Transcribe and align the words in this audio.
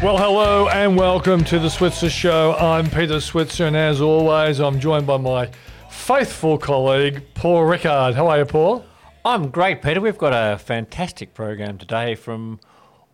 Well, 0.00 0.16
hello 0.16 0.68
and 0.68 0.96
welcome 0.96 1.42
to 1.46 1.58
the 1.58 1.68
Switzer 1.68 2.08
Show. 2.08 2.54
I'm 2.54 2.88
Peter 2.88 3.20
Switzer, 3.20 3.66
and 3.66 3.76
as 3.76 4.00
always, 4.00 4.60
I'm 4.60 4.78
joined 4.78 5.08
by 5.08 5.16
my 5.16 5.50
faithful 5.90 6.56
colleague, 6.56 7.24
Paul 7.34 7.64
Rickard. 7.64 8.14
How 8.14 8.28
are 8.28 8.38
you, 8.38 8.44
Paul? 8.44 8.84
I'm 9.24 9.50
great, 9.50 9.82
Peter. 9.82 10.00
We've 10.00 10.16
got 10.16 10.32
a 10.32 10.56
fantastic 10.56 11.34
program 11.34 11.78
today 11.78 12.14
from 12.14 12.60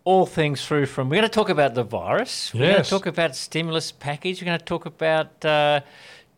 all 0.04 0.26
things 0.26 0.66
through 0.66 0.84
from. 0.84 1.08
We're 1.08 1.16
going 1.16 1.28
to 1.28 1.34
talk 1.34 1.48
about 1.48 1.72
the 1.72 1.84
virus. 1.84 2.52
We're 2.52 2.72
going 2.72 2.84
to 2.84 2.90
talk 2.90 3.06
about 3.06 3.34
stimulus 3.34 3.90
package. 3.90 4.42
We're 4.42 4.46
going 4.46 4.58
to 4.58 4.64
talk 4.66 4.84
about 4.84 5.42
uh, 5.42 5.80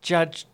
Judge 0.01 0.45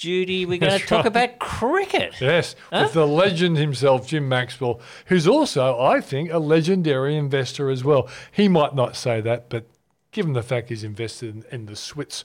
Judy. 0.00 0.46
We're 0.46 0.58
going 0.58 0.72
to 0.72 0.78
That's 0.78 0.88
talk 0.88 1.04
right. 1.04 1.06
about 1.06 1.38
cricket. 1.38 2.14
Yes, 2.20 2.56
with 2.72 2.94
the 2.94 3.06
legend 3.06 3.58
himself, 3.58 4.06
Jim 4.08 4.28
Maxwell, 4.28 4.80
who's 5.06 5.28
also, 5.28 5.78
I 5.78 6.00
think, 6.00 6.32
a 6.32 6.38
legendary 6.38 7.16
investor 7.16 7.68
as 7.70 7.84
well. 7.84 8.08
He 8.32 8.48
might 8.48 8.74
not 8.74 8.96
say 8.96 9.20
that, 9.20 9.50
but 9.50 9.66
given 10.10 10.32
the 10.32 10.42
fact 10.42 10.70
he's 10.70 10.82
invested 10.84 11.34
in, 11.34 11.44
in 11.52 11.66
the 11.66 11.74
Switz 11.74 12.24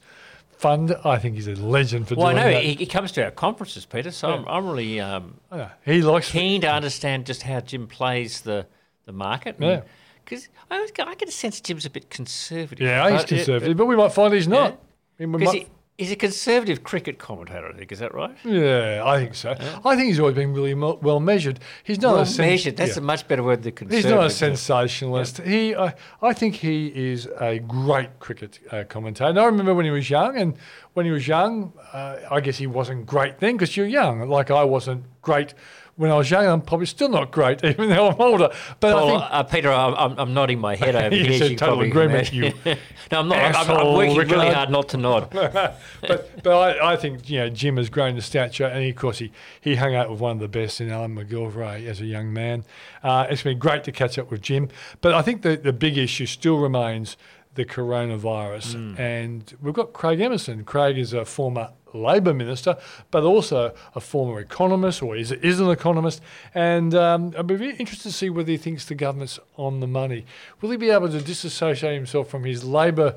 fund, 0.58 0.96
I 1.03 1.18
think 1.18 1.36
he's 1.36 1.48
a 1.48 1.56
legend 1.56 2.08
for 2.08 2.16
Well, 2.16 2.28
I 2.28 2.31
doing 2.34 2.44
know 2.46 2.52
that. 2.53 2.64
he, 2.64 2.73
he 2.76 2.86
comes 2.86 3.12
to 3.12 3.26
our 3.26 3.31
conferences, 3.31 3.86
Peter. 3.86 4.09
So 4.12 4.30
I'm, 4.30 4.48
I'm 4.48 4.66
really 4.66 5.00
um, 5.02 5.36
Yeah, 5.52 5.72
he 5.84 6.02
likes 6.02 6.31
keen 6.31 6.62
to 6.62 6.72
understand 6.72 7.26
just 7.26 7.44
how 7.44 7.59
Jim 7.59 7.88
plays 7.88 8.42
the 8.42 8.66
the 9.06 9.12
market. 9.12 9.58
Yeah. 9.59 9.81
Because 10.23 10.48
I, 10.72 10.88
I 11.06 11.14
get 11.16 11.28
a 11.30 11.31
sense 11.31 11.62
Jim's 11.62 11.86
a 11.86 11.90
bit 11.92 12.09
conservative. 12.09 12.88
Yeah, 12.88 13.12
he's 13.12 13.22
But- 13.22 13.28
conservative, 13.28 13.78
but 13.78 13.86
we 13.86 13.96
might 13.96 14.14
find 14.14 14.34
he's 14.34 14.48
not. 14.48 14.72
I 15.20 15.23
mean, 15.23 15.31
we 15.34 15.46
might- 15.46 15.53
he, 15.56 15.68
he's 15.98 16.12
a 16.12 16.16
conservative 16.16 16.84
cricket 16.84 17.18
commentator, 17.20 17.70
I 17.70 17.74
think. 17.78 17.92
Is 17.92 18.00
that 18.00 18.14
right? 18.14 18.36
yeah, 18.44 19.02
I 19.06 19.20
think 19.20 19.36
so. 19.36 19.52
I 19.84 19.96
think 19.96 20.08
he's 20.08 20.20
always 20.20 20.36
been 20.36 20.54
really 20.54 20.74
mo- 20.76 21.00
well 21.02 21.20
measured. 21.20 21.60
He's 21.84 22.02
not 22.02 22.14
Well 22.14 22.22
a 22.24 22.26
sen- 22.26 22.48
measured. 22.50 22.78
That's 22.78 22.96
yeah. 22.98 23.02
a 23.04 23.06
much 23.06 23.28
better 23.28 23.44
word 23.44 23.64
than 23.64 23.74
conservative. 23.74 24.06
He's 24.06 24.12
not 24.14 24.26
a 24.26 24.30
sensationalist. 24.30 25.38
He, 25.42 25.76
I, 25.76 25.94
I 26.22 26.34
think 26.34 26.56
he 26.56 26.88
is 26.88 27.28
a 27.40 27.60
great 27.60 28.20
cricket 28.20 28.60
uh, 28.72 28.84
commentator. 28.90 29.30
And 29.30 29.40
I 29.40 29.46
remember 29.46 29.74
when 29.74 29.86
he 29.86 29.92
was 29.92 30.10
young, 30.10 30.38
and 30.38 30.56
when 30.94 31.06
he 31.06 31.12
was 31.12 31.28
young, 31.28 31.74
uh, 31.94 32.18
I 32.30 32.40
guess 32.42 32.58
he 32.58 32.68
wasn't 32.68 33.06
great 33.06 33.40
then 33.40 33.54
because 33.56 33.76
you're 33.78 33.88
young. 33.88 34.28
Like 34.30 34.52
I 34.52 34.64
wasn't 34.64 35.06
great 35.22 35.54
when 35.98 36.12
I 36.12 36.16
was 36.16 36.30
young. 36.30 36.46
I'm 36.46 36.62
probably 36.62 36.86
still 36.86 37.10
not 37.10 37.32
great, 37.32 37.64
even 37.64 37.90
though 37.90 38.10
I'm 38.10 38.20
older. 38.20 38.50
But 38.80 38.96
I 38.96 39.08
think 39.08 39.24
uh, 39.32 39.44
Peter, 39.44 39.72
I'm, 39.72 40.18
I'm, 40.18 40.34
nodding 40.34 40.60
my 40.60 40.76
head 40.76 40.96
over 40.96 41.16
Yes, 41.16 41.40
here. 41.40 41.50
you 41.52 41.56
total 41.56 41.82
agreement, 41.82 42.34
you 42.34 42.54
no, 42.66 42.76
I'm 43.12 43.28
not. 43.28 43.56
I'm, 43.56 43.72
I'm, 43.72 43.94
working 43.94 44.30
really 44.30 44.52
hard 44.52 44.70
not 44.70 44.90
to 44.90 44.98
nod. 44.98 45.30
but 45.32 46.44
but 46.44 46.48
I, 46.48 46.94
I 46.94 46.96
think 46.96 47.30
you 47.30 47.40
know 47.40 47.50
Jim 47.50 47.78
has 47.78 47.90
grown 47.90 48.16
in 48.16 48.22
stature, 48.22 48.66
and 48.66 48.84
he, 48.84 48.90
of 48.90 48.96
course 48.96 49.20
he, 49.20 49.32
he 49.62 49.76
hung 49.76 49.96
out 49.96 50.10
with 50.10 50.20
one 50.20 50.34
of 50.34 50.40
the 50.40 50.48
best 50.48 50.82
in 50.82 50.90
Alan 50.90 51.16
McGilvray 51.16 51.88
as 51.88 52.02
a 52.02 52.06
young 52.06 52.34
man. 52.34 52.64
Uh, 53.04 53.28
it's 53.30 53.44
been 53.44 53.59
great 53.59 53.84
to 53.86 53.92
catch 53.92 54.18
up 54.18 54.32
with 54.32 54.42
Jim, 54.42 54.70
but 55.02 55.14
I 55.14 55.22
think 55.22 55.42
the, 55.42 55.56
the 55.56 55.74
big 55.74 55.98
issue 55.98 56.26
still 56.26 56.58
remains 56.58 57.18
the 57.54 57.66
coronavirus, 57.66 59.00
and 59.00 59.54
we've 59.62 59.74
got 59.74 59.94
Craig 59.94 60.20
Emerson. 60.20 60.66
Craig 60.66 60.98
is 60.98 61.14
a 61.14 61.24
former 61.24 61.70
Labor 61.96 62.34
minister, 62.34 62.78
but 63.12 63.24
also 63.24 63.74
a 63.96 64.00
former 64.00 64.40
economist, 64.40 65.02
or 65.02 65.16
is, 65.16 65.31
is 65.31 65.59
an 65.59 65.69
economist. 65.69 66.22
And 66.53 66.94
um, 66.94 67.34
I'd 67.38 67.47
be 67.47 67.56
very 67.56 67.75
interested 67.75 68.09
to 68.09 68.16
see 68.16 68.30
whether 68.30 68.52
he 68.52 68.58
thinks 68.58 68.86
the 68.86 68.96
government's 68.96 69.40
on 69.58 69.80
the 69.80 69.88
money. 69.88 70.25
Will 70.62 70.72
he 70.72 70.78
be 70.78 70.90
able 70.90 71.09
to 71.09 71.22
disassociate 71.22 71.96
himself 71.96 72.30
from 72.30 72.44
his 72.44 72.64
Labor 72.64 73.16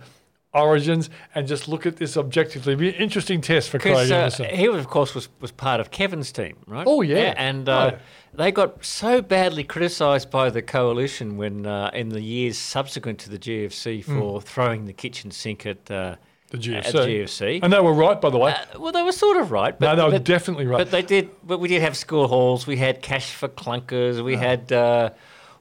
origins 0.55 1.11
and 1.35 1.47
just 1.47 1.69
look 1.69 1.87
at 1.87 1.97
this 1.97 2.17
objectively? 2.17 2.75
Be 2.75 2.89
an 2.89 2.95
interesting 2.95 3.41
test 3.41 3.71
for 3.71 3.79
Craig 3.79 4.11
uh, 4.11 4.31
he, 4.57 4.69
was, 4.69 4.81
of 4.81 4.89
course, 4.89 5.15
was, 5.15 5.29
was 5.41 5.53
part 5.53 5.81
of 5.81 5.91
Kevin's 5.91 6.33
team, 6.33 6.57
right? 6.67 6.87
Oh, 6.87 7.03
yeah. 7.03 7.35
and 7.37 7.69
uh, 7.69 7.91
Oh. 7.95 7.99
they 8.35 8.53
got 8.53 8.85
so 8.85 9.21
badly 9.23 9.65
criticised 9.65 10.31
by 10.31 10.51
the 10.51 10.63
coalition 10.63 11.37
when, 11.37 11.67
uh, 11.67 11.91
in 11.93 12.11
the 12.11 12.21
years 12.21 12.59
subsequent 12.59 13.19
to 13.21 13.31
the 13.31 13.39
GFC, 13.39 14.05
for 14.05 14.41
throwing 14.41 14.85
the 14.87 14.93
kitchen 14.93 15.31
sink 15.31 15.67
at 15.67 15.91
uh. 15.91 16.17
The 16.51 16.59
GFC. 16.59 16.87
At 16.87 16.93
the 16.93 16.99
GFC. 17.01 17.61
And 17.63 17.73
they 17.73 17.81
were 17.81 17.93
right, 17.93 18.21
by 18.21 18.31
the 18.31 18.39
way. 18.39 18.53
Uh, 18.53 18.79
well, 18.79 18.93
they 18.93 19.03
were 19.03 19.13
sort 19.13 19.37
of 19.37 19.51
right. 19.51 19.79
But, 19.79 19.87
no, 19.87 19.97
they 19.97 20.05
were 20.05 20.11
but- 20.19 20.25
definitely 20.25 20.67
right. 20.67 20.79
But 20.79 20.91
they 20.91 21.03
did. 21.03 21.31
But 21.47 21.59
we 21.61 21.69
did 21.69 21.83
have 21.83 21.97
school 21.97 22.27
halls. 22.29 22.67
We 22.67 22.77
had 22.77 23.03
cash 23.03 23.33
for 23.35 23.49
clunkers. 23.49 24.23
We 24.25 24.37
had. 24.37 24.73
Uh, 24.73 25.11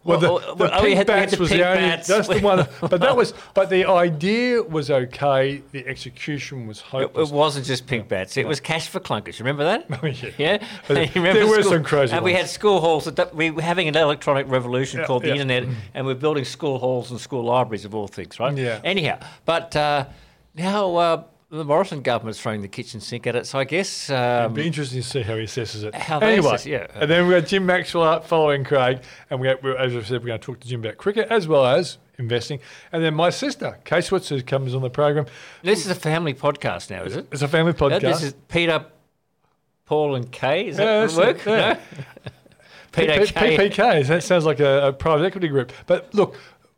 well, 0.04 0.20
the, 0.20 0.32
well, 0.32 0.56
the 0.56 0.74
oh, 0.80 0.84
we 0.84 0.96
pink 0.96 0.98
had- 1.00 1.08
we 1.10 1.14
had 1.14 1.28
bats 1.28 1.32
the 1.34 1.40
was 1.40 1.50
pink 1.50 1.62
the 1.62 1.68
only. 1.68 1.82
bats. 1.82 2.08
That's 2.08 2.28
the 2.30 2.40
one. 2.40 2.66
But 2.90 3.02
that 3.02 3.18
was. 3.18 3.34
But 3.54 3.70
the 3.70 3.84
idea 3.90 4.64
was 4.64 4.90
okay. 4.90 5.62
The 5.74 5.86
execution 5.86 6.66
was 6.66 6.78
It, 6.80 6.84
hopeless. 6.86 7.30
it 7.30 7.36
wasn't 7.36 7.66
just 7.66 7.88
pink 7.88 8.08
bats. 8.08 8.38
It 8.38 8.48
was 8.48 8.62
cash 8.62 8.88
for 8.88 9.02
clunkers. 9.02 9.40
Remember 9.40 9.66
that? 9.66 9.88
Oh, 10.02 10.06
yeah. 10.08 10.30
Yeah. 10.38 10.58
There- 10.88 11.46
were 11.48 11.62
school- 11.62 11.72
some 11.74 11.84
crazy 11.84 12.14
And 12.14 12.24
we 12.24 12.32
had 12.32 12.48
school 12.48 12.80
halls. 12.80 13.04
That 13.04 13.36
we 13.36 13.52
were 13.52 13.62
having 13.62 13.90
an 13.90 13.98
electronic 13.98 14.48
revolution 14.50 15.02
Yeah, 15.02 15.08
called 15.08 15.24
the 15.24 15.32
internet, 15.32 15.66
and 15.94 16.06
we're 16.06 16.14
building 16.16 16.46
school 16.46 16.80
halls 16.80 17.12
and 17.12 17.20
school 17.20 17.44
libraries 17.44 17.84
of 17.84 17.94
all 17.94 18.08
things, 18.08 18.40
right? 18.40 18.56
Yeah. 18.56 18.80
Anyhow, 18.86 19.20
but 19.44 19.76
uh, 19.76 20.06
now 20.58 20.96
uh, 20.96 21.24
the 21.50 21.64
Morrison 21.64 22.02
government's 22.02 22.42
throwing 22.42 22.62
the 22.62 22.68
kitchen 22.68 23.00
sink 23.00 23.26
at 23.28 23.36
it. 23.36 23.46
So 23.46 23.58
I 23.60 23.64
guess. 23.64 24.10
Um, 24.10 24.46
It'd 24.46 24.54
be 24.56 24.68
interesting 24.68 25.02
to 25.02 25.08
see 25.08 25.22
how 25.22 25.36
he 25.36 25.44
assesses 25.44 25.84
it. 25.84 25.96
How 25.96 26.20
they 26.20 26.34
anyway, 26.34 26.56
assess- 26.56 26.66
yeah. 26.66 26.88
and 26.96 27.10
then 27.10 27.28
we've 27.28 27.40
got 27.42 27.48
Jim 27.48 27.66
Maxwell 27.66 28.04
up 28.04 28.26
following 28.28 28.64
Craig, 28.64 29.02
and 29.30 29.40
we, 29.40 29.48
as 29.50 29.96
I 29.96 30.02
said, 30.02 30.22
we're 30.22 30.28
going 30.28 30.40
to 30.40 30.46
talk 30.46 30.60
to 30.60 30.68
Jim 30.68 30.82
about 30.82 30.98
cricket 30.98 31.28
as 31.30 31.48
well 31.48 31.66
as 31.66 31.98
investing. 32.20 32.60
And 32.92 33.04
then 33.04 33.14
my 33.14 33.30
sister, 33.30 33.78
Kaye 33.86 34.02
Switzer, 34.02 34.42
comes 34.42 34.74
on 34.76 34.82
the 34.82 34.90
program. 34.90 35.26
this 35.62 35.86
is 35.86 35.92
a 35.92 35.96
family 35.96 36.34
podcast 36.34 36.90
now, 36.90 37.04
is 37.04 37.16
it? 37.16 37.28
It's 37.32 37.42
a 37.44 37.48
family 37.48 37.72
Uh, 37.72 37.76
podcast. 37.76 38.02
This 38.02 38.24
is 38.24 38.34
Peter, 38.50 38.86
Paul, 39.86 40.16
and 40.16 40.32
Kaye. 40.32 40.68
Is 40.68 40.80
Yeah, 40.80 41.06
that 41.06 41.16
work? 41.16 41.38
it, 41.38 41.50
yeah. 41.50 41.74
No? 41.74 42.02
Peter 42.92 43.20
P- 43.26 43.32
Kaye. 43.32 43.58
PPKs. 43.70 44.08
That 44.08 44.24
sounds 44.24 44.46
like 44.46 44.60
a, 44.60 44.88
a 44.88 44.94
private 44.94 45.26
equity 45.26 45.48
group. 45.48 45.72
But 45.86 46.12
look, 46.16 46.36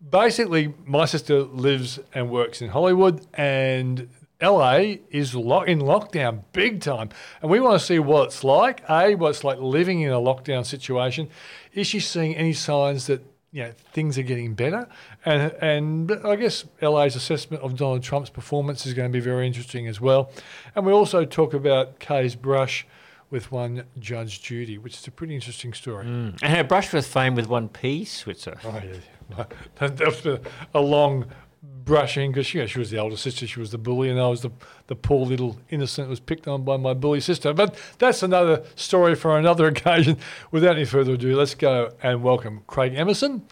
basically, 0.08 0.74
my 0.86 1.06
sister 1.06 1.44
lives 1.44 2.00
and 2.14 2.30
works 2.30 2.62
in 2.62 2.70
Hollywood, 2.70 3.26
and 3.34 4.10
LA 4.42 4.96
is 5.10 5.36
lo- 5.36 5.64
in 5.64 5.80
lockdown 5.80 6.44
big 6.54 6.82
time. 6.82 7.10
And 7.42 7.52
we 7.52 7.60
want 7.60 7.80
to 7.80 7.86
see 7.86 8.00
what 8.00 8.28
it's 8.28 8.44
like. 8.44 8.82
A, 8.90 9.16
what 9.16 9.30
it's 9.30 9.44
like 9.44 9.60
living 9.60 10.02
in 10.02 10.12
a 10.12 10.20
lockdown 10.20 10.66
situation. 10.66 11.30
Is 11.74 11.88
she 11.88 12.00
seeing 12.00 12.36
any 12.36 12.54
signs 12.54 13.08
that 13.08 13.22
you 13.52 13.64
know 13.64 13.72
things 13.94 14.18
are 14.18 14.24
getting 14.24 14.54
better? 14.54 14.88
And 15.26 15.52
and 15.62 16.12
I 16.24 16.36
guess 16.38 16.66
LA's 16.81 17.16
assessment 17.16 17.64
of 17.64 17.76
Donald 17.76 18.04
Trump's 18.04 18.30
performance 18.30 18.86
is 18.86 18.94
going 18.94 19.12
to 19.12 19.14
be 19.14 19.24
very 19.24 19.46
interesting 19.46 19.88
as 19.88 20.00
well. 20.00 20.31
And 20.76 20.86
we 20.86 20.94
also 20.94 21.26
talk 21.26 21.54
about 21.54 22.00
Kaye's 22.00 22.36
brush 22.36 22.88
with 23.30 23.52
one 23.52 23.84
Judge 24.00 24.42
Judy, 24.42 24.78
which 24.78 24.96
is 24.96 25.06
a 25.06 25.12
pretty 25.12 25.36
interesting 25.36 25.74
story. 25.74 26.06
Mm. 26.06 26.40
And 26.42 26.54
her 26.56 26.64
brush 26.64 26.92
with 26.94 27.06
fame 27.06 27.36
with 27.36 27.48
one 27.48 27.70
P, 27.70 28.06
Switzer. 28.06 28.58
Oh 28.64 28.81
yeah, 28.84 28.96
that, 29.75 29.97
that 29.97 30.07
was 30.07 30.25
a, 30.25 30.41
a 30.73 30.81
long 30.81 31.25
brushing 31.62 32.31
because 32.31 32.53
you 32.53 32.62
know, 32.62 32.67
she 32.67 32.79
was 32.79 32.91
the 32.91 32.97
older 32.97 33.17
sister, 33.17 33.47
she 33.47 33.59
was 33.59 33.72
the 33.72 33.78
bully, 33.78 34.09
and 34.09 34.19
I 34.19 34.28
was 34.28 34.41
the 34.41 34.51
the 34.88 34.95
poor 34.95 35.25
little 35.25 35.57
innocent 35.69 36.06
who 36.06 36.09
was 36.09 36.19
picked 36.19 36.47
on 36.47 36.63
by 36.63 36.78
my 36.78 36.94
bully 36.94 37.19
sister. 37.19 37.53
But 37.53 37.78
that's 37.97 38.23
another 38.23 38.63
story 38.75 39.16
for 39.16 39.38
another 39.38 39.68
occasion. 39.73 40.18
Without 40.51 40.75
any 40.75 40.85
further 40.85 41.13
ado, 41.13 41.35
let's 41.35 41.56
go 41.56 41.91
and 42.01 42.23
welcome 42.23 42.62
Craig 42.68 42.94
Emerson, 42.95 43.45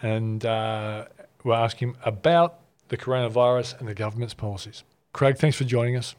and 0.00 0.44
uh, 0.44 1.06
we'll 1.44 1.56
ask 1.56 1.78
him 1.78 1.96
about 2.04 2.58
the 2.88 2.96
coronavirus 2.96 3.78
and 3.78 3.88
the 3.88 3.94
government's 3.94 4.34
policies. 4.34 4.84
Craig, 5.12 5.36
thanks 5.36 5.56
for 5.56 5.64
joining 5.64 5.96
us. 5.96 6.14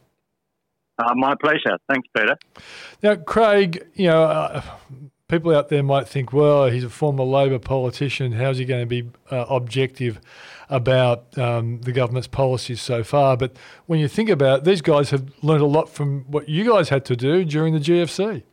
Uh, 0.99 1.13
my 1.15 1.33
pleasure. 1.35 1.77
Thanks, 1.89 2.07
Peter. 2.15 2.37
Now, 3.01 3.15
Craig, 3.15 3.87
you 3.95 4.07
know, 4.07 4.23
uh, 4.23 4.61
people 5.27 5.55
out 5.55 5.69
there 5.69 5.83
might 5.83 6.07
think, 6.07 6.33
well, 6.33 6.69
he's 6.69 6.83
a 6.83 6.89
former 6.89 7.23
Labor 7.23 7.59
politician. 7.59 8.33
How's 8.33 8.57
he 8.57 8.65
going 8.65 8.81
to 8.81 8.85
be 8.85 9.09
uh, 9.31 9.45
objective 9.49 10.19
about 10.69 11.37
um, 11.37 11.81
the 11.81 11.91
government's 11.91 12.27
policies 12.27 12.81
so 12.81 13.03
far? 13.03 13.37
But 13.37 13.55
when 13.85 13.99
you 13.99 14.07
think 14.07 14.29
about 14.29 14.59
it, 14.59 14.65
these 14.65 14.81
guys 14.81 15.09
have 15.11 15.31
learned 15.41 15.61
a 15.61 15.67
lot 15.67 15.89
from 15.89 16.25
what 16.27 16.49
you 16.49 16.69
guys 16.69 16.89
had 16.89 17.05
to 17.05 17.15
do 17.15 17.45
during 17.45 17.73
the 17.73 17.79
GFC. 17.79 18.43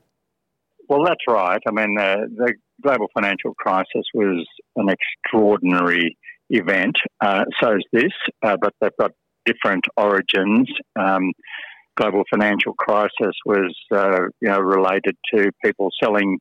Well, 0.89 1.05
that's 1.05 1.25
right. 1.29 1.61
I 1.67 1.71
mean, 1.71 1.97
uh, 1.99 2.17
the 2.35 2.55
global 2.83 3.07
financial 3.15 3.55
crisis 3.55 4.05
was 4.15 4.47
an 4.77 4.89
extraordinary 4.89 6.17
event. 6.51 6.97
Uh, 7.21 7.45
so 7.61 7.77
is 7.77 7.85
this, 7.93 8.13
uh, 8.43 8.57
but 8.61 8.75
they've 8.81 8.91
got 8.99 9.13
different 9.45 9.85
origins. 9.97 10.69
Um, 10.99 11.33
global 11.97 12.25
financial 12.31 12.75
crisis 12.75 13.35
was, 13.45 13.75
uh, 13.93 14.23
you 14.41 14.49
know, 14.49 14.59
related 14.59 15.17
to 15.35 15.51
people 15.65 15.91
selling 16.03 16.39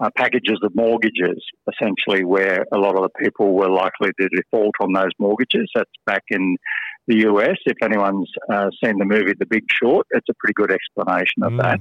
uh, 0.00 0.10
packages 0.16 0.58
of 0.62 0.74
mortgages, 0.74 1.42
essentially, 1.72 2.24
where 2.24 2.64
a 2.72 2.78
lot 2.78 2.96
of 2.96 3.02
the 3.02 3.10
people 3.18 3.54
were 3.54 3.70
likely 3.70 4.10
to 4.20 4.28
default 4.28 4.74
on 4.80 4.92
those 4.92 5.10
mortgages. 5.18 5.68
That's 5.74 5.90
back 6.06 6.22
in 6.30 6.56
the 7.06 7.26
US. 7.28 7.56
If 7.66 7.78
anyone's 7.82 8.30
uh, 8.52 8.68
seen 8.82 8.98
the 8.98 9.04
movie 9.04 9.32
The 9.38 9.46
Big 9.46 9.64
Short, 9.82 10.06
it's 10.10 10.28
a 10.30 10.34
pretty 10.38 10.54
good 10.54 10.70
explanation 10.70 11.42
of 11.42 11.56
that. 11.58 11.80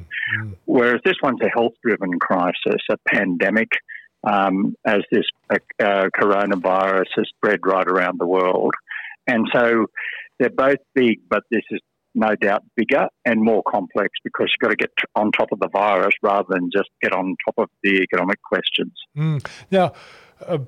Whereas 0.66 1.02
this 1.06 1.18
one's 1.22 1.42
a 1.42 1.50
health 1.50 1.74
driven 1.84 2.18
crisis, 2.20 2.82
a 2.90 2.98
pandemic, 3.14 3.70
um, 4.24 4.76
as 4.86 5.02
this 5.12 5.26
uh, 5.52 6.08
coronavirus 6.20 7.06
has 7.16 7.26
spread 7.36 7.60
right 7.66 7.88
around 7.88 8.20
the 8.20 8.28
world. 8.28 8.74
And 9.28 9.48
so 9.54 9.88
they're 10.40 10.50
both 10.50 10.78
big, 10.96 11.20
but 11.30 11.44
this 11.52 11.64
is 11.72 11.82
no 12.18 12.36
doubt 12.36 12.64
bigger 12.76 13.08
and 13.26 13.42
more 13.42 13.64
complex 13.64 14.10
because 14.24 14.52
you've 14.52 14.62
got 14.62 14.72
to 14.72 14.76
get 14.76 14.92
on 15.16 15.32
top 15.32 15.50
of 15.52 15.60
the 15.60 15.70
virus 15.70 16.14
rather 16.22 16.48
than 16.50 16.70
just 16.76 16.90
get 17.02 17.14
on 17.14 17.36
top 17.46 17.56
of 17.58 17.70
the 17.84 18.02
economic 18.02 18.42
questions. 18.42 18.94
Mm. 19.16 19.46
Now, 19.72 19.94
uh, 20.46 20.60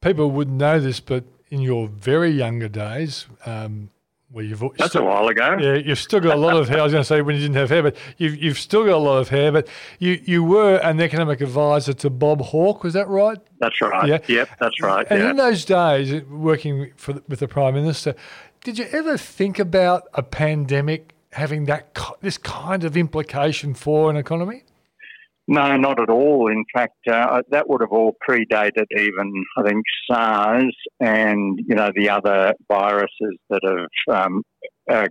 people 0.00 0.30
wouldn't 0.30 0.56
know 0.56 0.80
this, 0.80 1.00
but 1.00 1.24
in 1.50 1.60
your 1.60 1.88
very 1.88 2.30
younger 2.30 2.68
days, 2.68 3.26
um, 3.46 3.90
well, 4.34 4.44
you've 4.44 4.64
that's 4.76 4.90
still, 4.90 5.02
a 5.02 5.04
while 5.04 5.28
ago. 5.28 5.56
Yeah, 5.60 5.74
you've 5.74 5.98
still 5.98 6.18
got 6.18 6.34
a 6.34 6.40
lot 6.40 6.56
of 6.56 6.68
hair. 6.68 6.78
I 6.80 6.82
was 6.82 6.92
going 6.92 7.02
to 7.02 7.06
say 7.06 7.22
when 7.22 7.36
you 7.36 7.42
didn't 7.42 7.54
have 7.56 7.70
hair, 7.70 7.84
but 7.84 7.96
you've 8.16 8.36
you've 8.36 8.58
still 8.58 8.84
got 8.84 8.94
a 8.94 8.96
lot 8.96 9.18
of 9.18 9.28
hair. 9.28 9.52
But 9.52 9.68
you 10.00 10.20
you 10.24 10.42
were 10.42 10.78
an 10.78 11.00
economic 11.00 11.40
advisor 11.40 11.92
to 11.92 12.10
Bob 12.10 12.40
Hawke, 12.40 12.82
was 12.82 12.94
that 12.94 13.06
right? 13.06 13.38
That's 13.60 13.80
right. 13.80 14.08
Yeah. 14.08 14.18
Yep, 14.26 14.48
that's 14.58 14.82
right. 14.82 15.06
And 15.08 15.20
yeah. 15.20 15.30
in 15.30 15.36
those 15.36 15.64
days, 15.64 16.24
working 16.24 16.90
for 16.96 17.12
the, 17.12 17.22
with 17.28 17.38
the 17.38 17.46
prime 17.46 17.74
minister, 17.74 18.16
did 18.64 18.78
you 18.78 18.86
ever 18.92 19.16
think 19.16 19.58
about 19.58 20.04
a 20.14 20.22
pandemic 20.22 21.14
having 21.32 21.66
that 21.66 21.96
this 22.22 22.38
kind 22.38 22.82
of 22.82 22.96
implication 22.96 23.74
for 23.74 24.10
an 24.10 24.16
economy? 24.16 24.64
No, 25.46 25.76
not 25.76 26.00
at 26.00 26.08
all. 26.08 26.50
In 26.50 26.64
fact, 26.72 26.96
uh, 27.06 27.42
that 27.50 27.68
would 27.68 27.82
have 27.82 27.92
all 27.92 28.16
predated 28.26 28.86
even, 28.96 29.44
I 29.58 29.62
think, 29.62 29.84
SARS 30.10 30.74
and 30.98 31.60
you 31.68 31.74
know 31.74 31.90
the 31.94 32.08
other 32.08 32.54
viruses 32.66 33.36
that 33.50 33.60
have 33.62 34.16
um, 34.26 34.42
uh, 34.90 35.08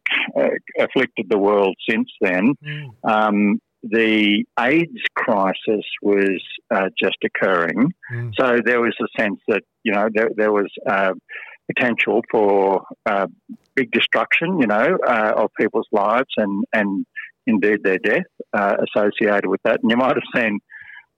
afflicted 0.80 1.28
the 1.30 1.38
world 1.38 1.76
since 1.88 2.10
then. 2.20 2.56
Mm. 2.66 2.88
Um, 3.04 3.60
the 3.84 4.44
AIDS 4.60 5.04
crisis 5.16 5.86
was 6.02 6.42
uh, 6.74 6.90
just 7.00 7.18
occurring, 7.24 7.92
mm. 8.12 8.32
so 8.36 8.60
there 8.66 8.82
was 8.82 8.96
a 9.00 9.22
sense 9.22 9.40
that 9.48 9.62
you 9.84 9.92
know 9.92 10.10
there, 10.12 10.30
there 10.36 10.52
was 10.52 10.72
uh, 10.90 11.14
potential 11.68 12.22
for 12.32 12.84
uh, 13.06 13.28
big 13.76 13.92
destruction, 13.92 14.60
you 14.60 14.68
know, 14.68 14.98
uh, 15.08 15.34
of 15.36 15.50
people's 15.60 15.88
lives 15.92 16.30
and 16.38 16.64
and 16.74 17.06
indeed 17.46 17.80
their 17.84 17.98
death 17.98 18.24
uh, 18.54 18.76
associated 18.88 19.48
with 19.48 19.62
that. 19.64 19.80
And 19.82 19.92
you 19.92 19.98
might 19.98 20.16
have 20.16 20.42
seen 20.42 20.60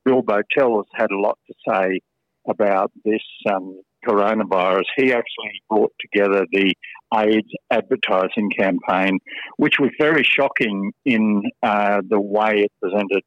Bill 0.05 0.21
Bowtell 0.21 0.77
has 0.77 0.85
had 0.93 1.11
a 1.11 1.19
lot 1.19 1.37
to 1.47 1.53
say 1.67 1.99
about 2.47 2.91
this 3.03 3.23
um, 3.51 3.81
coronavirus. 4.07 4.83
He 4.95 5.11
actually 5.11 5.61
brought 5.69 5.91
together 5.99 6.45
the 6.51 6.73
AIDS 7.13 7.49
advertising 7.71 8.51
campaign, 8.57 9.19
which 9.57 9.75
was 9.79 9.89
very 9.99 10.23
shocking 10.23 10.91
in 11.05 11.43
uh, 11.63 12.01
the 12.07 12.19
way 12.19 12.65
it 12.65 12.71
presented. 12.81 13.23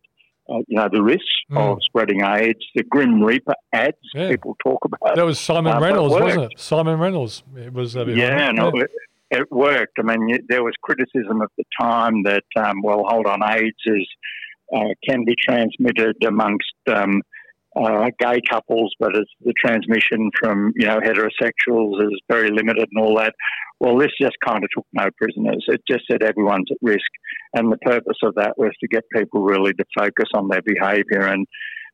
Uh, 0.50 0.58
you 0.66 0.76
know 0.76 0.88
the 0.90 1.02
risks 1.02 1.24
mm. 1.50 1.58
of 1.58 1.78
spreading 1.82 2.22
AIDS, 2.22 2.64
the 2.74 2.82
Grim 2.84 3.22
Reaper 3.22 3.54
ads 3.72 3.96
yeah. 4.14 4.28
people 4.30 4.56
talk 4.64 4.82
about. 4.84 5.16
That 5.16 5.26
was 5.26 5.38
Simon 5.38 5.74
uh, 5.74 5.80
Reynolds, 5.80 6.14
wasn't 6.14 6.52
it? 6.52 6.58
Simon 6.58 6.98
Reynolds. 6.98 7.42
It 7.56 7.72
was. 7.72 7.96
Uh, 7.96 8.06
yeah, 8.06 8.50
no, 8.52 8.72
yeah 8.74 8.84
it 9.30 9.50
worked. 9.50 9.98
I 9.98 10.02
mean, 10.02 10.38
there 10.48 10.64
was 10.64 10.74
criticism 10.82 11.42
at 11.42 11.50
the 11.56 11.64
time 11.80 12.22
that, 12.22 12.44
um, 12.56 12.82
well, 12.82 13.04
hold 13.06 13.26
on, 13.26 13.42
AIDS 13.42 13.76
is 13.84 14.08
uh, 14.74 14.94
can 15.08 15.24
be 15.24 15.34
transmitted 15.38 16.16
amongst 16.26 16.74
um, 16.92 17.22
uh, 17.76 18.10
gay 18.18 18.40
couples, 18.48 18.92
but 18.98 19.14
it's 19.14 19.30
the 19.44 19.52
transmission 19.52 20.30
from 20.38 20.72
you 20.76 20.86
know 20.86 21.00
heterosexuals 21.00 22.02
is 22.02 22.20
very 22.28 22.50
limited 22.50 22.88
and 22.92 23.04
all 23.04 23.16
that. 23.16 23.34
Well, 23.80 23.96
this 23.98 24.10
just 24.20 24.36
kind 24.44 24.64
of 24.64 24.70
took 24.74 24.86
no 24.92 25.08
prisoners. 25.16 25.64
It 25.68 25.82
just 25.88 26.04
said 26.10 26.22
everyone's 26.22 26.70
at 26.70 26.78
risk, 26.82 27.10
and 27.54 27.70
the 27.70 27.78
purpose 27.78 28.18
of 28.22 28.34
that 28.36 28.58
was 28.58 28.72
to 28.80 28.88
get 28.88 29.04
people 29.14 29.42
really 29.42 29.72
to 29.74 29.84
focus 29.96 30.30
on 30.34 30.48
their 30.48 30.62
behaviour. 30.62 31.26
And 31.26 31.46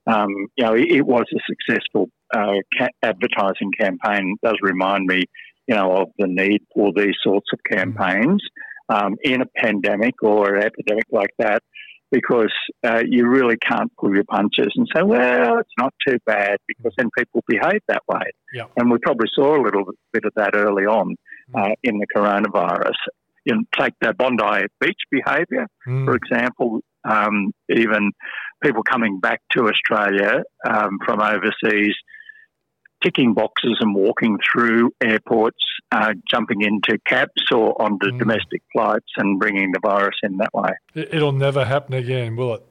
um, 0.06 0.30
you 0.56 0.64
know, 0.64 0.74
it, 0.74 0.86
it, 0.90 1.06
was 1.06 1.24
a 1.34 1.40
successful 1.48 2.08
uh, 2.34 2.56
ca- 2.78 2.88
advertising 3.02 3.70
campaign. 3.78 4.36
It 4.42 4.46
does 4.46 4.58
remind 4.62 5.06
me 5.06 5.22
you 5.66 5.74
know, 5.74 5.92
of 5.92 6.08
the 6.18 6.26
need 6.26 6.62
for 6.74 6.92
these 6.94 7.14
sorts 7.22 7.46
of 7.52 7.58
campaigns 7.70 8.42
um, 8.88 9.16
in 9.22 9.40
a 9.40 9.46
pandemic 9.56 10.14
or 10.22 10.56
an 10.56 10.62
epidemic 10.62 11.06
like 11.10 11.30
that, 11.38 11.62
because 12.10 12.52
uh, 12.84 13.02
you 13.06 13.26
really 13.28 13.56
can't 13.56 13.90
pull 13.98 14.14
your 14.14 14.24
punches 14.24 14.68
and 14.76 14.86
say, 14.94 15.02
well, 15.02 15.58
it's 15.58 15.72
not 15.78 15.92
too 16.06 16.18
bad, 16.26 16.58
because 16.68 16.92
then 16.96 17.10
people 17.16 17.42
behave 17.48 17.80
that 17.88 18.02
way. 18.08 18.24
Yeah. 18.52 18.66
And 18.76 18.90
we 18.90 18.98
probably 18.98 19.28
saw 19.34 19.56
a 19.56 19.62
little 19.62 19.84
bit 20.12 20.24
of 20.24 20.32
that 20.36 20.54
early 20.54 20.84
on 20.84 21.16
uh, 21.54 21.60
mm. 21.60 21.74
in 21.82 21.98
the 21.98 22.06
coronavirus. 22.14 22.94
You 23.44 23.56
know, 23.56 23.62
take 23.78 23.94
the 24.00 24.14
Bondi 24.14 24.66
Beach 24.80 25.00
behaviour, 25.10 25.66
mm. 25.86 26.04
for 26.04 26.14
example. 26.14 26.80
Um, 27.06 27.52
even 27.68 28.12
people 28.62 28.82
coming 28.82 29.20
back 29.20 29.42
to 29.52 29.68
Australia 29.68 30.42
um, 30.66 30.98
from 31.04 31.20
overseas 31.20 31.94
ticking 33.04 33.34
boxes 33.34 33.76
and 33.80 33.94
walking 33.94 34.38
through 34.50 34.90
airports, 35.02 35.58
uh, 35.92 36.14
jumping 36.30 36.62
into 36.62 36.98
cabs 37.06 37.30
or 37.52 37.80
onto 37.80 38.06
mm. 38.06 38.18
domestic 38.18 38.62
flights 38.72 39.10
and 39.16 39.38
bringing 39.38 39.72
the 39.72 39.80
virus 39.82 40.16
in 40.22 40.38
that 40.38 40.52
way. 40.54 40.70
It'll 40.94 41.32
never 41.32 41.64
happen 41.64 41.94
again, 41.94 42.36
will 42.36 42.54
it? 42.54 42.66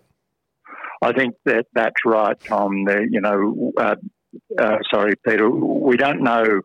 I 1.02 1.12
think 1.12 1.36
that 1.46 1.66
that's 1.74 2.06
right, 2.06 2.40
Tom. 2.40 2.86
The, 2.86 3.06
you 3.10 3.22
know, 3.22 3.74
uh, 3.78 3.96
uh, 4.58 4.78
sorry, 4.92 5.16
Peter. 5.28 5.50
We 5.50 5.98
don't 5.98 6.24
know 6.24 6.62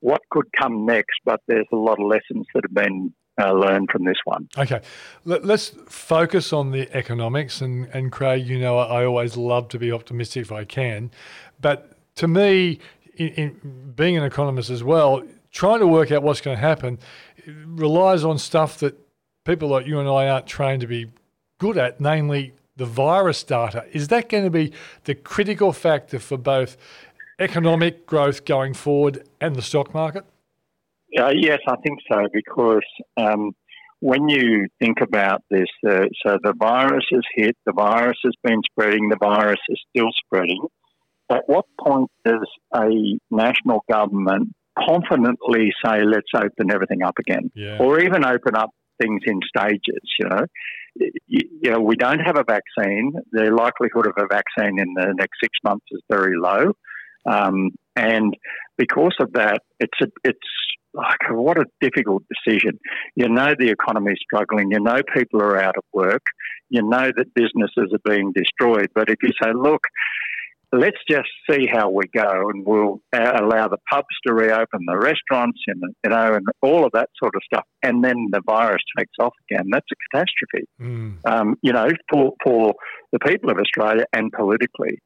what 0.00 0.22
could 0.30 0.46
come 0.58 0.86
next, 0.86 1.20
but 1.24 1.40
there's 1.46 1.66
a 1.72 1.76
lot 1.76 2.00
of 2.00 2.06
lessons 2.06 2.46
that 2.54 2.64
have 2.64 2.74
been 2.74 3.12
uh, 3.40 3.52
learned 3.52 3.88
from 3.90 4.04
this 4.04 4.16
one. 4.24 4.48
Okay, 4.58 4.80
Let, 5.24 5.48
us 5.48 5.74
focus 5.86 6.52
on 6.52 6.70
the 6.70 6.94
economics. 6.94 7.60
And, 7.60 7.88
and 7.92 8.10
Craig, 8.10 8.46
you 8.46 8.58
know, 8.58 8.78
I 8.78 9.04
always 9.04 9.36
love 9.36 9.68
to 9.68 9.78
be 9.78 9.92
optimistic 9.92 10.42
if 10.42 10.52
I 10.52 10.64
can, 10.64 11.10
but 11.60 11.91
to 12.16 12.28
me, 12.28 12.78
in, 13.16 13.28
in 13.28 13.92
being 13.94 14.16
an 14.16 14.24
economist 14.24 14.70
as 14.70 14.82
well, 14.82 15.22
trying 15.50 15.80
to 15.80 15.86
work 15.86 16.10
out 16.10 16.22
what's 16.22 16.40
going 16.40 16.56
to 16.56 16.60
happen 16.60 16.98
relies 17.66 18.24
on 18.24 18.38
stuff 18.38 18.78
that 18.78 18.98
people 19.44 19.68
like 19.68 19.86
you 19.86 19.98
and 19.98 20.08
I 20.08 20.28
aren't 20.28 20.46
trained 20.46 20.80
to 20.82 20.86
be 20.86 21.10
good 21.58 21.76
at, 21.76 22.00
namely 22.00 22.54
the 22.76 22.86
virus 22.86 23.42
data. 23.42 23.84
Is 23.92 24.08
that 24.08 24.28
going 24.28 24.44
to 24.44 24.50
be 24.50 24.72
the 25.04 25.14
critical 25.14 25.72
factor 25.72 26.18
for 26.18 26.36
both 26.36 26.76
economic 27.38 28.06
growth 28.06 28.44
going 28.44 28.74
forward 28.74 29.26
and 29.40 29.56
the 29.56 29.62
stock 29.62 29.92
market? 29.92 30.24
Uh, 31.18 31.32
yes, 31.34 31.58
I 31.68 31.76
think 31.76 31.98
so, 32.10 32.26
because 32.32 32.86
um, 33.18 33.52
when 34.00 34.28
you 34.28 34.68
think 34.80 35.00
about 35.02 35.42
this, 35.50 35.68
uh, 35.86 36.06
so 36.24 36.38
the 36.42 36.54
virus 36.58 37.04
has 37.12 37.22
hit, 37.34 37.56
the 37.66 37.72
virus 37.72 38.18
has 38.24 38.32
been 38.42 38.60
spreading, 38.70 39.10
the 39.10 39.18
virus 39.20 39.60
is 39.68 39.80
still 39.90 40.08
spreading 40.24 40.60
at 41.32 41.42
what 41.46 41.64
point 41.80 42.10
does 42.24 42.46
a 42.74 43.18
national 43.30 43.84
government 43.90 44.54
confidently 44.78 45.70
say, 45.84 46.02
let's 46.04 46.30
open 46.34 46.72
everything 46.72 47.02
up 47.02 47.18
again? 47.18 47.50
Yeah. 47.54 47.78
Or 47.78 48.00
even 48.00 48.24
open 48.24 48.56
up 48.56 48.70
things 49.00 49.20
in 49.26 49.40
stages, 49.48 50.02
you 50.18 50.28
know? 50.28 50.46
You, 51.26 51.70
know, 51.70 51.80
we 51.80 51.96
don't 51.96 52.20
have 52.20 52.36
a 52.36 52.44
vaccine. 52.44 53.12
The 53.32 53.50
likelihood 53.50 54.06
of 54.06 54.14
a 54.16 54.26
vaccine 54.26 54.78
in 54.78 54.94
the 54.94 55.14
next 55.16 55.38
six 55.42 55.56
months 55.64 55.86
is 55.90 56.02
very 56.10 56.36
low. 56.36 56.72
Um, 57.24 57.70
and 57.96 58.36
because 58.76 59.14
of 59.20 59.32
that, 59.34 59.62
it's 59.80 59.98
a, 60.02 60.06
it's 60.24 60.38
like 60.94 61.30
what 61.30 61.58
a 61.58 61.64
difficult 61.80 62.22
decision. 62.28 62.78
You 63.16 63.28
know 63.28 63.54
the 63.58 63.70
economy 63.70 64.12
is 64.12 64.18
struggling. 64.22 64.70
You 64.70 64.80
know 64.80 65.00
people 65.14 65.40
are 65.40 65.58
out 65.58 65.76
of 65.76 65.84
work. 65.92 66.22
You 66.68 66.82
know 66.82 67.10
that 67.16 67.34
businesses 67.34 67.92
are 67.92 68.10
being 68.10 68.32
destroyed. 68.32 68.88
But 68.94 69.08
if 69.08 69.16
you 69.22 69.30
say, 69.42 69.50
look, 69.54 69.82
let's 70.72 70.98
just 71.08 71.28
see 71.48 71.66
how 71.70 71.90
we 71.90 72.04
go, 72.14 72.48
and 72.48 72.64
we'll 72.66 73.00
uh, 73.12 73.32
allow 73.40 73.68
the 73.68 73.78
pubs 73.90 74.06
to 74.26 74.32
reopen, 74.32 74.80
the 74.86 74.96
restaurants, 74.96 75.60
and 75.66 75.82
you 76.04 76.10
know, 76.10 76.34
and 76.34 76.46
all 76.62 76.84
of 76.84 76.92
that 76.92 77.10
sort 77.22 77.34
of 77.34 77.42
stuff. 77.44 77.64
And 77.82 78.02
then 78.02 78.28
the 78.30 78.40
virus 78.46 78.82
takes 78.98 79.12
off 79.20 79.34
again. 79.50 79.66
That's 79.70 79.86
a 79.92 79.96
catastrophe, 80.10 80.66
mm. 80.80 81.16
um, 81.26 81.56
you 81.62 81.72
know, 81.72 81.88
for 82.10 82.32
for 82.42 82.74
the 83.12 83.18
people 83.18 83.50
of 83.50 83.58
Australia 83.58 84.04
and 84.12 84.32
politically. 84.32 84.98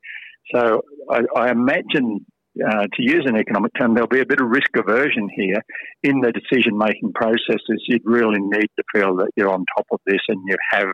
So 0.54 0.82
I, 1.11 1.23
I 1.37 1.50
imagine. 1.50 2.25
Uh, 2.58 2.87
to 2.94 3.02
use 3.02 3.25
an 3.26 3.37
economic 3.37 3.70
term, 3.78 3.92
there'll 3.92 4.08
be 4.08 4.20
a 4.20 4.25
bit 4.25 4.40
of 4.40 4.49
risk 4.49 4.70
aversion 4.78 5.28
here 5.37 5.61
in 6.02 6.23
the 6.23 6.32
decision 6.32 6.78
making 6.78 7.12
processes. 7.12 7.85
You'd 7.87 8.00
really 8.06 8.40
need 8.40 8.68
to 8.78 8.82
feel 8.94 9.14
that 9.16 9.28
you're 9.37 9.50
on 9.50 9.66
top 9.76 9.85
of 9.92 10.00
this 10.06 10.20
and 10.28 10.40
you 10.49 10.56
have 10.70 10.87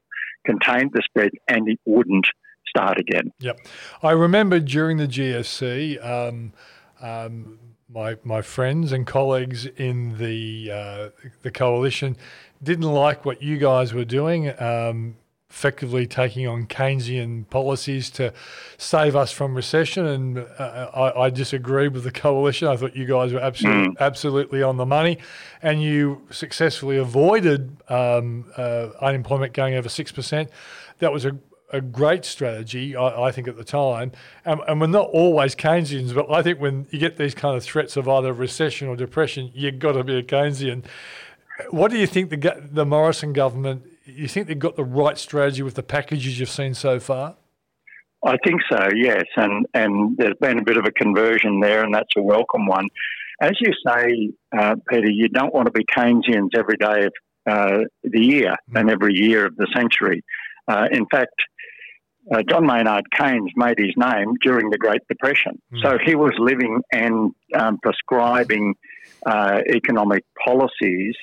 contained 0.44 0.90
the 0.92 1.02
spread 1.08 1.30
and 1.48 1.68
it 1.68 1.78
wouldn't 1.86 2.26
start 2.76 2.98
again. 2.98 3.32
Yep. 3.40 3.58
I 4.02 4.12
remember 4.12 4.58
during 4.60 4.96
the 4.96 5.06
GFC, 5.06 6.04
um, 6.04 6.52
um, 7.00 7.58
my 7.92 8.16
my 8.24 8.40
friends 8.40 8.92
and 8.92 9.06
colleagues 9.06 9.66
in 9.66 10.18
the 10.18 10.70
uh, 10.72 11.08
the 11.42 11.50
coalition 11.50 12.16
didn't 12.62 12.90
like 12.90 13.24
what 13.24 13.42
you 13.42 13.58
guys 13.58 13.92
were 13.92 14.04
doing. 14.04 14.58
Um, 14.60 15.16
effectively 15.52 16.06
taking 16.06 16.48
on 16.48 16.66
Keynesian 16.66 17.48
policies 17.50 18.08
to 18.08 18.32
save 18.78 19.14
us 19.14 19.30
from 19.32 19.54
recession. 19.54 20.06
And 20.06 20.38
uh, 20.38 20.90
I, 20.94 21.24
I 21.24 21.30
disagree 21.30 21.88
with 21.88 22.04
the 22.04 22.10
coalition. 22.10 22.68
I 22.68 22.76
thought 22.76 22.96
you 22.96 23.04
guys 23.04 23.34
were 23.34 23.38
absolutely, 23.38 23.94
absolutely 24.00 24.62
on 24.62 24.78
the 24.78 24.86
money. 24.86 25.18
And 25.60 25.82
you 25.82 26.26
successfully 26.30 26.96
avoided 26.96 27.76
um, 27.90 28.50
uh, 28.56 28.88
unemployment 29.02 29.52
going 29.52 29.74
over 29.74 29.90
6%. 29.90 30.48
That 31.00 31.12
was 31.12 31.26
a 31.26 31.38
a 31.72 31.80
great 31.80 32.24
strategy, 32.24 32.94
I, 32.94 33.24
I, 33.24 33.32
think, 33.32 33.48
at 33.48 33.56
the 33.56 33.64
time. 33.64 34.12
Um, 34.44 34.62
and 34.68 34.80
we're 34.80 34.86
not 34.86 35.08
always 35.10 35.54
Keynesians, 35.54 36.14
but 36.14 36.30
I 36.30 36.42
think 36.42 36.60
when 36.60 36.86
you 36.90 36.98
get 36.98 37.16
these 37.16 37.34
kind 37.34 37.56
of 37.56 37.64
threats 37.64 37.96
of 37.96 38.08
either 38.08 38.32
recession 38.32 38.88
or 38.88 38.96
depression, 38.96 39.50
you've 39.54 39.78
got 39.78 39.92
to 39.92 40.04
be 40.04 40.16
a 40.16 40.22
Keynesian. 40.22 40.84
What 41.70 41.90
do 41.90 41.98
you 41.98 42.06
think 42.06 42.30
the, 42.30 42.62
the 42.70 42.84
Morrison 42.84 43.32
government, 43.32 43.84
you 44.04 44.28
think 44.28 44.48
they've 44.48 44.58
got 44.58 44.76
the 44.76 44.84
right 44.84 45.16
strategy 45.16 45.62
with 45.62 45.74
the 45.74 45.82
packages 45.82 46.38
you've 46.38 46.50
seen 46.50 46.74
so 46.74 47.00
far? 47.00 47.36
I 48.24 48.36
think 48.44 48.60
so, 48.70 48.88
yes. 48.94 49.24
And, 49.36 49.66
and 49.74 50.16
there's 50.16 50.36
been 50.40 50.58
a 50.58 50.62
bit 50.62 50.76
of 50.76 50.84
a 50.84 50.92
conversion 50.92 51.60
there, 51.60 51.82
and 51.82 51.94
that's 51.94 52.12
a 52.16 52.22
welcome 52.22 52.66
one. 52.66 52.88
As 53.40 53.52
you 53.60 53.72
say, 53.84 54.30
uh, 54.56 54.76
Peter, 54.88 55.10
you 55.10 55.28
don't 55.28 55.52
want 55.52 55.66
to 55.66 55.72
be 55.72 55.84
Keynesians 55.84 56.50
every 56.54 56.76
day 56.76 57.06
of 57.06 57.12
uh, 57.44 57.78
the 58.04 58.20
year 58.20 58.54
mm. 58.70 58.80
and 58.80 58.90
every 58.90 59.14
year 59.14 59.46
of 59.46 59.56
the 59.56 59.66
century. 59.74 60.22
Uh, 60.68 60.86
in 60.92 61.06
fact, 61.06 61.34
uh, 62.30 62.42
John 62.48 62.66
Maynard 62.66 63.04
Keynes 63.18 63.50
made 63.56 63.78
his 63.78 63.94
name 63.96 64.34
during 64.42 64.70
the 64.70 64.78
Great 64.78 65.00
Depression. 65.08 65.60
Mm. 65.72 65.82
So 65.82 65.98
he 66.04 66.14
was 66.14 66.32
living 66.38 66.80
and 66.92 67.32
um, 67.54 67.78
prescribing 67.82 68.74
uh, 69.26 69.60
economic 69.68 70.24
policies 70.44 71.14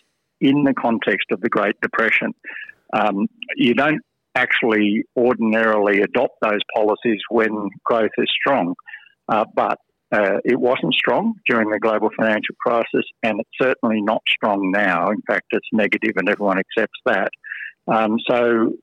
in 0.42 0.64
the 0.64 0.74
context 0.74 1.28
of 1.32 1.42
the 1.42 1.50
Great 1.50 1.76
Depression. 1.82 2.34
Um, 2.94 3.28
you 3.56 3.74
don't 3.74 4.02
actually 4.36 5.04
ordinarily 5.18 6.02
adopt 6.02 6.36
those 6.42 6.62
policies 6.76 7.20
when 7.30 7.70
growth 7.84 8.12
is 8.18 8.28
strong, 8.42 8.76
uh, 9.28 9.46
but 9.54 9.78
uh, 10.12 10.38
it 10.44 10.60
wasn't 10.60 10.94
strong 10.94 11.34
during 11.48 11.70
the 11.70 11.80
global 11.80 12.10
financial 12.18 12.56
crisis, 12.66 13.06
and 13.22 13.40
it's 13.40 13.50
certainly 13.62 14.02
not 14.02 14.22
strong 14.28 14.72
now. 14.72 15.10
In 15.12 15.22
fact, 15.28 15.46
it's 15.52 15.68
negative, 15.72 16.14
and 16.18 16.28
everyone 16.30 16.58
accepts 16.58 17.00
that. 17.06 17.30
Um, 17.88 18.18
so 18.28 18.74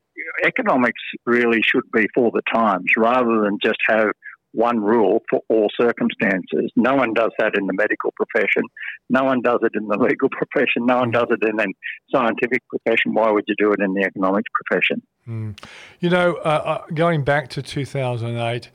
economics 0.45 1.01
really 1.25 1.61
should 1.63 1.91
be 1.93 2.07
for 2.15 2.31
the 2.33 2.43
times 2.53 2.87
rather 2.97 3.43
than 3.43 3.59
just 3.63 3.79
have 3.89 4.11
one 4.53 4.81
rule 4.81 5.23
for 5.29 5.43
all 5.49 5.69
circumstances. 5.79 6.73
No 6.77 6.95
one 6.95 7.13
does 7.13 7.31
that 7.39 7.53
in 7.59 7.67
the 7.67 7.75
medical 7.75 8.13
profession. 8.13 8.63
No 9.11 9.25
one 9.25 9.43
does 9.43 9.59
it 9.63 9.73
in 9.75 9.87
the 9.87 9.99
legal 9.99 10.29
profession. 10.33 10.87
No 10.87 10.99
one 10.99 11.11
does 11.11 11.27
it 11.31 11.47
in 11.47 11.57
the 11.57 11.73
scientific 12.11 12.63
profession. 12.69 13.13
Why 13.13 13.31
would 13.31 13.45
you 13.47 13.55
do 13.59 13.73
it 13.73 13.81
in 13.81 13.93
the 13.93 14.03
economics 14.03 14.49
profession? 14.55 15.03
Mm. 15.29 15.59
You 16.01 16.11
know, 16.11 16.37
uh, 16.37 16.83
uh 16.87 16.87
going 16.95 17.23
back 17.23 17.49
to 17.51 17.63
2008, 17.63 18.71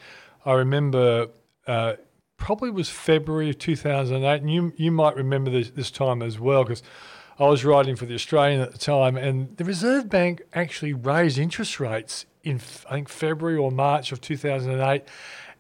I 0.45 0.53
remember. 0.53 1.29
Uh, 1.67 1.93
probably 2.37 2.71
was 2.71 2.89
February 2.89 3.51
of 3.51 3.59
2008, 3.59 4.41
and 4.41 4.51
you 4.51 4.73
you 4.75 4.91
might 4.91 5.15
remember 5.15 5.51
this, 5.51 5.69
this 5.69 5.91
time 5.91 6.23
as 6.23 6.39
well 6.39 6.63
because 6.63 6.81
I 7.39 7.47
was 7.47 7.65
writing 7.65 7.95
for 7.95 8.05
the 8.05 8.13
Australian 8.13 8.61
at 8.61 8.71
the 8.71 8.77
time, 8.77 9.17
and 9.17 9.55
the 9.57 9.65
Reserve 9.65 10.09
Bank 10.09 10.41
actually 10.53 10.93
raised 10.93 11.37
interest 11.37 11.79
rates 11.79 12.25
in 12.43 12.59
I 12.89 12.93
think 12.93 13.09
February 13.09 13.57
or 13.57 13.71
March 13.71 14.11
of 14.11 14.21
2008. 14.21 15.03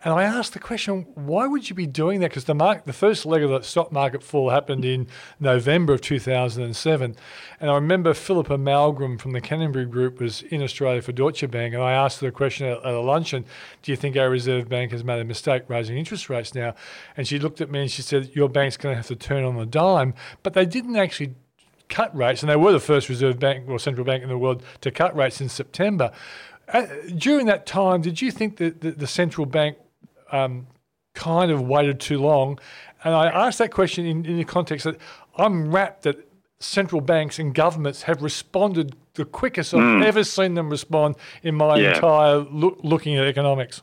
And 0.03 0.15
I 0.15 0.23
asked 0.23 0.53
the 0.53 0.59
question, 0.59 1.05
why 1.13 1.45
would 1.45 1.69
you 1.69 1.75
be 1.75 1.85
doing 1.85 2.21
that? 2.21 2.31
Because 2.31 2.45
the 2.45 2.55
market, 2.55 2.85
the 2.85 2.93
first 2.93 3.23
leg 3.23 3.43
of 3.43 3.51
the 3.51 3.61
stock 3.61 3.91
market 3.91 4.23
fall 4.23 4.49
happened 4.49 4.83
in 4.83 5.05
November 5.39 5.93
of 5.93 6.01
2007. 6.01 7.15
And 7.59 7.69
I 7.69 7.75
remember 7.75 8.15
Philippa 8.15 8.57
Malmgren 8.57 9.19
from 9.19 9.33
the 9.33 9.41
Canonbury 9.41 9.85
Group 9.85 10.19
was 10.19 10.41
in 10.41 10.63
Australia 10.63 11.03
for 11.03 11.11
Deutsche 11.11 11.49
Bank. 11.51 11.75
And 11.75 11.83
I 11.83 11.91
asked 11.91 12.19
her 12.21 12.27
the 12.27 12.31
question 12.31 12.65
at, 12.65 12.79
at 12.79 12.95
a 12.95 12.99
luncheon, 12.99 13.45
do 13.83 13.91
you 13.91 13.95
think 13.95 14.17
our 14.17 14.27
Reserve 14.27 14.67
Bank 14.67 14.91
has 14.91 15.03
made 15.03 15.19
a 15.21 15.23
mistake 15.23 15.63
raising 15.67 15.99
interest 15.99 16.31
rates 16.31 16.55
now? 16.55 16.73
And 17.15 17.27
she 17.27 17.37
looked 17.37 17.61
at 17.61 17.69
me 17.69 17.81
and 17.81 17.91
she 17.91 18.01
said, 18.01 18.31
your 18.33 18.49
bank's 18.49 18.77
going 18.77 18.93
to 18.93 18.97
have 18.97 19.07
to 19.07 19.15
turn 19.15 19.43
on 19.43 19.55
the 19.55 19.67
dime. 19.67 20.15
But 20.41 20.53
they 20.53 20.65
didn't 20.65 20.95
actually 20.95 21.35
cut 21.91 22.15
rates, 22.15 22.41
and 22.41 22.49
they 22.49 22.55
were 22.55 22.71
the 22.71 22.79
first 22.79 23.09
reserve 23.09 23.37
bank 23.37 23.69
or 23.69 23.77
central 23.77 24.05
bank 24.05 24.23
in 24.23 24.29
the 24.29 24.37
world 24.37 24.63
to 24.81 24.89
cut 24.89 25.15
rates 25.15 25.39
in 25.39 25.49
September. 25.49 26.11
Uh, 26.73 26.87
during 27.15 27.45
that 27.45 27.67
time, 27.67 28.01
did 28.01 28.21
you 28.21 28.31
think 28.31 28.57
that 28.57 28.81
the, 28.81 28.91
the 28.91 29.05
central 29.05 29.45
bank 29.45 29.77
um, 30.31 30.65
kind 31.13 31.51
of 31.51 31.61
waited 31.61 31.99
too 31.99 32.17
long? 32.17 32.57
And 33.03 33.13
I 33.13 33.27
asked 33.27 33.59
that 33.59 33.71
question 33.71 34.05
in, 34.05 34.25
in 34.25 34.37
the 34.37 34.45
context 34.45 34.85
that 34.85 34.97
I'm 35.37 35.71
rapt 35.71 36.03
that 36.03 36.27
central 36.59 37.01
banks 37.01 37.39
and 37.39 37.53
governments 37.53 38.03
have 38.03 38.21
responded 38.21 38.95
the 39.15 39.25
quickest 39.25 39.73
I've 39.73 39.81
mm. 39.81 40.03
ever 40.03 40.23
seen 40.23 40.53
them 40.53 40.69
respond 40.69 41.15
in 41.43 41.55
my 41.55 41.77
yeah. 41.77 41.95
entire 41.95 42.37
look, 42.37 42.79
looking 42.83 43.17
at 43.17 43.25
economics. 43.25 43.81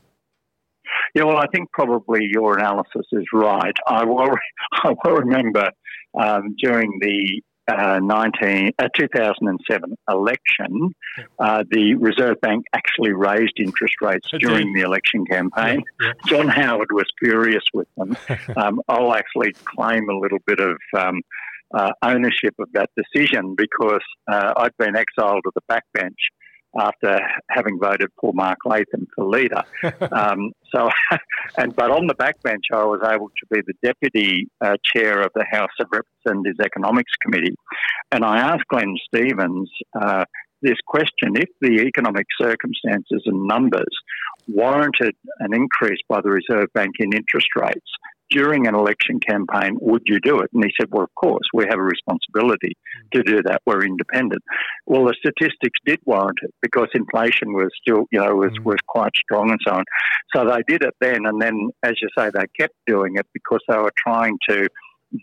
Yeah, 1.15 1.25
well, 1.25 1.39
I 1.39 1.47
think 1.49 1.71
probably 1.73 2.27
your 2.31 2.59
analysis 2.59 3.07
is 3.13 3.25
right. 3.33 3.75
I 3.87 4.05
will, 4.05 4.31
I 4.73 4.95
will 5.05 5.17
remember 5.17 5.71
um, 6.19 6.55
during 6.59 6.99
the 7.01 7.43
uh, 7.69 8.01
19, 8.03 8.73
uh, 8.79 8.89
2007 8.97 9.97
election, 10.09 10.95
uh, 11.39 11.65
the 11.71 11.95
Reserve 11.95 12.41
Bank 12.41 12.65
actually 12.75 13.13
raised 13.13 13.55
interest 13.59 13.95
rates 14.01 14.29
during 14.39 14.73
the 14.73 14.81
election 14.81 15.25
campaign. 15.27 15.83
Yeah, 16.01 16.07
yeah. 16.07 16.13
John 16.27 16.49
Howard 16.49 16.91
was 16.93 17.07
furious 17.19 17.65
with 17.75 17.89
them. 17.97 18.17
um, 18.57 18.81
I'll 18.89 19.15
actually 19.15 19.53
claim 19.65 20.09
a 20.09 20.19
little 20.19 20.39
bit 20.47 20.61
of 20.61 20.79
um, 20.97 21.21
uh, 21.75 21.93
ownership 22.03 22.55
of 22.59 22.69
that 22.73 22.91
decision 22.97 23.55
because 23.55 24.05
uh, 24.31 24.55
I'd 24.57 24.77
been 24.79 24.97
exiled 24.97 25.43
to 25.45 25.53
the 25.55 25.63
backbench 25.71 26.17
after 26.79 27.21
having 27.51 27.79
voted 27.79 28.11
for 28.21 28.33
Mark 28.35 28.59
Latham 28.65 29.07
for 29.15 29.25
leader. 29.25 29.63
um, 30.13 30.53
so, 30.75 30.89
and 31.59 31.75
but 31.75 31.91
on 31.91 32.07
the 32.07 32.15
backbench, 32.15 32.65
I 32.73 32.85
was 32.85 33.01
able 33.05 33.29
to 33.29 33.47
be 33.51 33.61
the 33.67 33.75
deputy 33.83 34.49
uh, 34.61 34.77
chair 34.85 35.21
of 35.21 35.31
the 35.35 35.47
House 35.51 35.71
of 35.81 35.89
Representatives 35.93 36.59
Economics 36.65 37.13
Committee, 37.23 37.55
and 38.13 38.25
I 38.25 38.39
asked 38.39 38.67
Glenn 38.69 38.95
Stevens. 39.07 39.71
Uh, 40.01 40.25
this 40.61 40.77
question 40.89 41.37
if 41.37 41.49
the 41.61 41.83
economic 41.87 42.27
circumstances 42.41 43.23
and 43.27 43.47
numbers 43.47 43.87
warranted 44.49 45.15
an 45.39 45.55
increase 45.55 46.01
by 46.09 46.21
the 46.21 46.31
Reserve 46.31 46.67
Bank 46.75 46.97
in 46.99 47.13
interest 47.13 47.47
rates, 47.55 47.91
during 48.31 48.67
an 48.67 48.75
election 48.75 49.21
campaign, 49.21 49.77
would 49.81 50.03
you 50.07 50.21
do 50.21 50.41
it? 50.41 50.51
And 50.53 50.65
he 50.65 50.71
said, 50.79 50.89
well, 50.91 51.05
of 51.05 51.15
course, 51.15 51.47
we 51.53 51.65
have 51.69 51.79
a 51.79 51.83
responsibility 51.83 52.77
to 53.13 53.23
do 53.23 53.43
that. 53.45 53.63
We're 53.67 53.85
independent. 53.85 54.43
Well, 54.87 55.05
the 55.05 55.15
statistics 55.19 55.79
did 55.85 56.01
warrant 56.05 56.39
it 56.43 56.53
because 56.63 56.89
inflation 56.95 57.53
was 57.53 57.71
still, 57.81 58.05
you 58.11 58.21
know, 58.21 58.35
was, 58.35 58.53
mm. 58.53 58.65
was 58.65 58.79
quite 58.87 59.13
strong 59.17 59.51
and 59.51 59.61
so 59.67 59.75
on. 59.75 59.85
So 60.35 60.45
they 60.45 60.63
did 60.67 60.83
it 60.83 60.95
then. 61.01 61.27
And 61.27 61.41
then, 61.41 61.71
as 61.83 61.95
you 62.03 62.09
say, 62.17 62.31
they 62.33 62.45
kept 62.59 62.75
doing 62.87 63.17
it 63.17 63.27
because 63.33 63.61
they 63.69 63.77
were 63.77 63.93
trying 63.97 64.37
to 64.49 64.69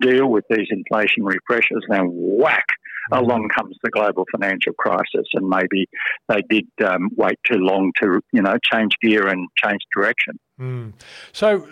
deal 0.02 0.28
with 0.28 0.46
these 0.50 0.68
inflationary 0.72 1.38
pressures. 1.46 1.84
Then 1.90 2.10
whack, 2.12 2.66
mm. 3.12 3.20
along 3.20 3.50
comes 3.50 3.76
the 3.84 3.92
global 3.92 4.26
financial 4.32 4.74
crisis, 4.74 5.28
and 5.34 5.48
maybe 5.48 5.88
they 6.28 6.42
did 6.50 6.66
um, 6.84 7.10
wait 7.16 7.38
too 7.50 7.60
long 7.60 7.92
to, 8.02 8.20
you 8.32 8.42
know, 8.42 8.58
change 8.72 8.94
gear 9.02 9.28
and 9.28 9.48
change 9.64 9.82
direction. 9.96 10.40
Mm. 10.60 10.94
So, 11.34 11.68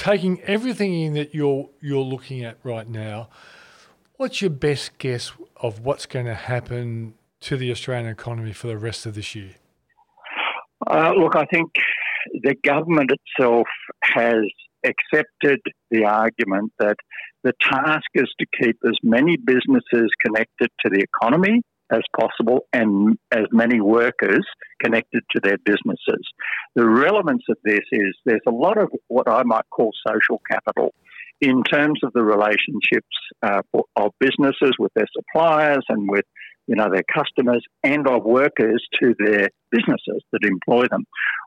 taking 0.00 0.40
everything 0.44 0.94
in 0.94 1.12
that 1.12 1.34
you're 1.34 1.68
you're 1.82 2.02
looking 2.02 2.42
at 2.42 2.56
right 2.64 2.88
now, 2.88 3.28
what's 4.16 4.40
your 4.40 4.50
best 4.50 4.96
guess 4.96 5.30
of 5.56 5.80
what's 5.80 6.06
going 6.06 6.24
to 6.24 6.34
happen 6.34 7.12
to 7.40 7.56
the 7.58 7.70
Australian 7.70 8.08
economy 8.08 8.52
for 8.52 8.66
the 8.66 8.78
rest 8.78 9.04
of 9.04 9.14
this 9.14 9.34
year? 9.34 9.56
Uh, 10.90 11.12
look, 11.12 11.36
I 11.36 11.44
think 11.52 11.70
the 12.42 12.54
government 12.64 13.10
itself 13.12 13.66
has 14.02 14.42
accepted 14.86 15.60
the 15.90 16.04
argument 16.04 16.72
that 16.78 16.96
the 17.44 17.52
task 17.62 18.06
is 18.14 18.28
to 18.40 18.46
keep 18.58 18.78
as 18.86 18.96
many 19.02 19.36
businesses 19.36 20.08
connected 20.24 20.70
to 20.80 20.90
the 20.90 21.04
economy 21.12 21.60
as 21.92 22.02
possible 22.18 22.66
and 22.72 23.18
as 23.32 23.46
many 23.52 23.80
workers 23.80 24.44
connected 24.82 25.22
to 25.32 25.40
their 25.42 25.58
businesses. 25.64 26.26
The 26.74 26.88
relevance 26.88 27.42
of 27.48 27.56
this 27.64 27.80
is 27.92 28.16
there's 28.24 28.40
a 28.46 28.52
lot 28.52 28.78
of 28.78 28.90
what 29.08 29.28
I 29.28 29.42
might 29.44 29.68
call 29.70 29.90
social 30.06 30.40
capital 30.50 30.94
in 31.40 31.62
terms 31.64 32.00
of 32.04 32.12
the 32.12 32.22
relationships 32.22 33.16
uh, 33.42 33.62
of 33.96 34.12
businesses 34.20 34.72
with 34.78 34.92
their 34.94 35.08
suppliers 35.16 35.84
and 35.88 36.08
with 36.08 36.24
you 36.66 36.76
know 36.76 36.88
their 36.92 37.04
customers 37.12 37.64
and 37.82 38.06
of 38.06 38.24
workers 38.24 38.84
to 39.02 39.14
their 39.18 39.48
businesses 39.70 40.22
that 40.32 40.44
employ 40.44 40.86
them. 40.90 41.04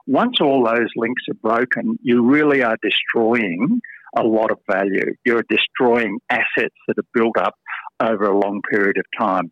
Once 0.08 0.38
all 0.42 0.66
those 0.66 0.90
links 0.96 1.22
are 1.30 1.50
broken, 1.50 1.98
you 2.02 2.26
really 2.26 2.64
are 2.64 2.78
destroying 2.82 3.80
a 4.18 4.24
lot 4.24 4.52
of 4.52 4.60
value. 4.70 5.14
You're 5.26 5.44
destroying 5.50 6.20
assets 6.30 6.76
that 6.88 6.98
are 6.98 7.10
built 7.14 7.38
up 7.38 7.56
over 8.02 8.26
a 8.26 8.38
long 8.38 8.62
period 8.70 8.98
of 8.98 9.06
time. 9.18 9.52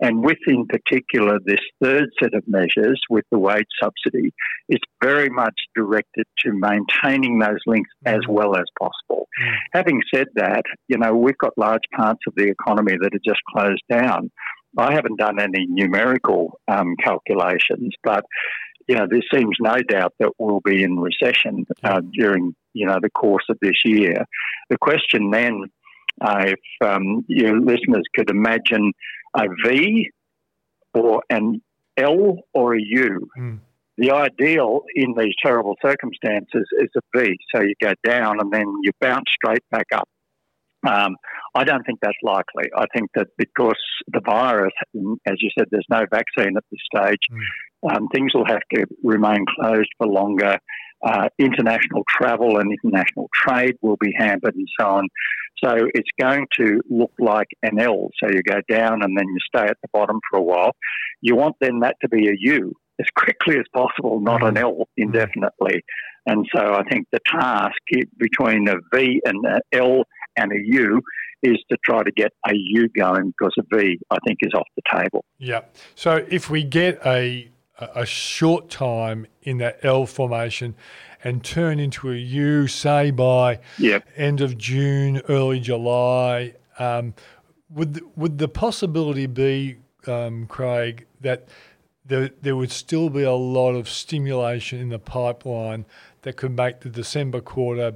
And 0.00 0.22
with, 0.22 0.38
in 0.46 0.66
particular, 0.66 1.38
this 1.44 1.60
third 1.82 2.10
set 2.22 2.34
of 2.34 2.44
measures 2.46 3.00
with 3.10 3.24
the 3.32 3.38
wage 3.38 3.66
subsidy, 3.82 4.32
it's 4.68 4.84
very 5.02 5.28
much 5.28 5.54
directed 5.74 6.24
to 6.44 6.52
maintaining 6.52 7.38
those 7.38 7.58
links 7.66 7.90
as 8.06 8.18
mm. 8.18 8.28
well 8.28 8.56
as 8.56 8.64
possible. 8.78 9.28
Mm. 9.42 9.54
Having 9.72 10.02
said 10.14 10.26
that, 10.36 10.62
you 10.86 10.98
know, 10.98 11.14
we've 11.14 11.38
got 11.38 11.56
large 11.56 11.82
parts 11.94 12.20
of 12.28 12.34
the 12.36 12.48
economy 12.48 12.96
that 13.00 13.14
are 13.14 13.24
just 13.24 13.40
closed 13.52 13.82
down. 13.90 14.30
I 14.76 14.92
haven't 14.92 15.18
done 15.18 15.40
any 15.40 15.66
numerical 15.66 16.60
um, 16.68 16.94
calculations, 17.02 17.94
but 18.04 18.24
you 18.86 18.94
know, 18.96 19.06
there 19.08 19.22
seems 19.32 19.56
no 19.60 19.76
doubt 19.82 20.14
that 20.18 20.32
we'll 20.38 20.60
be 20.64 20.82
in 20.82 20.98
recession 20.98 21.66
uh, 21.84 22.00
during 22.12 22.54
you 22.72 22.86
know 22.86 22.98
the 23.00 23.10
course 23.10 23.44
of 23.50 23.58
this 23.60 23.82
year. 23.84 24.24
The 24.70 24.78
question 24.78 25.30
then, 25.30 25.64
if 26.22 26.60
um, 26.84 27.24
your 27.28 27.58
listeners 27.60 28.04
could 28.14 28.30
imagine 28.30 28.92
a 29.34 29.44
V 29.64 30.10
or 30.94 31.22
an 31.30 31.60
L 31.96 32.38
or 32.54 32.74
a 32.74 32.80
U. 32.80 33.28
Mm. 33.38 33.60
The 33.96 34.12
ideal 34.12 34.82
in 34.94 35.14
these 35.18 35.34
terrible 35.44 35.74
circumstances 35.84 36.66
is 36.78 36.88
a 36.96 37.00
V. 37.18 37.36
So 37.54 37.62
you 37.62 37.74
go 37.82 37.92
down 38.04 38.40
and 38.40 38.52
then 38.52 38.66
you 38.82 38.92
bounce 39.00 39.24
straight 39.34 39.64
back 39.70 39.86
up. 39.92 40.08
Um, 40.86 41.16
I 41.56 41.64
don't 41.64 41.84
think 41.84 41.98
that's 42.00 42.16
likely. 42.22 42.70
I 42.76 42.84
think 42.94 43.10
that 43.16 43.26
because 43.36 43.80
the 44.06 44.20
virus, 44.24 44.72
as 45.26 45.34
you 45.40 45.50
said, 45.58 45.66
there's 45.72 45.86
no 45.90 46.04
vaccine 46.10 46.56
at 46.56 46.62
this 46.70 46.80
stage, 46.94 47.18
Mm. 47.32 47.40
Um, 47.82 48.08
things 48.08 48.34
will 48.34 48.46
have 48.46 48.62
to 48.74 48.86
remain 49.02 49.44
closed 49.58 49.90
for 49.98 50.06
longer. 50.06 50.58
Uh, 51.00 51.28
international 51.38 52.02
travel 52.08 52.58
and 52.58 52.72
international 52.72 53.28
trade 53.32 53.76
will 53.82 53.96
be 54.00 54.12
hampered 54.16 54.54
and 54.56 54.68
so 54.80 54.86
on. 54.86 55.08
So 55.62 55.86
it's 55.94 56.08
going 56.20 56.46
to 56.58 56.80
look 56.90 57.12
like 57.20 57.48
an 57.62 57.78
L. 57.78 58.10
So 58.22 58.30
you 58.30 58.42
go 58.42 58.60
down 58.68 59.02
and 59.02 59.16
then 59.16 59.26
you 59.26 59.38
stay 59.46 59.64
at 59.64 59.76
the 59.82 59.88
bottom 59.92 60.20
for 60.30 60.38
a 60.38 60.42
while. 60.42 60.72
You 61.20 61.36
want 61.36 61.56
then 61.60 61.80
that 61.80 61.96
to 62.02 62.08
be 62.08 62.28
a 62.28 62.34
U 62.36 62.74
as 63.00 63.06
quickly 63.16 63.58
as 63.58 63.64
possible, 63.72 64.20
not 64.20 64.42
an 64.42 64.56
L 64.56 64.88
indefinitely. 64.96 65.84
And 66.26 66.46
so 66.54 66.74
I 66.74 66.82
think 66.90 67.06
the 67.12 67.20
task 67.26 67.78
between 68.18 68.68
a 68.68 68.76
V 68.92 69.20
and 69.24 69.44
an 69.44 69.60
L 69.72 70.02
and 70.36 70.52
a 70.52 70.60
U 70.62 71.00
is 71.42 71.56
to 71.70 71.78
try 71.84 72.02
to 72.02 72.10
get 72.10 72.32
a 72.46 72.52
U 72.52 72.88
going 72.96 73.32
because 73.38 73.54
a 73.58 73.76
V, 73.76 73.98
I 74.10 74.16
think, 74.26 74.38
is 74.42 74.52
off 74.54 74.66
the 74.76 74.82
table. 74.92 75.24
Yeah. 75.38 75.62
So 75.94 76.26
if 76.28 76.50
we 76.50 76.64
get 76.64 77.00
a 77.06 77.48
a 77.78 78.06
short 78.06 78.70
time 78.70 79.26
in 79.42 79.58
that 79.58 79.78
L 79.82 80.06
formation 80.06 80.74
and 81.24 81.42
turn 81.44 81.78
into 81.78 82.10
a 82.10 82.16
U, 82.16 82.66
say 82.66 83.10
by 83.10 83.60
Yep. 83.78 84.06
end 84.16 84.40
of 84.40 84.56
June, 84.58 85.20
early 85.28 85.60
July, 85.60 86.54
um, 86.78 87.14
would 87.70 88.00
would 88.16 88.38
the 88.38 88.48
possibility 88.48 89.26
be, 89.26 89.76
um, 90.06 90.46
Craig, 90.46 91.06
that 91.20 91.48
there, 92.04 92.30
there 92.40 92.56
would 92.56 92.70
still 92.70 93.10
be 93.10 93.22
a 93.22 93.32
lot 93.32 93.74
of 93.74 93.88
stimulation 93.88 94.80
in 94.80 94.88
the 94.88 94.98
pipeline 94.98 95.84
that 96.22 96.36
could 96.36 96.56
make 96.56 96.80
the 96.80 96.88
December 96.88 97.40
quarter, 97.40 97.94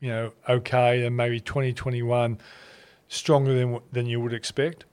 you 0.00 0.08
know, 0.08 0.32
okay, 0.48 1.04
and 1.06 1.16
maybe 1.16 1.40
2021 1.40 2.38
stronger 3.08 3.54
than 3.54 3.78
than 3.92 4.06
you 4.06 4.20
would 4.20 4.34
expect? 4.34 4.84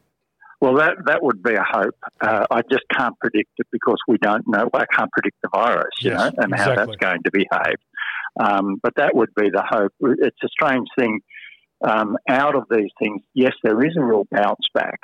Well, 0.63 0.75
that 0.75 0.95
that 1.07 1.21
would 1.21 1.43
be 1.43 1.55
a 1.55 1.65
hope. 1.69 1.97
Uh, 2.21 2.45
I 2.49 2.61
just 2.61 2.83
can't 2.97 3.19
predict 3.19 3.49
it 3.57 3.67
because 3.69 3.97
we 4.07 4.17
don't 4.17 4.47
know. 4.47 4.69
I 4.73 4.85
can't 4.95 5.11
predict 5.11 5.35
the 5.43 5.49
virus, 5.53 5.91
you 5.99 6.11
Yes, 6.11 6.21
know, 6.21 6.31
and 6.37 6.55
how 6.55 6.73
that's 6.73 6.95
going 6.95 7.21
to 7.21 7.31
behave. 7.33 7.75
Um, 8.39 8.77
but 8.81 8.93
that 8.95 9.13
would 9.13 9.35
be 9.35 9.49
the 9.49 9.61
hope. 9.61 9.91
It's 9.99 10.37
a 10.41 10.47
strange 10.47 10.87
thing. 10.97 11.19
Um, 11.85 12.15
out 12.29 12.55
of 12.55 12.63
these 12.71 12.91
things, 12.97 13.23
yes, 13.33 13.51
there 13.61 13.85
is 13.85 13.91
a 13.97 14.05
real 14.05 14.23
bounce 14.31 14.65
back, 14.73 15.01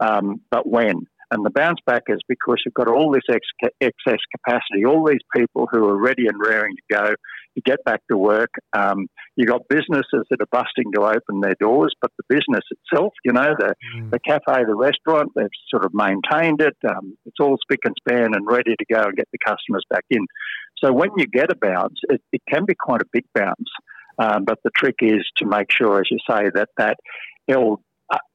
um, 0.00 0.40
but 0.50 0.66
when? 0.66 1.06
And 1.32 1.46
the 1.46 1.50
bounce 1.50 1.78
back 1.86 2.02
is 2.08 2.20
because 2.28 2.58
you've 2.64 2.74
got 2.74 2.88
all 2.88 3.10
this 3.10 3.22
ex- 3.30 3.72
excess 3.80 4.20
capacity, 4.36 4.84
all 4.84 5.02
these 5.06 5.24
people 5.34 5.66
who 5.72 5.88
are 5.88 5.98
ready 5.98 6.26
and 6.26 6.38
raring 6.38 6.74
to 6.76 6.94
go 6.94 7.14
to 7.54 7.60
get 7.64 7.82
back 7.84 8.00
to 8.10 8.18
work. 8.18 8.50
Um, 8.74 9.08
you've 9.36 9.48
got 9.48 9.62
businesses 9.68 10.26
that 10.28 10.42
are 10.42 10.52
busting 10.52 10.92
to 10.94 11.00
open 11.00 11.40
their 11.40 11.56
doors, 11.58 11.94
but 12.02 12.10
the 12.18 12.24
business 12.28 12.64
itself, 12.70 13.14
you 13.24 13.32
know, 13.32 13.54
the, 13.58 13.74
the 14.10 14.18
cafe, 14.18 14.64
the 14.66 14.74
restaurant, 14.74 15.30
they've 15.34 15.46
sort 15.70 15.86
of 15.86 15.92
maintained 15.94 16.60
it. 16.60 16.76
Um, 16.86 17.16
it's 17.24 17.40
all 17.40 17.56
spick 17.62 17.80
and 17.84 17.94
span 17.98 18.34
and 18.34 18.46
ready 18.46 18.74
to 18.78 18.94
go 18.94 19.02
and 19.02 19.16
get 19.16 19.28
the 19.32 19.38
customers 19.42 19.84
back 19.88 20.04
in. 20.10 20.26
So 20.84 20.92
when 20.92 21.10
you 21.16 21.26
get 21.26 21.50
a 21.50 21.56
bounce, 21.56 21.98
it, 22.10 22.20
it 22.32 22.42
can 22.46 22.66
be 22.66 22.74
quite 22.78 23.00
a 23.00 23.08
big 23.10 23.24
bounce. 23.34 23.70
Um, 24.18 24.44
but 24.44 24.58
the 24.64 24.70
trick 24.76 24.96
is 25.00 25.24
to 25.38 25.46
make 25.46 25.68
sure, 25.70 25.98
as 25.98 26.08
you 26.10 26.18
say, 26.28 26.50
that 26.54 26.68
that 26.76 26.96
L 27.48 27.80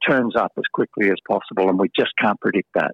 turns 0.06 0.34
up 0.36 0.52
as 0.56 0.64
quickly 0.72 1.10
as 1.10 1.16
possible, 1.28 1.68
and 1.68 1.78
we 1.78 1.90
just 1.96 2.12
can't 2.20 2.40
predict 2.40 2.68
that. 2.74 2.92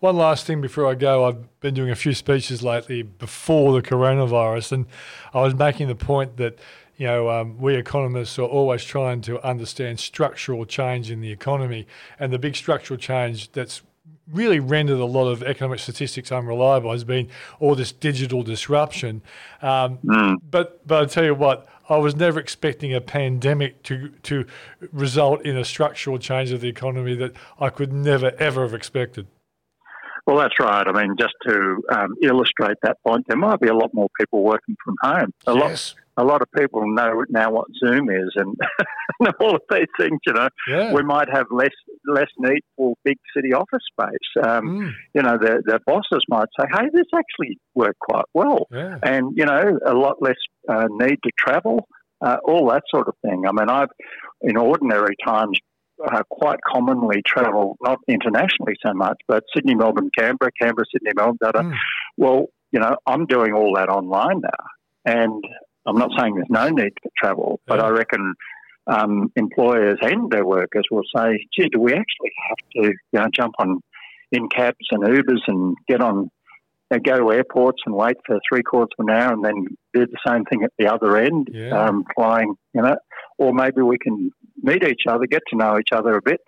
One 0.00 0.16
last 0.16 0.46
thing 0.46 0.60
before 0.60 0.86
I 0.86 0.94
go, 0.94 1.24
I've 1.24 1.60
been 1.60 1.74
doing 1.74 1.90
a 1.90 1.94
few 1.94 2.14
speeches 2.14 2.62
lately 2.62 3.02
before 3.02 3.72
the 3.72 3.86
coronavirus, 3.86 4.72
and 4.72 4.86
I 5.32 5.42
was 5.42 5.54
making 5.54 5.88
the 5.88 5.94
point 5.94 6.36
that 6.38 6.58
you 6.96 7.06
know 7.06 7.30
um, 7.30 7.58
we 7.58 7.74
economists 7.76 8.38
are 8.38 8.42
always 8.42 8.84
trying 8.84 9.20
to 9.22 9.44
understand 9.46 10.00
structural 10.00 10.64
change 10.66 11.10
in 11.10 11.20
the 11.20 11.30
economy, 11.30 11.86
and 12.18 12.32
the 12.32 12.38
big 12.38 12.56
structural 12.56 12.98
change 12.98 13.52
that's 13.52 13.82
really 14.30 14.60
rendered 14.60 14.98
a 14.98 15.04
lot 15.04 15.28
of 15.28 15.42
economic 15.42 15.78
statistics 15.78 16.30
unreliable 16.30 16.92
has 16.92 17.04
been 17.04 17.28
all 17.60 17.74
this 17.74 17.92
digital 17.92 18.42
disruption. 18.42 19.22
Um, 19.60 19.98
But 20.50 20.86
but 20.86 21.02
I 21.02 21.06
tell 21.06 21.24
you 21.24 21.34
what, 21.34 21.68
I 21.92 21.98
was 21.98 22.16
never 22.16 22.40
expecting 22.40 22.94
a 22.94 23.00
pandemic 23.00 23.82
to 23.84 24.08
to 24.22 24.46
result 24.92 25.44
in 25.44 25.56
a 25.56 25.64
structural 25.64 26.18
change 26.18 26.50
of 26.50 26.60
the 26.60 26.68
economy 26.68 27.14
that 27.16 27.32
I 27.60 27.68
could 27.68 27.92
never 27.92 28.32
ever 28.38 28.62
have 28.62 28.74
expected. 28.74 29.26
Well, 30.26 30.38
that's 30.38 30.54
right. 30.60 30.86
I 30.86 30.92
mean, 30.92 31.16
just 31.18 31.34
to 31.48 31.82
um, 31.92 32.14
illustrate 32.22 32.76
that 32.82 32.96
point, 33.04 33.26
there 33.26 33.36
might 33.36 33.60
be 33.60 33.68
a 33.68 33.74
lot 33.74 33.92
more 33.92 34.08
people 34.18 34.42
working 34.42 34.76
from 34.84 34.94
home. 35.02 35.34
A 35.46 35.54
Yes. 35.54 35.94
A 36.16 36.24
lot 36.24 36.42
of 36.42 36.48
people 36.56 36.82
know 36.86 37.24
now 37.30 37.50
what 37.50 37.66
Zoom 37.82 38.10
is 38.10 38.30
and 38.36 38.54
all 39.40 39.54
of 39.54 39.62
these 39.70 39.86
things. 39.98 40.18
You 40.26 40.34
know, 40.34 40.48
Yeah. 40.68 40.92
we 40.92 41.02
might 41.02 41.28
have 41.32 41.46
less 41.50 41.74
less 42.06 42.28
need 42.38 42.60
for 42.76 42.94
big 43.04 43.16
city 43.34 43.52
office 43.54 43.82
space. 43.92 44.44
Um, 44.46 44.62
Mm, 44.62 44.92
You 45.14 45.22
know, 45.22 45.36
the 45.38 45.62
the 45.64 45.78
bosses 45.86 46.22
might 46.28 46.48
say, 46.58 46.66
"Hey, 46.72 46.86
this 46.92 47.06
actually 47.14 47.58
worked 47.74 47.98
quite 48.00 48.24
well," 48.34 48.66
yeah. 48.70 48.98
and 49.02 49.32
you 49.36 49.44
know, 49.46 49.78
a 49.86 49.94
lot 49.94 50.16
less 50.20 50.36
uh, 50.68 50.86
need 50.90 51.18
to 51.24 51.30
travel. 51.38 51.86
Uh, 52.20 52.36
all 52.44 52.68
that 52.70 52.82
sort 52.94 53.08
of 53.08 53.14
thing. 53.22 53.44
I 53.48 53.52
mean, 53.52 53.68
I've 53.68 53.88
in 54.42 54.56
ordinary 54.56 55.16
times 55.26 55.58
uh, 56.04 56.22
quite 56.30 56.58
commonly 56.72 57.20
travel 57.26 57.76
not 57.82 57.98
internationally 58.08 58.74
so 58.84 58.92
much, 58.94 59.18
but 59.26 59.42
Sydney, 59.54 59.74
Melbourne, 59.74 60.10
Canberra, 60.16 60.50
Canberra, 60.60 60.84
Sydney, 60.92 61.10
Melbourne. 61.16 61.72
Mm. 61.72 61.74
Well, 62.16 62.46
you 62.70 62.78
know, 62.80 62.94
I'm 63.06 63.26
doing 63.26 63.52
all 63.54 63.74
that 63.74 63.88
online 63.88 64.40
now, 64.40 64.64
and 65.04 65.42
I'm 65.86 65.98
not 65.98 66.10
saying 66.18 66.34
there's 66.36 66.46
no 66.50 66.68
need 66.68 66.92
for 67.02 67.10
travel, 67.20 67.60
but 67.66 67.78
Yeah. 67.78 67.86
I 67.86 67.90
reckon 67.90 68.34
um, 68.86 69.30
employers 69.36 69.98
and 70.02 70.30
their 70.30 70.44
workers 70.44 70.84
will 70.90 71.04
say, 71.14 71.46
"Gee, 71.56 71.68
do 71.68 71.80
we 71.80 71.92
actually 71.92 72.32
have 72.48 72.58
to 72.76 72.82
you 73.12 73.20
know, 73.20 73.26
jump 73.32 73.54
on 73.58 73.80
in 74.32 74.48
cabs 74.48 74.86
and 74.90 75.02
Ubers 75.04 75.42
and 75.46 75.76
get 75.88 76.00
on?" 76.00 76.30
uh, 76.90 76.98
Go 76.98 77.16
to 77.18 77.32
airports 77.32 77.80
and 77.86 77.94
wait 77.94 78.16
for 78.26 78.38
three 78.48 78.62
quarters 78.62 78.90
of 78.98 79.06
an 79.06 79.14
hour, 79.14 79.32
and 79.32 79.44
then 79.44 79.66
do 79.94 80.06
the 80.06 80.18
same 80.26 80.44
thing 80.44 80.62
at 80.62 80.72
the 80.78 80.86
other 80.92 81.16
end, 81.16 81.48
Yeah. 81.52 81.70
um, 81.70 82.04
flying. 82.14 82.54
You 82.74 82.82
know, 82.82 82.96
or 83.38 83.52
maybe 83.54 83.82
we 83.82 83.98
can 83.98 84.30
meet 84.62 84.82
each 84.84 85.02
other, 85.08 85.26
get 85.26 85.42
to 85.50 85.56
know 85.56 85.78
each 85.78 85.92
other 85.92 86.14
a 86.16 86.22
bit, 86.22 86.40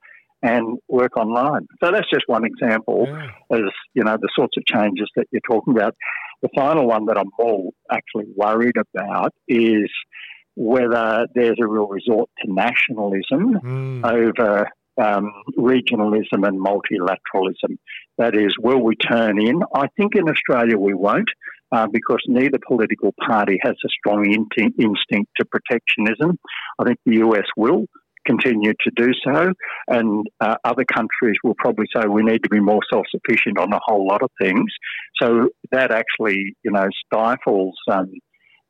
and 0.45 0.79
work 0.89 1.17
online. 1.17 1.67
So 1.83 1.91
that's 1.91 2.09
just 2.13 2.25
one 2.27 2.45
example 2.45 3.07
Yeah. 3.09 3.31
as 3.59 3.71
you 3.95 4.05
know 4.05 4.17
the 4.21 4.29
sorts 4.39 4.57
of 4.59 4.65
changes 4.67 5.09
that 5.17 5.27
you're 5.33 5.49
talking 5.51 5.75
about. 5.77 5.95
The 6.43 6.51
final 6.55 6.87
one 6.87 7.07
that 7.07 7.17
I'm 7.19 7.31
more 7.39 7.71
actually 7.91 8.27
worried 8.37 8.77
about 8.77 9.33
is 9.49 9.91
whether 10.55 11.27
there's 11.35 11.59
a 11.61 11.67
real 11.67 11.89
resort 11.89 12.29
to 12.41 12.53
nationalism 12.53 13.45
Mm, 13.65 14.05
over 14.19 14.69
um, 15.07 15.33
regionalism 15.59 16.41
and 16.49 16.57
multilateralism. 16.71 17.73
That 18.19 18.37
is, 18.37 18.55
will 18.61 18.83
we 18.89 18.95
turn 18.97 19.41
in? 19.41 19.63
I 19.75 19.87
think 19.97 20.15
in 20.15 20.29
Australia 20.29 20.79
we 20.79 20.95
won't. 20.95 21.31
Uh, 21.73 21.89
because 21.91 22.23
neither 22.29 22.59
political 22.69 23.13
party 23.27 23.59
has 23.61 23.75
a 23.85 23.89
strong 23.99 24.21
in- 24.31 24.75
instinct 24.79 25.29
to 25.37 25.45
protectionism. 25.45 26.39
I 26.79 26.85
think 26.85 26.99
the 27.05 27.17
US 27.27 27.47
will 27.57 27.87
continue 28.27 28.73
to 28.73 28.91
do 28.97 29.13
so, 29.25 29.53
and 29.89 30.27
uh, 30.41 30.57
other 30.65 30.85
countries 30.85 31.37
will 31.43 31.55
probably 31.59 31.87
say 31.95 32.07
we 32.07 32.23
need 32.23 32.43
to 32.43 32.49
be 32.49 32.61
more 32.61 32.81
self-sufficient 32.93 33.59
on 33.59 33.73
a 33.73 33.81
whole 33.85 34.07
lot 34.07 34.23
of 34.23 34.31
things. 34.41 34.71
So 35.21 35.51
that 35.73 35.91
actually, 35.91 36.57
you 36.63 36.71
know, 36.71 36.89
stifles 37.07 37.75
um, 37.91 38.13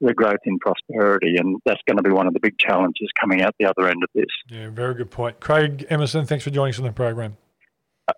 the 0.01 0.15
growth 0.15 0.41
in 0.45 0.59
prosperity, 0.59 1.37
and 1.37 1.61
that's 1.65 1.81
going 1.87 1.97
to 1.97 2.03
be 2.03 2.11
one 2.11 2.27
of 2.27 2.35
the 2.35 2.41
big 2.41 2.59
challenges 2.59 3.09
coming 3.21 3.43
out 3.43 3.55
the 3.59 3.67
other 3.67 3.89
end 3.89 4.03
of 4.03 4.09
this. 4.15 4.27
yeah, 4.49 4.69
very 4.69 4.95
good 4.95 5.11
point. 5.11 5.41
Craig 5.41 5.87
Emerson, 5.89 6.27
thanks 6.27 6.45
for 6.45 6.51
joining 6.51 6.75
us 6.75 6.79
on 6.79 6.85
the 6.85 6.93
program. 6.93 7.37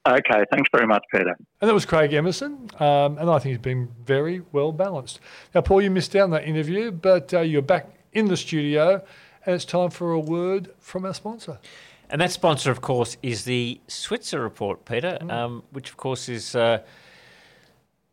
Okay, 0.08 0.44
thanks 0.50 0.68
very 0.72 0.86
much, 0.86 1.04
Peter. 1.12 1.36
And 1.60 1.68
that 1.68 1.74
was 1.74 1.86
Craig 1.86 2.12
Emerson, 2.12 2.68
um, 2.80 3.18
and 3.18 3.30
I 3.30 3.38
think 3.38 3.52
he's 3.52 3.58
been 3.58 3.88
very 4.04 4.42
well 4.50 4.72
balanced. 4.72 5.20
Now, 5.54 5.60
Paul, 5.60 5.80
you 5.80 5.90
missed 5.90 6.16
out 6.16 6.24
on 6.24 6.30
that 6.30 6.44
interview, 6.44 6.90
but 6.90 7.32
uh, 7.32 7.40
you're 7.40 7.62
back 7.62 7.90
in 8.12 8.26
the 8.26 8.36
studio, 8.36 9.04
it's 9.54 9.64
time 9.64 9.90
for 9.90 10.12
a 10.12 10.20
word 10.20 10.70
from 10.78 11.04
our 11.04 11.14
sponsor. 11.14 11.58
And 12.08 12.20
that 12.20 12.30
sponsor, 12.30 12.70
of 12.70 12.80
course, 12.80 13.16
is 13.22 13.44
the 13.44 13.80
Switzer 13.88 14.40
Report, 14.40 14.84
Peter, 14.84 15.18
um, 15.28 15.62
which, 15.72 15.90
of 15.90 15.96
course, 15.96 16.28
is 16.28 16.54
uh, 16.54 16.78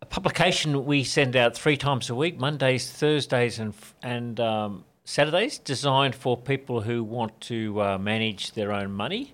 a 0.02 0.06
publication 0.06 0.86
we 0.86 1.04
send 1.04 1.36
out 1.36 1.56
three 1.56 1.78
times 1.78 2.10
a 2.10 2.16
week 2.16 2.40
Mondays, 2.40 2.92
Thursdays, 2.92 3.60
and, 3.60 3.74
and 4.02 4.40
um, 4.40 4.84
Saturdays, 5.06 5.60
designed 5.60 6.16
for 6.16 6.36
people 6.38 6.82
who 6.82 7.04
want 7.04 7.40
to 7.42 7.82
uh, 7.82 7.98
manage 7.98 8.54
their 8.54 8.72
own 8.72 8.92
money. 8.92 9.34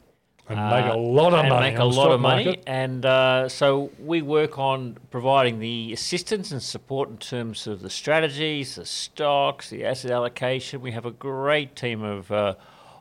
And 0.49 0.85
make 0.85 0.93
a 0.93 0.97
lot 0.97 1.33
of 1.33 1.45
money. 1.45 1.71
make 1.71 1.79
a 1.79 1.85
lot 1.85 2.11
of 2.11 2.19
money. 2.19 2.45
market. 2.45 2.63
And 2.67 3.05
uh, 3.05 3.49
so 3.49 3.91
we 3.99 4.21
work 4.21 4.57
on 4.57 4.97
providing 5.11 5.59
the 5.59 5.93
assistance 5.93 6.51
and 6.51 6.61
support 6.61 7.09
in 7.09 7.17
terms 7.17 7.67
of 7.67 7.81
the 7.81 7.89
strategies, 7.89 8.75
the 8.75 8.85
stocks, 8.85 9.69
the 9.69 9.85
asset 9.85 10.11
allocation. 10.11 10.81
We 10.81 10.91
have 10.91 11.05
a 11.05 11.11
great 11.11 11.75
team 11.75 12.03
of 12.03 12.31
uh, 12.31 12.55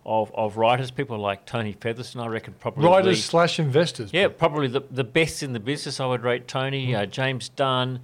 of, 0.08 0.32
of 0.34 0.56
writers, 0.56 0.90
people 0.90 1.18
like 1.18 1.44
Tony 1.44 1.72
Featherston, 1.72 2.20
I 2.20 2.28
reckon 2.28 2.54
probably 2.58 2.86
Writers 2.86 3.22
slash 3.22 3.58
investors. 3.58 4.10
yeah, 4.12 4.28
probably 4.28 4.66
the, 4.66 4.80
the 4.90 5.04
best 5.04 5.42
in 5.42 5.52
the 5.52 5.60
business. 5.60 6.00
I 6.00 6.06
would 6.06 6.22
rate 6.22 6.48
Tony, 6.48 6.94
uh, 6.94 7.04
James 7.04 7.50
Dunn, 7.50 8.00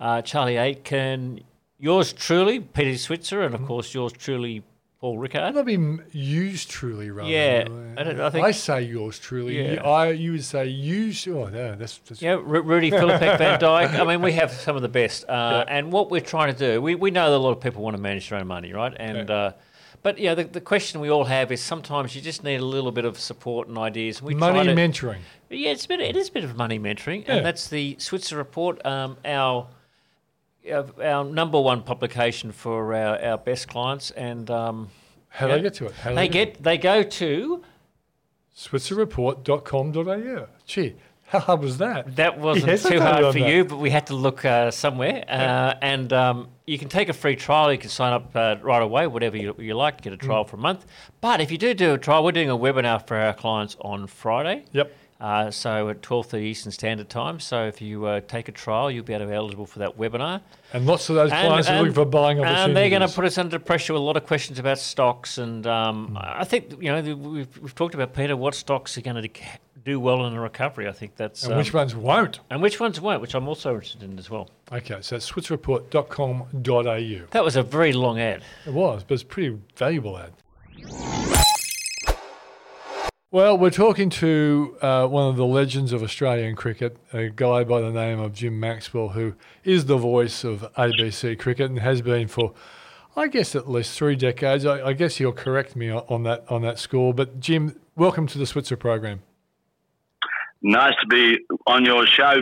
uh, 0.00 0.22
Charlie 0.22 0.56
Aitken, 0.56 1.40
yours 1.78 2.12
truly, 2.12 2.60
Peter 2.60 2.96
Switzer, 2.96 3.42
and 3.42 3.56
of 3.56 3.64
course 3.66 3.92
yours 3.92 4.12
truly, 4.12 4.62
Paul 5.00 5.16
Rickard. 5.18 5.54
That'd 5.54 5.64
be 5.64 5.98
used 6.10 6.68
truly 6.70 7.10
rather. 7.10 7.30
Yeah, 7.30 7.64
I 7.96 8.02
don't- 8.02 8.20
I 8.20 8.30
think- 8.30 8.44
I 8.44 8.50
say 8.50 8.82
yours 8.82 9.18
truly. 9.18 9.56
Yeah. 9.56 9.72
You, 9.74 9.78
I 9.78 10.10
you 10.10 10.32
would 10.32 10.42
say 10.44 10.66
use. 10.66 11.26
Oh 11.28 11.46
no, 11.48 11.76
that's, 11.76 11.98
that's 11.98 12.20
Yeah, 12.20 12.32
Ru- 12.42 12.62
Rudi 12.62 12.90
Filapek 12.90 13.38
Vandyck. 13.38 13.96
I 13.98 14.04
mean, 14.04 14.22
we 14.22 14.32
have 14.32 14.50
some 14.50 14.74
of 14.74 14.82
the 14.82 14.88
best. 14.88 15.24
Uh, 15.28 15.64
And 15.68 15.92
what 15.92 16.10
we're 16.10 16.20
trying 16.20 16.52
to 16.52 16.58
do, 16.58 16.82
we, 16.82 16.96
we 16.96 17.12
know 17.12 17.30
that 17.30 17.36
a 17.36 17.38
lot 17.38 17.52
of 17.52 17.60
people 17.60 17.82
want 17.82 17.94
to 17.96 18.02
manage 18.02 18.28
their 18.28 18.40
own 18.40 18.48
money, 18.48 18.72
right? 18.72 18.92
And 18.98 19.30
uh, 19.30 19.52
but 20.02 20.18
yeah, 20.18 20.34
the, 20.34 20.44
the 20.44 20.60
question 20.60 21.00
we 21.00 21.10
all 21.10 21.24
have 21.24 21.52
is 21.52 21.60
sometimes 21.62 22.16
you 22.16 22.20
just 22.22 22.42
need 22.42 22.56
a 22.60 22.64
little 22.64 22.90
bit 22.92 23.04
of 23.04 23.18
support 23.20 23.68
and 23.68 23.78
ideas. 23.78 24.20
We 24.20 24.34
money 24.34 24.64
try 24.64 24.64
to, 24.64 24.74
mentoring. 24.74 25.18
Yeah, 25.48 25.70
it's 25.70 25.84
a 25.84 25.88
bit, 25.88 26.00
it 26.00 26.16
is 26.16 26.28
a 26.28 26.32
bit 26.32 26.42
of 26.44 26.56
money 26.56 26.78
mentoring, 26.80 27.26
Yeah. 27.26 27.36
and 27.36 27.46
that's 27.46 27.68
the 27.68 27.96
Switzer 28.00 28.36
Report, 28.36 28.84
um, 28.84 29.16
our, 29.24 29.68
our 30.72 30.86
our 31.02 31.24
number 31.24 31.60
one 31.60 31.82
publication 31.82 32.52
for 32.52 32.94
our, 32.94 33.18
our 33.22 33.38
best 33.38 33.68
clients, 33.68 34.10
and 34.12 34.50
um, 34.50 34.88
How 35.28 35.46
do 35.46 35.52
yeah. 35.52 35.56
they 35.58 35.62
get 35.62 35.74
to 35.74 35.86
it? 35.86 35.92
How 35.94 36.10
do 36.10 36.16
they 36.16 36.28
get 36.28 36.62
they 36.62 36.78
go 36.78 37.02
to 37.02 37.62
switzerreport.com.au. 38.56 40.46
Gee, 40.66 40.94
how 41.26 41.38
hard 41.40 41.60
was 41.60 41.78
that? 41.78 42.16
That 42.16 42.38
wasn't 42.38 42.80
too 42.82 43.00
hard 43.00 43.24
for 43.32 43.32
that. 43.38 43.48
you, 43.50 43.64
but 43.64 43.76
we 43.78 43.90
had 43.90 44.06
to 44.08 44.14
look 44.16 44.44
uh, 44.44 44.70
somewhere. 44.70 45.24
Uh, 45.28 45.74
and 45.82 46.12
um, 46.12 46.48
you 46.66 46.78
can 46.78 46.88
take 46.88 47.08
a 47.08 47.12
free 47.12 47.36
trial. 47.36 47.72
You 47.72 47.78
can 47.78 47.90
sign 47.90 48.12
up 48.12 48.34
uh, 48.34 48.56
right 48.62 48.82
away, 48.82 49.06
whatever 49.06 49.36
you, 49.36 49.54
you 49.58 49.74
like, 49.74 50.00
get 50.02 50.12
a 50.12 50.16
trial 50.16 50.44
Mm. 50.44 50.48
for 50.48 50.56
a 50.56 50.60
month. 50.60 50.86
But 51.20 51.40
if 51.40 51.50
you 51.52 51.58
do 51.58 51.74
do 51.74 51.94
a 51.94 51.98
trial, 51.98 52.24
we're 52.24 52.32
doing 52.32 52.50
a 52.50 52.56
webinar 52.56 53.06
for 53.06 53.16
our 53.16 53.34
clients 53.34 53.76
on 53.80 54.06
Friday. 54.06 54.64
Yep. 54.72 54.92
Uh, 55.20 55.50
so 55.50 55.88
at 55.88 56.00
12.30 56.00 56.42
Eastern 56.42 56.70
Standard 56.70 57.08
Time. 57.08 57.40
So 57.40 57.66
if 57.66 57.80
you 57.82 58.04
uh, 58.06 58.20
take 58.20 58.48
a 58.48 58.52
trial, 58.52 58.88
you'll 58.88 59.02
be 59.04 59.14
able 59.14 59.24
to 59.24 59.30
be 59.30 59.34
eligible 59.34 59.66
for 59.66 59.80
that 59.80 59.98
webinar. 59.98 60.40
And 60.72 60.86
lots 60.86 61.08
of 61.08 61.16
those 61.16 61.30
clients 61.30 61.68
are 61.68 61.78
looking 61.78 61.92
for 61.94 62.04
buying 62.04 62.38
opportunities. 62.38 62.64
And 62.66 62.76
they're 62.76 62.90
going 62.90 63.02
to 63.02 63.08
put 63.12 63.24
us 63.24 63.36
under 63.36 63.58
pressure 63.58 63.94
with 63.94 64.02
a 64.02 64.04
lot 64.04 64.16
of 64.16 64.26
questions 64.26 64.60
about 64.60 64.78
stocks. 64.78 65.38
And 65.38 65.66
um, 65.66 66.08
Hmm. 66.08 66.18
I 66.18 66.44
think, 66.44 66.80
you 66.80 66.92
know, 66.92 67.02
we've, 67.16 67.58
we've 67.58 67.74
talked 67.74 67.94
about, 67.94 68.14
Peter, 68.14 68.36
what 68.36 68.54
stocks 68.54 68.96
are 68.96 69.00
going 69.00 69.20
to 69.20 69.28
do 69.84 69.98
well 69.98 70.24
in 70.26 70.34
a 70.34 70.40
recovery. 70.40 70.86
I 70.86 70.92
think 70.92 71.16
that's... 71.16 71.42
and 71.44 71.56
which 71.56 71.74
um, 71.74 71.78
ones 71.80 71.96
won't? 71.96 72.38
and 72.50 72.62
which 72.62 72.78
ones 72.78 73.00
won't, 73.00 73.20
which 73.20 73.34
I'm 73.34 73.48
also 73.48 73.74
interested 73.74 74.04
in 74.04 74.18
as 74.18 74.30
well. 74.30 74.50
Okay, 74.70 74.98
so 75.00 75.16
it's 75.16 75.28
switzerreport.com.au. 75.28 77.26
That 77.30 77.44
was 77.44 77.56
a 77.56 77.62
very 77.64 77.92
long 77.92 78.20
ad. 78.20 78.42
It 78.66 78.72
was, 78.72 79.02
but 79.02 79.14
it's 79.14 79.22
a 79.24 79.26
pretty 79.26 79.58
valuable 79.76 80.16
ad. 80.18 80.32
Well, 83.30 83.58
we're 83.58 83.68
talking 83.68 84.08
to 84.08 84.78
uh, 84.80 85.06
one 85.06 85.28
of 85.28 85.36
the 85.36 85.44
legends 85.44 85.92
of 85.92 86.02
Australian 86.02 86.56
cricket, 86.56 86.96
a 87.12 87.28
guy 87.28 87.62
by 87.62 87.82
the 87.82 87.90
name 87.90 88.18
of 88.18 88.32
Jim 88.32 88.58
Maxwell, 88.58 89.10
who 89.10 89.34
is 89.64 89.84
the 89.84 89.98
voice 89.98 90.44
of 90.44 90.60
ABC 90.78 91.38
cricket 91.38 91.68
and 91.68 91.78
has 91.78 92.00
been 92.00 92.26
for, 92.26 92.54
I 93.16 93.26
guess, 93.28 93.54
at 93.54 93.68
least 93.68 93.98
three 93.98 94.16
decades. 94.16 94.64
I, 94.64 94.82
I 94.82 94.92
guess 94.94 95.20
you'll 95.20 95.34
correct 95.34 95.76
me 95.76 95.90
on, 95.90 96.22
that 96.22 96.46
on 96.48 96.62
that 96.62 96.78
score. 96.78 97.12
But 97.12 97.38
Jim, 97.38 97.78
welcome 97.96 98.26
to 98.28 98.38
the 98.38 98.46
Switzer 98.46 98.78
program. 98.78 99.20
Nice 100.62 100.94
to 101.02 101.06
be 101.08 101.36
on 101.66 101.84
your 101.84 102.06
show, 102.06 102.36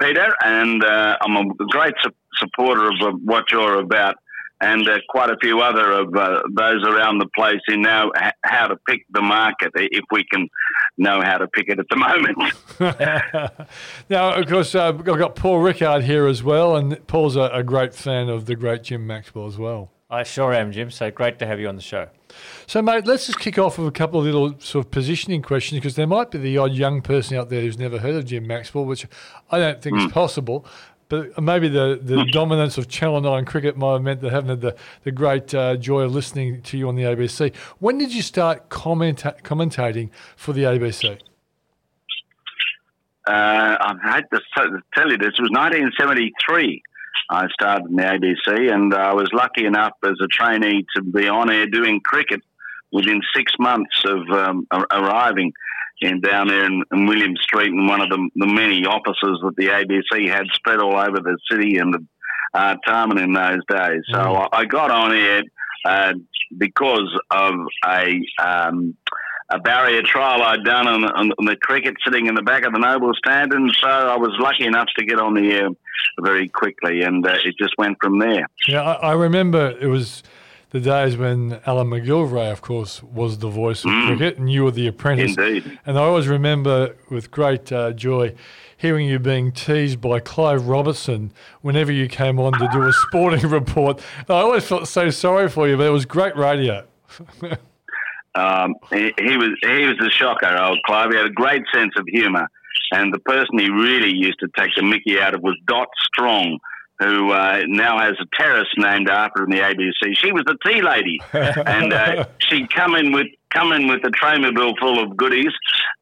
Peter, 0.00 0.34
and 0.44 0.82
uh, 0.82 1.18
I'm 1.20 1.36
a 1.36 1.54
great 1.70 1.94
su- 2.02 2.10
supporter 2.38 2.88
of 2.88 3.20
what 3.22 3.44
you're 3.52 3.78
about, 3.78 4.16
and 4.62 4.88
uh, 4.88 4.98
quite 5.08 5.28
a 5.28 5.36
few 5.42 5.60
other 5.60 5.90
of 5.90 6.16
uh, 6.16 6.40
those 6.52 6.86
around 6.86 7.18
the 7.18 7.28
place 7.36 7.60
who 7.66 7.76
know 7.76 8.12
h- 8.16 8.32
how 8.44 8.68
to 8.68 8.76
pick 8.88 9.04
the 9.10 9.20
market, 9.20 9.72
if 9.74 10.04
we 10.12 10.24
can 10.24 10.48
know 10.96 11.20
how 11.20 11.36
to 11.36 11.48
pick 11.48 11.68
it 11.68 11.80
at 11.80 11.86
the 11.90 11.96
moment. 11.96 12.38
now, 14.08 14.34
of 14.34 14.46
course, 14.46 14.74
uh, 14.74 14.88
I've 14.88 15.04
got 15.04 15.34
Paul 15.34 15.58
Rickard 15.58 16.04
here 16.04 16.28
as 16.28 16.44
well, 16.44 16.76
and 16.76 17.04
Paul's 17.08 17.34
a, 17.34 17.50
a 17.52 17.64
great 17.64 17.92
fan 17.92 18.28
of 18.28 18.46
the 18.46 18.54
great 18.54 18.84
Jim 18.84 19.06
Maxwell 19.06 19.46
as 19.46 19.58
well. 19.58 19.90
I 20.08 20.24
sure 20.24 20.52
am, 20.52 20.72
Jim. 20.72 20.90
So 20.90 21.10
great 21.10 21.38
to 21.38 21.46
have 21.46 21.58
you 21.58 21.68
on 21.68 21.76
the 21.76 21.82
show. 21.82 22.08
So, 22.66 22.82
mate, 22.82 23.06
let's 23.06 23.26
just 23.26 23.40
kick 23.40 23.58
off 23.58 23.78
with 23.78 23.88
a 23.88 23.92
couple 23.92 24.20
of 24.20 24.26
little 24.26 24.54
sort 24.60 24.84
of 24.84 24.90
positioning 24.90 25.40
questions 25.40 25.80
because 25.80 25.96
there 25.96 26.06
might 26.06 26.30
be 26.30 26.38
the 26.38 26.58
odd 26.58 26.74
young 26.74 27.00
person 27.00 27.38
out 27.38 27.48
there 27.48 27.62
who's 27.62 27.78
never 27.78 27.98
heard 27.98 28.14
of 28.16 28.26
Jim 28.26 28.46
Maxwell, 28.46 28.84
which 28.84 29.06
I 29.50 29.58
don't 29.58 29.80
think 29.80 29.98
is 29.98 30.12
possible. 30.12 30.66
But 31.12 31.42
maybe 31.42 31.68
the, 31.68 32.00
the 32.02 32.24
dominance 32.32 32.78
of 32.78 32.88
Channel 32.88 33.20
9 33.20 33.44
cricket 33.44 33.76
might 33.76 33.92
have 33.92 34.02
meant 34.02 34.22
they 34.22 34.30
haven't 34.30 34.48
had 34.48 34.60
the, 34.62 34.76
the 35.04 35.12
great 35.12 35.52
uh, 35.54 35.76
joy 35.76 36.04
of 36.04 36.14
listening 36.14 36.62
to 36.62 36.78
you 36.78 36.88
on 36.88 36.94
the 36.94 37.02
ABC. 37.02 37.54
When 37.80 37.98
did 37.98 38.14
you 38.14 38.22
start 38.22 38.70
commenta- 38.70 39.38
commentating 39.42 40.08
for 40.36 40.54
the 40.54 40.62
ABC? 40.62 41.18
Uh, 43.26 43.30
I 43.30 43.94
had 44.02 44.24
to 44.32 44.40
tell 44.94 45.10
you 45.10 45.18
this, 45.18 45.32
it 45.38 45.42
was 45.42 45.50
1973. 45.50 46.82
I 47.28 47.46
started 47.48 47.90
in 47.90 47.96
the 47.96 48.02
ABC, 48.04 48.72
and 48.72 48.94
I 48.94 49.12
was 49.12 49.28
lucky 49.34 49.66
enough 49.66 49.92
as 50.02 50.16
a 50.22 50.26
trainee 50.28 50.86
to 50.96 51.02
be 51.02 51.28
on 51.28 51.50
air 51.50 51.66
doing 51.66 52.00
cricket 52.00 52.40
within 52.90 53.20
six 53.36 53.52
months 53.58 54.02
of 54.06 54.30
um, 54.30 54.66
arriving 54.90 55.52
in 56.02 56.20
down 56.20 56.48
there 56.48 56.64
in, 56.64 56.82
in 56.92 57.06
William 57.06 57.34
Street 57.40 57.68
in 57.68 57.86
one 57.86 58.00
of 58.00 58.08
the, 58.08 58.30
the 58.36 58.46
many 58.46 58.84
offices 58.86 59.40
that 59.42 59.54
the 59.56 59.66
ABC 59.66 60.28
had 60.28 60.44
spread 60.52 60.78
all 60.78 60.96
over 60.96 61.18
the 61.18 61.38
city 61.50 61.78
and 61.78 61.94
the 61.94 62.06
uh, 62.54 62.76
Tarman 62.86 63.22
in 63.22 63.32
those 63.32 63.60
days. 63.68 64.02
So 64.10 64.18
I, 64.18 64.48
I 64.52 64.64
got 64.64 64.90
on 64.90 65.12
air 65.12 65.42
uh, 65.84 66.12
because 66.56 67.18
of 67.30 67.54
a 67.86 68.20
um, 68.42 68.94
a 69.50 69.58
barrier 69.58 70.02
trial 70.02 70.42
I'd 70.42 70.64
done 70.64 70.88
on, 70.88 71.04
on, 71.04 71.32
on 71.38 71.44
the 71.44 71.56
cricket 71.56 71.94
sitting 72.04 72.26
in 72.26 72.34
the 72.34 72.42
back 72.42 72.64
of 72.64 72.72
the 72.72 72.78
Noble 72.78 73.12
stand, 73.14 73.52
and 73.52 73.70
so 73.80 73.88
I 73.88 74.16
was 74.16 74.34
lucky 74.38 74.64
enough 74.64 74.88
to 74.98 75.04
get 75.04 75.18
on 75.18 75.34
the 75.34 75.52
air 75.52 75.68
very 76.20 76.48
quickly, 76.48 77.02
and 77.02 77.26
uh, 77.26 77.36
it 77.44 77.54
just 77.60 77.74
went 77.76 77.98
from 78.00 78.18
there. 78.18 78.46
Yeah, 78.66 78.82
I, 78.82 79.10
I 79.10 79.12
remember 79.12 79.76
it 79.78 79.88
was 79.88 80.22
the 80.72 80.80
days 80.80 81.18
when 81.18 81.60
Alan 81.66 81.88
McGilvray, 81.88 82.50
of 82.50 82.62
course, 82.62 83.02
was 83.02 83.38
the 83.38 83.50
voice 83.50 83.84
of 83.84 83.90
cricket, 84.06 84.38
and 84.38 84.50
you 84.50 84.64
were 84.64 84.70
the 84.70 84.86
apprentice. 84.86 85.36
Indeed. 85.36 85.78
And 85.84 85.98
I 85.98 86.02
always 86.02 86.28
remember 86.28 86.96
with 87.10 87.30
great 87.30 87.70
uh, 87.70 87.92
joy 87.92 88.34
hearing 88.74 89.06
you 89.06 89.18
being 89.18 89.52
teased 89.52 90.00
by 90.00 90.18
Clive 90.18 90.66
Robertson 90.66 91.30
whenever 91.60 91.92
you 91.92 92.08
came 92.08 92.40
on 92.40 92.54
to 92.54 92.68
do 92.72 92.82
a 92.82 92.92
sporting 92.92 93.48
report. 93.50 94.02
And 94.16 94.30
I 94.30 94.40
always 94.40 94.66
felt 94.66 94.88
so 94.88 95.10
sorry 95.10 95.50
for 95.50 95.68
you, 95.68 95.76
but 95.76 95.86
it 95.86 95.90
was 95.90 96.06
great 96.06 96.36
radio. 96.36 96.84
Um, 98.34 98.76
he, 98.90 99.12
he 99.18 99.36
was 99.36 99.50
he 99.60 99.84
was 99.84 99.98
a 100.00 100.08
shocker, 100.08 100.56
old 100.58 100.78
Clive. 100.86 101.10
He 101.10 101.18
had 101.18 101.26
a 101.26 101.30
great 101.30 101.64
sense 101.70 101.92
of 101.98 102.06
humour, 102.08 102.48
and 102.90 103.12
the 103.12 103.18
person 103.18 103.58
he 103.58 103.68
really 103.68 104.10
used 104.10 104.40
to 104.40 104.48
take 104.56 104.74
the 104.74 104.82
Mickey 104.82 105.20
out 105.20 105.34
of 105.34 105.42
was 105.42 105.54
Dot 105.66 105.88
Strong, 106.06 106.58
who 107.02 107.30
uh, 107.30 107.62
now 107.66 107.98
has 107.98 108.14
a 108.20 108.26
terrace 108.36 108.68
named 108.76 109.08
after 109.08 109.44
in 109.44 109.50
the 109.50 109.58
ABC. 109.58 110.16
She 110.16 110.32
was 110.32 110.44
the 110.46 110.56
tea 110.64 110.82
lady, 110.82 111.20
and 111.32 111.92
uh, 111.92 112.26
she'd 112.38 112.70
come 112.72 112.94
in 112.94 113.12
with 113.12 113.28
come 113.50 113.72
in 113.72 113.86
with 113.86 114.02
a 114.04 114.10
Traymobil 114.10 114.78
full 114.78 115.02
of 115.02 115.16
goodies 115.16 115.52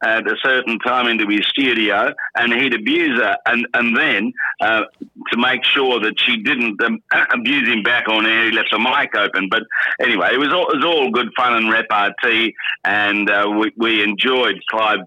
at 0.02 0.26
a 0.26 0.36
certain 0.42 0.78
time 0.78 1.06
into 1.06 1.26
his 1.26 1.46
studio, 1.46 2.12
and 2.36 2.52
he'd 2.52 2.74
abuse 2.74 3.18
her, 3.20 3.36
and 3.46 3.66
and 3.74 3.96
then 3.96 4.32
uh, 4.60 4.82
to 5.30 5.36
make 5.36 5.64
sure 5.64 6.00
that 6.00 6.18
she 6.18 6.36
didn't 6.36 6.82
um, 6.82 7.02
abuse 7.32 7.68
him 7.68 7.82
back 7.82 8.08
on 8.08 8.26
air, 8.26 8.46
he 8.46 8.52
left 8.52 8.68
the 8.72 8.78
mic 8.78 9.14
open. 9.14 9.48
But 9.50 9.62
anyway, 10.00 10.30
it 10.32 10.38
was 10.38 10.52
all, 10.52 10.68
it 10.70 10.76
was 10.76 10.84
all 10.84 11.10
good 11.10 11.28
fun 11.36 11.54
and 11.54 11.70
repartee, 11.70 12.54
and 12.84 13.30
uh, 13.30 13.48
we, 13.58 13.72
we 13.76 14.02
enjoyed 14.02 14.60
Clive 14.70 15.00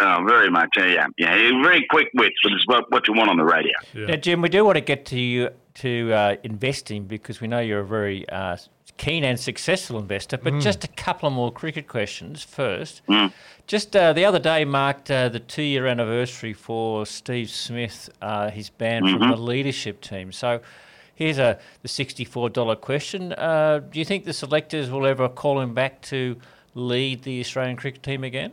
uh, 0.00 0.22
very 0.26 0.50
much. 0.50 0.70
Yeah, 0.76 1.06
yeah, 1.18 1.62
very 1.62 1.86
quick 1.90 2.08
wits, 2.14 2.36
but 2.42 2.52
it's 2.52 2.66
what, 2.66 2.90
what 2.90 3.08
you 3.08 3.14
want 3.14 3.30
on 3.30 3.36
the 3.36 3.44
radio. 3.44 3.72
Now, 3.94 4.16
Jim, 4.16 4.40
we 4.40 4.48
do 4.48 4.64
want 4.64 4.76
to 4.76 4.80
get 4.80 5.04
to 5.06 5.18
you 5.18 5.50
to 5.74 6.12
uh, 6.12 6.36
investing 6.42 7.04
because 7.04 7.40
we 7.40 7.48
know 7.48 7.58
you're 7.58 7.80
a 7.80 7.86
very 7.86 8.28
uh, 8.28 8.56
keen 8.98 9.24
and 9.24 9.38
successful 9.38 9.98
investor. 9.98 10.38
But 10.38 10.60
just 10.60 10.84
a 10.84 10.88
couple 10.88 11.26
of 11.26 11.32
more 11.32 11.50
cricket 11.52 11.88
questions 11.88 12.42
first. 12.42 13.02
Just 13.72 13.96
uh, 13.96 14.12
the 14.12 14.26
other 14.26 14.38
day 14.38 14.66
marked 14.66 15.10
uh, 15.10 15.30
the 15.30 15.40
two-year 15.40 15.86
anniversary 15.86 16.52
for 16.52 17.06
Steve 17.06 17.48
Smith, 17.48 18.10
uh, 18.20 18.50
his 18.50 18.68
ban 18.68 19.08
from 19.08 19.30
the 19.30 19.36
leadership 19.36 20.02
team. 20.02 20.30
So. 20.30 20.60
Here's 21.14 21.38
a 21.38 21.58
the 21.82 21.88
sixty-four 21.88 22.50
dollar 22.50 22.74
question. 22.74 23.32
Uh, 23.32 23.80
do 23.90 23.98
you 23.98 24.04
think 24.04 24.24
the 24.24 24.32
selectors 24.32 24.90
will 24.90 25.06
ever 25.06 25.28
call 25.28 25.60
him 25.60 25.72
back 25.72 26.02
to 26.02 26.36
lead 26.74 27.22
the 27.22 27.38
Australian 27.40 27.76
cricket 27.76 28.02
team 28.02 28.24
again? 28.24 28.52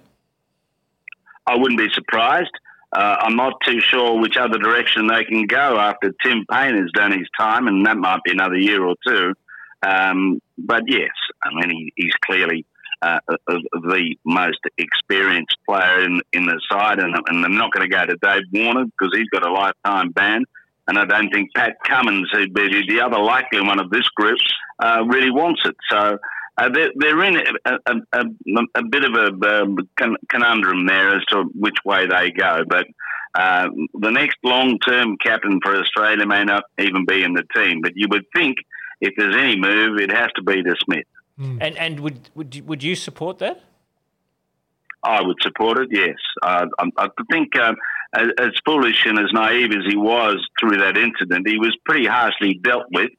I 1.48 1.56
wouldn't 1.56 1.80
be 1.80 1.88
surprised. 1.94 2.52
Uh, 2.94 3.16
I'm 3.22 3.36
not 3.36 3.54
too 3.66 3.80
sure 3.82 4.20
which 4.20 4.38
other 4.38 4.58
direction 4.58 5.08
they 5.08 5.24
can 5.24 5.48
go 5.48 5.80
after 5.80 6.14
Tim 6.24 6.46
Paine 6.52 6.76
has 6.76 6.92
done 6.94 7.12
his 7.18 7.28
time, 7.40 7.68
and 7.68 7.86
that 7.86 7.98
might 7.98 8.24
be 8.24 8.32
another 8.32 8.58
year 8.58 8.86
or 8.86 8.96
two. 9.08 9.34
Um, 9.82 10.42
but 10.58 10.84
yes, 10.88 11.12
I 11.42 11.50
mean, 11.56 11.70
he, 11.72 11.94
he's 11.96 12.14
clearly 12.26 12.66
uh, 13.02 13.20
the 13.48 14.16
most 14.26 14.60
experienced 14.78 15.58
player 15.68 16.04
in, 16.04 16.22
in 16.34 16.46
the 16.46 16.60
side, 16.72 17.00
and, 17.00 17.16
and 17.28 17.46
I'm 17.46 17.58
not 17.58 17.72
going 17.72 17.90
to 17.90 17.96
go 17.96 18.06
to 18.06 18.16
Dave 18.22 18.44
Warner 18.54 18.86
because 18.86 19.16
he's 19.16 19.30
got 19.30 19.48
a 19.48 19.52
lifetime 19.52 20.12
ban. 20.12 20.44
And 20.88 20.98
I 20.98 21.06
don't 21.06 21.30
think 21.32 21.54
Pat 21.56 21.78
Cummins, 21.86 22.30
who'd 22.34 22.54
be 22.54 22.68
the 22.88 23.02
other 23.02 23.20
likely 23.20 23.62
one 23.62 23.80
of 23.80 23.92
this 23.92 24.08
group, 24.16 24.40
uh, 24.80 25.04
really 25.08 25.30
wants 25.30 25.62
it. 25.64 25.76
So 25.90 26.18
uh, 26.58 26.70
they're, 26.70 26.92
they're 26.96 27.24
in 27.24 27.38
a, 27.38 27.72
a, 27.86 27.96
a, 28.12 28.26
a 28.74 28.84
bit 28.84 29.04
of 29.06 29.14
a 29.14 29.68
conundrum 30.30 30.88
there 30.88 31.16
as 31.16 31.24
to 31.30 31.44
which 31.54 31.78
way 31.86 32.08
they 32.08 32.32
go. 32.32 32.64
But 32.68 32.88
uh, 33.36 33.70
the 33.94 34.10
next 34.10 34.38
long-term 34.44 35.18
captain 35.18 35.60
for 35.64 35.80
Australia 35.80 36.26
may 36.26 36.44
not 36.44 36.64
even 36.80 37.06
be 37.06 37.24
in 37.24 37.34
the 37.34 37.44
team. 37.56 37.82
But 37.82 37.94
you 37.96 38.08
would 38.10 38.26
think 38.36 38.58
if 39.00 39.14
there's 39.16 39.36
any 39.36 39.58
move, 39.60 40.00
it 40.00 40.12
has 40.12 40.30
to 40.38 40.42
be 40.42 40.64
to 40.64 40.76
Smith. 40.84 41.06
Mm. 41.40 41.58
And 41.62 41.78
and 41.78 42.00
would 42.02 42.30
would 42.36 42.56
you, 42.56 42.64
would 42.64 42.84
you 42.84 42.96
support 42.96 43.40
that? 43.40 43.62
I 45.04 45.22
would 45.22 45.38
support 45.42 45.80
it. 45.80 45.90
Yes, 45.92 46.18
uh, 46.42 46.66
I, 46.78 46.90
I, 46.98 47.08
think 47.32 47.58
um, 47.58 47.76
as, 48.14 48.28
as, 48.38 48.50
foolish 48.66 49.06
and 49.06 49.18
as 49.18 49.32
naive 49.32 49.72
as 49.72 49.86
he 49.88 49.96
was 49.96 50.46
through 50.60 50.78
that 50.78 50.98
incident, 50.98 51.48
he 51.48 51.58
was 51.58 51.76
pretty 51.86 52.06
harshly 52.06 52.60
dealt 52.62 52.88
with. 52.94 53.12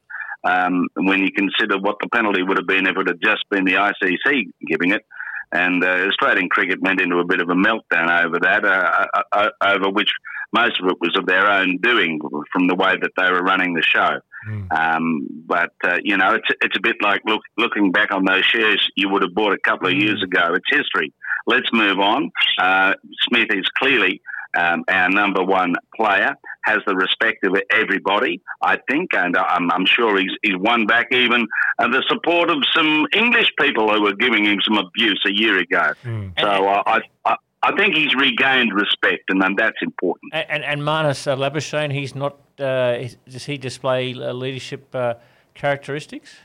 Um, 0.43 0.87
when 0.95 1.21
you 1.21 1.31
consider 1.31 1.77
what 1.79 1.97
the 2.01 2.09
penalty 2.09 2.41
would 2.41 2.57
have 2.57 2.67
been 2.67 2.87
if 2.87 2.97
it 2.97 3.07
had 3.07 3.21
just 3.21 3.47
been 3.49 3.63
the 3.63 3.73
ICC 3.73 4.45
giving 4.67 4.91
it, 4.91 5.05
and 5.51 5.83
uh, 5.83 6.07
Australian 6.07 6.49
cricket 6.49 6.81
went 6.81 7.01
into 7.01 7.17
a 7.17 7.25
bit 7.25 7.41
of 7.41 7.49
a 7.49 7.53
meltdown 7.53 8.25
over 8.25 8.39
that, 8.41 8.65
uh, 8.65 9.05
uh, 9.13 9.21
uh 9.31 9.49
over 9.63 9.89
which 9.91 10.09
most 10.53 10.79
of 10.81 10.87
it 10.87 10.97
was 10.99 11.15
of 11.15 11.25
their 11.25 11.47
own 11.47 11.77
doing 11.77 12.19
from 12.51 12.67
the 12.67 12.75
way 12.75 12.93
that 13.01 13.11
they 13.17 13.31
were 13.31 13.41
running 13.41 13.73
the 13.73 13.83
show. 13.83 14.19
Mm. 14.47 14.71
Um, 14.71 15.27
but 15.45 15.73
uh, 15.83 15.97
you 16.03 16.17
know, 16.17 16.33
it's 16.33 16.47
it's 16.61 16.75
a 16.75 16.81
bit 16.81 16.95
like 17.01 17.21
look, 17.25 17.41
looking 17.57 17.91
back 17.91 18.11
on 18.11 18.25
those 18.25 18.43
shares 18.45 18.81
you 18.95 19.09
would 19.09 19.21
have 19.21 19.33
bought 19.33 19.53
a 19.53 19.59
couple 19.59 19.87
of 19.87 19.93
years 19.93 20.19
hmm. 20.19 20.35
ago. 20.35 20.53
It's 20.55 20.65
history. 20.69 21.13
Let's 21.47 21.67
move 21.73 21.99
on. 21.99 22.31
Uh, 22.59 22.93
Smith 23.27 23.47
is 23.51 23.65
clearly 23.77 24.21
um, 24.55 24.83
our 24.87 25.09
number 25.09 25.43
one 25.43 25.75
player, 25.95 26.35
has 26.65 26.79
the 26.85 26.95
respect 26.95 27.43
of 27.45 27.55
everybody, 27.71 28.41
I 28.61 28.77
think, 28.89 29.13
and 29.13 29.35
I'm, 29.37 29.71
I'm 29.71 29.85
sure 29.85 30.19
he's, 30.19 30.31
he's 30.43 30.57
won 30.57 30.85
back 30.85 31.07
even 31.11 31.47
uh, 31.79 31.87
the 31.87 32.03
support 32.07 32.49
of 32.49 32.57
some 32.75 33.07
English 33.13 33.51
people 33.59 33.91
who 33.91 34.01
were 34.01 34.13
giving 34.13 34.45
him 34.45 34.59
some 34.63 34.77
abuse 34.77 35.21
a 35.25 35.33
year 35.33 35.57
ago. 35.57 35.93
Mm. 36.03 36.39
So 36.39 36.47
uh, 36.47 36.83
I, 36.85 36.99
I, 37.25 37.35
I 37.63 37.75
think 37.75 37.95
he's 37.95 38.15
regained 38.15 38.73
respect, 38.73 39.29
and, 39.29 39.43
and 39.43 39.55
that's 39.57 39.77
important. 39.81 40.33
And, 40.33 40.45
and, 40.49 40.63
and 40.63 40.81
Marnus 40.81 41.27
uh, 41.27 41.35
Labuschagne, 41.35 41.91
he's 41.91 42.15
not. 42.15 42.37
Uh, 42.59 43.07
does 43.29 43.45
he 43.45 43.57
display 43.57 44.13
uh, 44.13 44.33
leadership 44.33 44.93
uh, 44.95 45.15
characteristics? 45.53 46.35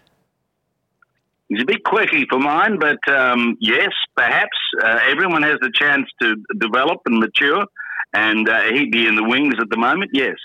He's 1.49 1.63
a 1.63 1.65
bit 1.65 1.85
quirky 1.85 2.27
for 2.29 2.39
mine, 2.39 2.79
but 2.79 2.99
um, 3.09 3.57
yes, 3.61 3.91
perhaps 4.17 4.57
uh, 4.83 4.99
everyone 5.07 5.43
has 5.43 5.59
the 5.61 5.71
chance 5.73 6.07
to 6.21 6.37
develop 6.59 7.01
and 7.07 7.21
mature, 7.21 7.65
and 8.13 8.49
uh, 8.49 8.63
he'd 8.73 8.91
be 8.91 9.07
in 9.07 9.15
the 9.15 9.23
wings 9.25 9.55
at 9.61 9.71
the 9.71 9.77
moment. 9.77 10.11
Yes. 10.13 10.37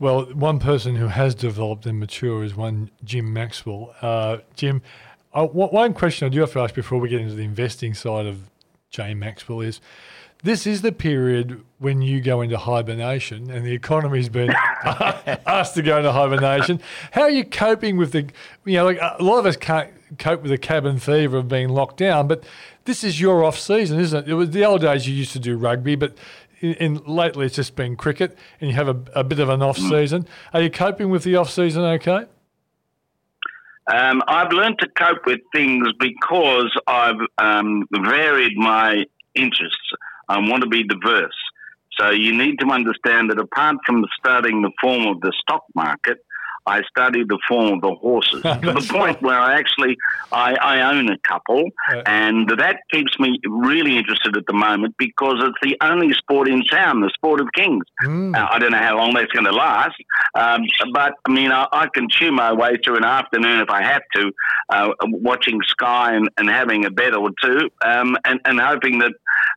Well, 0.00 0.26
one 0.26 0.60
person 0.60 0.96
who 0.96 1.08
has 1.08 1.34
developed 1.34 1.84
and 1.84 1.98
mature 1.98 2.42
is 2.42 2.54
one 2.54 2.90
Jim 3.04 3.32
Maxwell. 3.32 3.94
Uh, 4.00 4.38
Jim, 4.54 4.80
one 5.32 5.92
question 5.92 6.26
I 6.26 6.28
do 6.30 6.40
have 6.40 6.52
to 6.52 6.60
ask 6.60 6.74
before 6.74 7.00
we 7.00 7.08
get 7.08 7.20
into 7.20 7.34
the 7.34 7.44
investing 7.44 7.94
side 7.94 8.26
of 8.26 8.48
J 8.90 9.14
Maxwell 9.14 9.60
is 9.60 9.80
this 10.44 10.66
is 10.66 10.82
the 10.82 10.92
period 10.92 11.64
when 11.78 12.00
you 12.00 12.20
go 12.20 12.40
into 12.42 12.56
hibernation 12.56 13.50
and 13.50 13.66
the 13.66 13.72
economy's 13.72 14.28
been 14.28 14.50
asked 14.84 15.74
to 15.74 15.82
go 15.82 15.98
into 15.98 16.12
hibernation. 16.12 16.80
How 17.10 17.22
are 17.22 17.30
you 17.30 17.44
coping 17.44 17.96
with 17.96 18.12
the, 18.12 18.28
you 18.64 18.74
know, 18.74 18.84
like 18.84 18.98
a 19.00 19.16
lot 19.20 19.38
of 19.38 19.46
us 19.46 19.56
can't 19.56 19.90
cope 20.18 20.42
with 20.42 20.50
the 20.52 20.58
cabin 20.58 20.98
fever 20.98 21.38
of 21.38 21.48
being 21.48 21.68
locked 21.68 21.96
down, 21.96 22.28
but 22.28 22.44
this 22.84 23.02
is 23.02 23.20
your 23.20 23.44
off 23.44 23.58
season, 23.58 23.98
isn't 23.98 24.26
it? 24.26 24.30
It 24.30 24.34
was 24.34 24.50
the 24.50 24.64
old 24.64 24.82
days 24.82 25.08
you 25.08 25.14
used 25.14 25.32
to 25.32 25.40
do 25.40 25.56
rugby, 25.56 25.96
but 25.96 26.16
in, 26.60 26.74
in 26.74 26.94
lately 27.04 27.46
it's 27.46 27.56
just 27.56 27.74
been 27.74 27.96
cricket 27.96 28.38
and 28.60 28.70
you 28.70 28.76
have 28.76 28.88
a, 28.88 28.96
a 29.16 29.24
bit 29.24 29.40
of 29.40 29.48
an 29.48 29.60
off 29.60 29.76
season. 29.76 30.26
Are 30.52 30.62
you 30.62 30.70
coping 30.70 31.10
with 31.10 31.24
the 31.24 31.34
off 31.34 31.50
season 31.50 31.82
okay? 31.82 32.26
Um, 33.88 34.22
I've 34.28 34.52
learned 34.52 34.78
to 34.80 34.88
cope 34.88 35.24
with 35.24 35.40
things 35.54 35.88
because 35.98 36.70
I've 36.86 37.20
um, 37.38 37.86
varied 38.04 38.56
my 38.56 39.04
interests. 39.34 39.92
I 40.28 40.38
want 40.38 40.62
to 40.62 40.68
be 40.68 40.84
diverse. 40.84 41.32
So 41.98 42.10
you 42.10 42.36
need 42.36 42.58
to 42.60 42.66
understand 42.70 43.30
that 43.30 43.40
apart 43.40 43.76
from 43.86 44.04
studying 44.18 44.62
the 44.62 44.70
form 44.80 45.06
of 45.06 45.20
the 45.20 45.32
stock 45.40 45.64
market, 45.74 46.18
I 46.68 46.82
study 46.82 47.24
the 47.24 47.38
form 47.48 47.74
of 47.74 47.80
the 47.80 47.94
horses 47.94 48.42
to 48.62 48.72
the 48.72 48.86
point 48.90 49.16
right. 49.16 49.22
where 49.22 49.38
I 49.38 49.58
actually 49.58 49.96
I, 50.30 50.54
I 50.54 50.92
own 50.92 51.10
a 51.10 51.18
couple, 51.18 51.64
and 52.06 52.48
that 52.58 52.80
keeps 52.92 53.18
me 53.18 53.38
really 53.46 53.96
interested 53.96 54.36
at 54.36 54.44
the 54.46 54.52
moment 54.52 54.94
because 54.98 55.36
it's 55.40 55.58
the 55.62 55.76
only 55.84 56.12
sport 56.12 56.48
in 56.48 56.62
town, 56.64 57.00
the 57.00 57.10
sport 57.14 57.40
of 57.40 57.48
kings. 57.54 57.84
Mm. 58.04 58.36
Uh, 58.36 58.48
I 58.50 58.58
don't 58.58 58.72
know 58.72 58.78
how 58.78 58.98
long 58.98 59.14
that's 59.14 59.32
going 59.32 59.46
to 59.46 59.52
last, 59.52 59.96
um, 60.34 60.62
but 60.92 61.14
I 61.26 61.32
mean 61.32 61.50
I, 61.50 61.66
I, 61.72 61.88
can 61.94 62.08
chew 62.10 62.30
my 62.30 62.52
way 62.52 62.76
through 62.84 62.96
an 62.96 63.04
afternoon 63.04 63.60
if 63.60 63.70
I 63.70 63.82
have 63.82 64.02
to, 64.14 64.30
uh, 64.68 64.92
watching 65.04 65.58
Sky 65.68 66.14
and, 66.14 66.28
and, 66.36 66.48
having 66.48 66.84
a 66.84 66.90
bet 66.90 67.14
or 67.14 67.30
two, 67.42 67.70
um, 67.82 68.16
and, 68.24 68.40
and, 68.44 68.60
hoping 68.60 68.98
that 68.98 69.12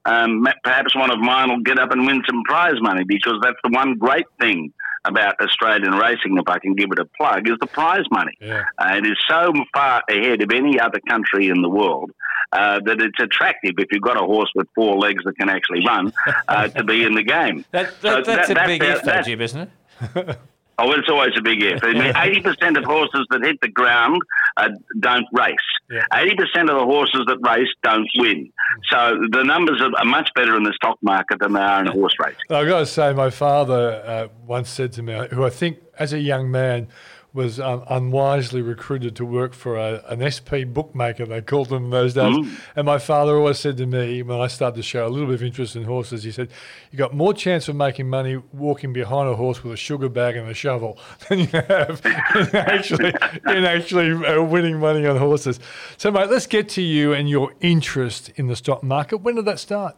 um, 0.06 0.48
perhaps 0.64 0.96
one 0.96 1.12
of 1.12 1.20
mine 1.20 1.50
will 1.50 1.62
get 1.62 1.78
up 1.80 1.92
and 1.92 2.06
win 2.06 2.22
some 2.30 2.44
prize 2.44 2.80
money 2.82 3.04
because 3.04 3.36
that's 3.44 3.58
the 3.64 3.70
one 3.72 3.98
great 3.98 4.26
thing 4.40 4.72
about 5.06 5.36
Australian 5.42 5.94
racing, 5.94 6.38
if 6.38 6.48
I 6.48 6.60
can 6.60 6.74
give 6.76 6.92
it 6.92 7.00
a 7.00 7.06
plug, 7.06 7.48
is 7.48 7.58
the 7.60 7.68
prize 7.68 8.06
money. 8.12 8.34
Yeah. 8.40 8.64
Uh, 8.78 8.96
it 8.98 9.06
is 9.06 9.18
so 9.28 9.52
far 9.74 10.04
ahead 10.10 10.42
of 10.42 10.52
any 10.54 10.80
other 10.80 11.00
country 11.08 11.50
in 11.50 11.62
the 11.62 11.70
world 11.70 12.12
uh, 12.52 12.80
that 12.86 13.02
it's 13.02 13.20
attractive 13.20 13.76
if 13.78 13.88
you've 13.92 14.02
got 14.02 14.18
a 14.18 14.26
horse 14.26 14.52
with 14.56 14.68
four 14.76 14.98
legs 14.98 15.24
that 15.26 15.38
can 15.38 15.50
actually 15.50 15.86
run 15.86 16.12
uh, 16.48 16.68
to 16.68 16.84
be 16.84 17.04
in 17.04 17.16
the 17.16 17.24
game. 17.24 17.66
That, 17.72 18.02
that, 18.02 18.26
so 18.26 18.32
that's 18.32 18.48
that, 18.50 18.66
a 18.66 18.68
big 18.68 18.84
if, 18.84 19.26
Jim, 19.26 19.42
isn't 19.42 19.70
it? 20.16 20.40
Oh, 20.78 20.92
it's 20.94 21.10
always 21.10 21.32
a 21.38 21.42
big 21.42 21.62
if. 21.62 21.84
I 21.84 21.94
mean, 21.94 22.14
80% 22.44 22.78
of 22.78 22.84
horses 22.86 23.26
that 23.30 23.44
hit 23.44 23.60
the 23.62 23.68
ground 23.68 24.22
uh, 24.58 24.70
don't 25.00 25.26
race. 25.32 25.56
Yeah. 25.90 26.06
80% 26.12 26.62
of 26.62 26.80
the 26.80 26.86
horses 26.86 27.22
that 27.28 27.38
race 27.48 27.68
don't 27.84 28.08
win. 28.18 28.52
So 28.90 29.20
the 29.32 29.44
numbers 29.44 29.82
are, 29.82 29.92
are, 29.98 30.06
much 30.06 30.30
better 30.36 30.56
in 30.56 30.64
the 30.64 30.74
stock 30.74 30.98
market 31.02 31.40
than 31.40 31.54
they 31.54 31.60
are 31.60 31.82
in 31.82 31.88
horse 31.88 32.14
racing. 32.20 32.40
I've 32.50 32.68
got 32.68 32.80
to 32.80 32.86
say, 32.86 33.14
my 33.14 33.30
father 33.30 34.02
uh, 34.06 34.28
once 34.46 34.70
said 34.70 34.94
to 34.94 35.04
me, 35.04 35.28
who 35.32 35.46
I 35.46 35.50
think 35.50 35.78
as 36.00 36.14
a 36.14 36.20
young 36.20 36.50
man 36.50 36.88
was 37.34 37.60
um, 37.60 37.84
unwisely 37.90 38.62
recruited 38.62 39.16
to 39.16 39.26
work 39.26 39.54
for 39.54 39.78
a, 39.78 40.04
an 40.10 40.30
SP 40.30 40.68
bookmaker, 40.68 41.26
they 41.26 41.42
called 41.42 41.70
them 41.70 41.86
in 41.86 41.90
those 41.90 42.14
days. 42.14 42.36
Mm. 42.36 42.60
And 42.76 42.86
my 42.86 42.98
father 42.98 43.38
always 43.38 43.58
said 43.58 43.78
to 43.78 43.86
me, 43.86 44.22
when 44.22 44.42
I 44.42 44.48
started 44.48 44.76
to 44.78 44.84
show 44.84 45.08
a 45.08 45.10
little 45.10 45.28
bit 45.28 45.36
of 45.36 45.44
interest 45.44 45.76
in 45.76 45.86
horses, 45.86 46.24
he 46.24 46.32
said, 46.32 46.50
You 46.92 46.98
got 46.98 47.14
more 47.14 47.34
chance 47.34 47.70
of 47.70 47.76
making 47.78 48.10
money 48.10 48.42
walking 48.52 48.92
behind 48.92 49.30
a 49.30 49.36
horse 49.36 49.64
with 49.64 49.72
a 49.72 49.78
sugar 49.78 50.10
bag 50.10 50.36
and 50.36 50.50
a 50.50 50.54
shovel 50.54 51.00
than 51.30 51.40
you 51.40 51.48
have 51.48 52.02
in 52.06 52.56
actually, 52.56 53.14
in 53.48 53.66
actually 53.66 54.26
uh, 54.26 54.44
winning 54.44 54.80
money 54.80 55.06
on 55.06 55.16
horses. 55.16 55.60
So, 55.98 56.12
mate, 56.12 56.30
let's 56.30 56.48
get 56.48 56.68
to 56.70 56.82
you 56.82 57.14
and 57.14 57.30
your 57.30 57.54
interest 57.62 58.30
in 58.36 58.48
the 58.48 58.56
stock 58.58 58.84
market. 58.84 59.18
When 59.18 59.36
did 59.36 59.46
that 59.46 59.60
start? 59.60 59.96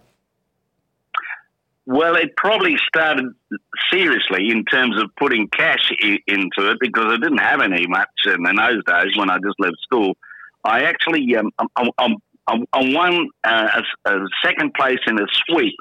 Well, 1.86 2.16
it 2.16 2.36
probably 2.38 2.78
started 2.88 3.26
seriously 3.92 4.50
in 4.50 4.64
terms 4.66 5.02
of 5.02 5.10
putting 5.18 5.50
cash 5.50 5.92
I- 6.02 6.20
into 6.28 6.72
it 6.72 6.78
because 6.80 7.06
I 7.08 7.18
didn't 7.18 7.42
have 7.42 7.62
any 7.62 7.86
much 7.88 8.08
in 8.26 8.44
those 8.44 8.84
days 8.86 9.18
when 9.18 9.30
I 9.30 9.38
just 9.38 9.60
left 9.60 9.76
school. 9.84 10.16
I 10.64 10.84
actually 10.84 11.36
um, 11.36 11.52
I, 11.76 11.90
I, 12.48 12.60
I 12.72 12.94
won 12.94 13.30
uh, 13.44 13.82
a, 14.06 14.12
a, 14.12 14.28
second 14.44 14.74
place 14.76 15.00
in 15.08 15.20
a 15.20 15.26
sweep 15.46 15.76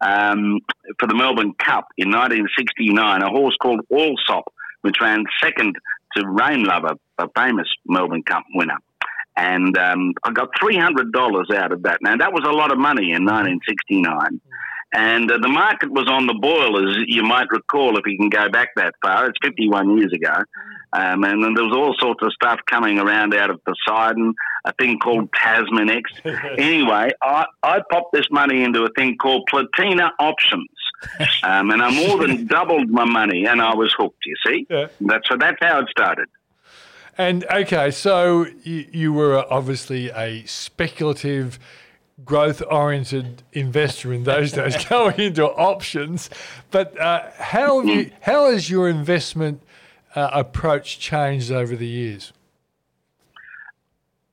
um, 0.00 0.58
for 0.98 1.06
the 1.06 1.14
Melbourne 1.14 1.54
Cup 1.54 1.86
in 1.96 2.10
1969. 2.10 3.22
A 3.22 3.28
horse 3.28 3.56
called 3.62 3.80
Alsop, 3.92 4.52
which 4.82 4.96
ran 5.00 5.24
second 5.40 5.76
to 6.16 6.26
Rain 6.26 6.64
Lover, 6.64 6.94
a 7.18 7.28
famous 7.36 7.68
Melbourne 7.86 8.24
Cup 8.24 8.44
winner. 8.54 8.78
And 9.36 9.76
um, 9.78 10.14
I 10.22 10.30
got 10.30 10.50
$300 10.62 11.54
out 11.56 11.72
of 11.72 11.82
that. 11.82 11.98
Now, 12.02 12.16
that 12.16 12.32
was 12.32 12.44
a 12.46 12.52
lot 12.52 12.70
of 12.70 12.78
money 12.78 13.12
in 13.12 13.24
1969. 13.24 14.40
And 14.94 15.28
uh, 15.28 15.38
the 15.42 15.48
market 15.48 15.90
was 15.90 16.06
on 16.08 16.28
the 16.28 16.34
boil, 16.34 16.78
as 16.78 16.96
you 17.08 17.24
might 17.24 17.50
recall, 17.50 17.98
if 17.98 18.06
you 18.06 18.16
can 18.16 18.28
go 18.28 18.48
back 18.48 18.68
that 18.76 18.94
far. 19.02 19.26
It's 19.26 19.38
51 19.42 19.98
years 19.98 20.12
ago. 20.12 20.34
Um, 20.92 21.24
and 21.24 21.42
then 21.42 21.54
there 21.54 21.64
was 21.64 21.76
all 21.76 21.96
sorts 21.98 22.22
of 22.22 22.32
stuff 22.32 22.60
coming 22.70 23.00
around 23.00 23.34
out 23.34 23.50
of 23.50 23.60
Poseidon, 23.64 24.34
a 24.64 24.72
thing 24.74 25.00
called 25.00 25.30
Tasminex. 25.32 26.02
anyway, 26.58 27.10
I, 27.20 27.46
I 27.64 27.80
popped 27.90 28.12
this 28.12 28.26
money 28.30 28.62
into 28.62 28.84
a 28.84 28.88
thing 28.96 29.16
called 29.16 29.48
Platina 29.50 30.12
Options. 30.20 30.70
Um, 31.42 31.70
and 31.70 31.82
I 31.82 31.90
more 31.90 32.24
than 32.24 32.46
doubled 32.46 32.88
my 32.88 33.04
money 33.04 33.46
and 33.46 33.60
I 33.60 33.74
was 33.74 33.92
hooked, 33.98 34.24
you 34.24 34.36
see. 34.46 34.66
Yeah. 34.70 34.86
That's, 35.00 35.28
so 35.28 35.36
that's 35.36 35.58
how 35.60 35.80
it 35.80 35.88
started. 35.90 36.28
And 37.18 37.44
okay, 37.46 37.90
so 37.90 38.46
you, 38.62 38.86
you 38.92 39.12
were 39.12 39.44
obviously 39.52 40.10
a 40.10 40.44
speculative 40.46 41.58
growth 42.24 42.62
oriented 42.70 43.42
investor 43.52 44.12
in 44.12 44.24
those 44.24 44.52
days 44.58 44.84
going 44.84 45.18
into 45.18 45.44
options. 45.44 46.30
But 46.70 46.98
uh, 47.00 47.30
how, 47.38 47.80
you, 47.82 48.10
how 48.20 48.50
has 48.50 48.70
your 48.70 48.88
investment 48.88 49.62
uh, 50.14 50.30
approach 50.32 50.98
changed 50.98 51.50
over 51.50 51.74
the 51.74 51.86
years? 51.86 52.32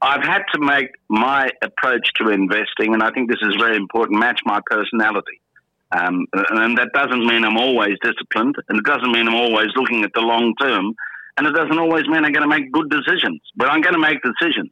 I've 0.02 0.24
had 0.24 0.44
to 0.54 0.60
make 0.60 0.96
my 1.10 1.52
approach 1.62 2.10
to 2.15 2.30
investing, 2.30 2.94
and 2.94 3.04
I 3.04 3.12
think 3.12 3.30
this 3.30 3.41
is 3.44 3.56
very 3.60 3.78
important, 3.78 4.20
match 4.20 4.41
my 4.46 4.60
personality. 4.65 5.39
Um, 5.91 6.26
and 6.34 6.78
that 6.78 6.89
doesn't 6.94 7.26
mean 7.26 7.44
I'm 7.44 7.58
always 7.58 7.98
disciplined, 8.02 8.56
and 8.67 8.80
it 8.80 8.86
doesn't 8.86 9.12
mean 9.12 9.28
I'm 9.28 9.36
always 9.36 9.67
looking 9.76 10.04
at 10.04 10.12
the 10.15 10.22
long 10.22 10.56
term, 10.60 10.96
and 11.38 11.46
it 11.46 11.52
doesn't 11.52 11.78
always 11.78 12.08
mean 12.08 12.26
I'm 12.26 12.32
going 12.32 12.41
to 12.41 12.48
make 12.48 12.72
good 12.72 12.89
decisions. 12.89 13.41
But 13.56 13.70
I'm 13.70 13.82
going 13.82 13.94
to 13.94 14.00
make 14.00 14.20
decisions. 14.24 14.72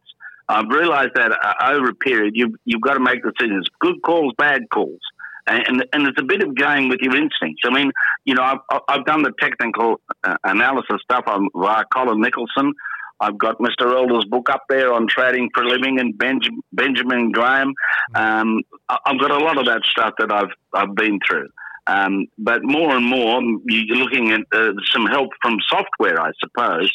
I've 0.49 0.67
realised 0.69 1.11
that 1.15 1.31
uh, 1.31 1.71
over 1.73 1.89
a 1.89 1.95
period, 1.95 2.33
you've 2.35 2.55
you've 2.65 2.81
got 2.81 2.95
to 2.95 2.99
make 2.99 3.21
decisions, 3.23 3.67
good 3.79 4.01
calls, 4.01 4.33
bad 4.37 4.63
calls, 4.73 4.99
and 5.47 5.63
and, 5.67 5.85
and 5.93 6.07
it's 6.07 6.19
a 6.19 6.23
bit 6.23 6.41
of 6.41 6.55
going 6.55 6.89
with 6.89 6.99
your 7.01 7.15
instincts. 7.15 7.61
I 7.65 7.69
mean, 7.69 7.91
you 8.25 8.33
know, 8.33 8.43
I've 8.43 8.81
I've 8.87 9.05
done 9.05 9.21
the 9.21 9.31
technical 9.39 10.01
uh, 10.23 10.37
analysis 10.43 10.97
stuff 11.03 11.23
on 11.27 11.47
via 11.55 11.83
Colin 11.93 12.19
Nicholson. 12.19 12.73
I've 13.21 13.37
got 13.37 13.59
Mr. 13.59 13.93
Elder's 13.93 14.25
book 14.25 14.49
up 14.49 14.63
there 14.69 14.93
on 14.93 15.05
trading 15.07 15.49
for 15.53 15.65
living 15.65 15.99
and 15.99 16.17
Benj- 16.17 16.49
Benjamin 16.71 17.31
Graham. 17.31 17.73
Um, 18.15 18.61
I've 18.87 19.19
got 19.19 19.31
a 19.31 19.43
lot 19.43 19.57
of 19.57 19.65
that 19.65 19.81
stuff 19.83 20.13
that 20.19 20.31
I've 20.31 20.51
I've 20.73 20.95
been 20.95 21.19
through. 21.27 21.49
Um, 21.87 22.27
but 22.37 22.63
more 22.63 22.95
and 22.95 23.05
more, 23.05 23.41
you're 23.65 23.97
looking 23.97 24.31
at 24.31 24.41
uh, 24.51 24.73
some 24.93 25.05
help 25.07 25.31
from 25.41 25.57
software, 25.67 26.21
I 26.21 26.31
suppose. 26.39 26.91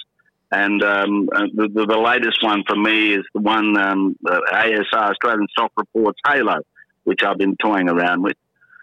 And 0.55 0.85
um, 0.85 1.29
uh, 1.35 1.47
the, 1.53 1.69
the, 1.69 1.87
the 1.87 1.99
latest 1.99 2.40
one 2.40 2.62
for 2.64 2.77
me 2.77 3.14
is 3.14 3.25
the 3.35 3.40
one 3.40 3.77
um, 3.77 4.17
uh, 4.25 4.38
ASR 4.53 5.11
Australian 5.11 5.49
Stock 5.51 5.73
Reports 5.77 6.21
Halo, 6.25 6.59
which 7.03 7.25
I've 7.25 7.38
been 7.38 7.57
toying 7.61 7.88
around 7.88 8.23
with. 8.23 8.37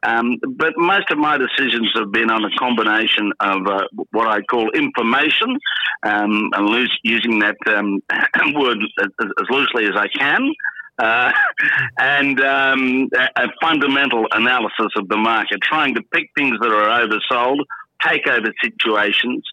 Um, 0.04 0.38
but 0.58 0.74
most 0.76 1.10
of 1.12 1.18
my 1.18 1.38
decisions 1.38 1.90
have 1.96 2.12
been 2.12 2.30
on 2.30 2.44
a 2.44 2.50
combination 2.58 3.32
of 3.40 3.66
uh, 3.68 3.88
what 4.12 4.28
I 4.28 4.42
call 4.42 4.70
information, 4.72 5.58
um, 6.04 6.50
and 6.54 6.66
loose, 6.66 6.98
using 7.04 7.40
that 7.40 7.56
um, 7.68 8.02
word 8.54 8.80
as, 9.00 9.08
as 9.20 9.46
loosely 9.50 9.86
as 9.86 9.96
I 9.96 10.08
can, 10.10 10.54
uh, 11.00 11.32
and 12.00 12.42
um, 12.42 13.10
a, 13.16 13.44
a 13.44 13.48
fundamental 13.62 14.26
analysis 14.34 14.92
of 14.98 15.08
the 15.08 15.18
market, 15.18 15.62
trying 15.62 15.96
to 15.96 16.02
pick 16.12 16.28
things 16.36 16.58
that 16.60 16.70
are 16.70 17.08
oversold, 17.08 17.60
takeover 18.04 18.52
situations. 18.64 19.44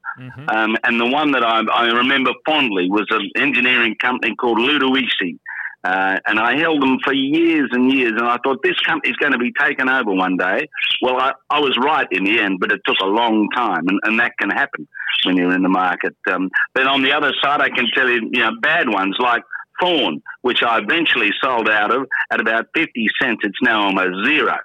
Um, 0.48 0.76
and 0.84 1.00
the 1.00 1.06
one 1.06 1.32
that 1.32 1.44
I, 1.44 1.62
I 1.72 1.86
remember 1.86 2.32
fondly 2.46 2.88
was 2.90 3.06
an 3.10 3.30
engineering 3.36 3.96
company 4.00 4.34
called 4.34 4.58
Ludowici. 4.58 5.38
Uh, 5.84 6.18
and 6.26 6.40
I 6.40 6.58
held 6.58 6.82
them 6.82 6.98
for 7.04 7.12
years 7.14 7.70
and 7.72 7.92
years, 7.92 8.12
and 8.16 8.26
I 8.26 8.38
thought 8.44 8.58
this 8.64 8.78
company's 8.84 9.16
going 9.16 9.32
to 9.32 9.38
be 9.38 9.52
taken 9.52 9.88
over 9.88 10.12
one 10.12 10.36
day. 10.36 10.68
Well, 11.02 11.18
I, 11.18 11.32
I 11.50 11.60
was 11.60 11.78
right 11.80 12.08
in 12.10 12.24
the 12.24 12.40
end, 12.40 12.58
but 12.60 12.72
it 12.72 12.80
took 12.84 12.96
a 13.00 13.06
long 13.06 13.48
time, 13.54 13.86
and, 13.86 14.00
and 14.02 14.18
that 14.18 14.32
can 14.40 14.50
happen 14.50 14.88
when 15.24 15.36
you're 15.36 15.54
in 15.54 15.62
the 15.62 15.68
market. 15.68 16.16
Um, 16.30 16.50
then 16.74 16.88
on 16.88 17.02
the 17.02 17.12
other 17.12 17.32
side, 17.42 17.60
I 17.60 17.68
can 17.68 17.86
tell 17.94 18.08
you, 18.08 18.28
you 18.32 18.40
know, 18.40 18.50
bad 18.60 18.88
ones 18.88 19.16
like 19.20 19.42
Thorn, 19.80 20.20
which 20.42 20.62
I 20.62 20.78
eventually 20.78 21.30
sold 21.40 21.68
out 21.68 21.94
of 21.94 22.06
at 22.32 22.40
about 22.40 22.66
50 22.74 23.06
cents. 23.20 23.40
It's 23.44 23.58
now 23.62 23.84
almost 23.84 24.26
zero. 24.26 24.56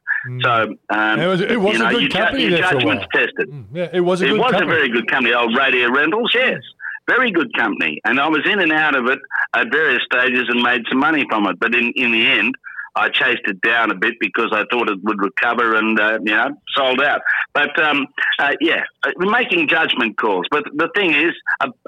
So, 0.41 0.75
um, 0.89 1.19
It 1.19 1.27
was- 1.27 1.41
it 1.41 1.59
was 1.59 1.77
you 1.77 1.85
a 1.85 1.91
know, 1.91 1.99
good 1.99 2.11
ju- 2.11 2.17
company 2.17 2.41
your 2.43 2.51
there 2.51 2.63
for 2.63 2.67
a 2.67 2.79
judgment's 2.79 3.05
tested. 3.13 3.65
Yeah, 3.73 3.89
it 3.93 3.99
was 4.01 4.21
a 4.21 4.25
It 4.25 4.29
good 4.29 4.39
was 4.39 4.51
company. 4.51 4.71
a 4.71 4.75
very 4.75 4.89
good 4.89 5.07
company, 5.11 5.33
old 5.33 5.57
Radio 5.57 5.89
Rentals, 5.91 6.31
yes. 6.33 6.61
Very 7.07 7.31
good 7.31 7.53
company. 7.57 7.99
And 8.05 8.19
I 8.19 8.29
was 8.29 8.41
in 8.45 8.59
and 8.59 8.71
out 8.71 8.95
of 8.95 9.07
it 9.07 9.19
at 9.53 9.69
various 9.71 10.01
stages 10.05 10.45
and 10.47 10.61
made 10.63 10.83
some 10.89 10.99
money 10.99 11.25
from 11.29 11.45
it. 11.47 11.59
But 11.59 11.75
in, 11.75 11.91
in 11.97 12.11
the 12.13 12.25
end, 12.25 12.55
I 12.95 13.09
chased 13.09 13.41
it 13.45 13.59
down 13.61 13.91
a 13.91 13.95
bit 13.95 14.13
because 14.21 14.51
I 14.53 14.63
thought 14.71 14.89
it 14.89 14.99
would 15.03 15.19
recover 15.21 15.75
and, 15.75 15.99
uh, 15.99 16.19
you 16.23 16.33
know, 16.33 16.51
sold 16.77 17.01
out. 17.01 17.21
But, 17.53 17.77
um, 17.83 18.07
uh, 18.39 18.53
yeah, 18.61 18.83
uh, 19.05 19.11
making 19.17 19.67
judgment 19.67 20.15
calls. 20.17 20.45
But 20.51 20.63
the 20.75 20.87
thing 20.95 21.13
is, 21.13 21.33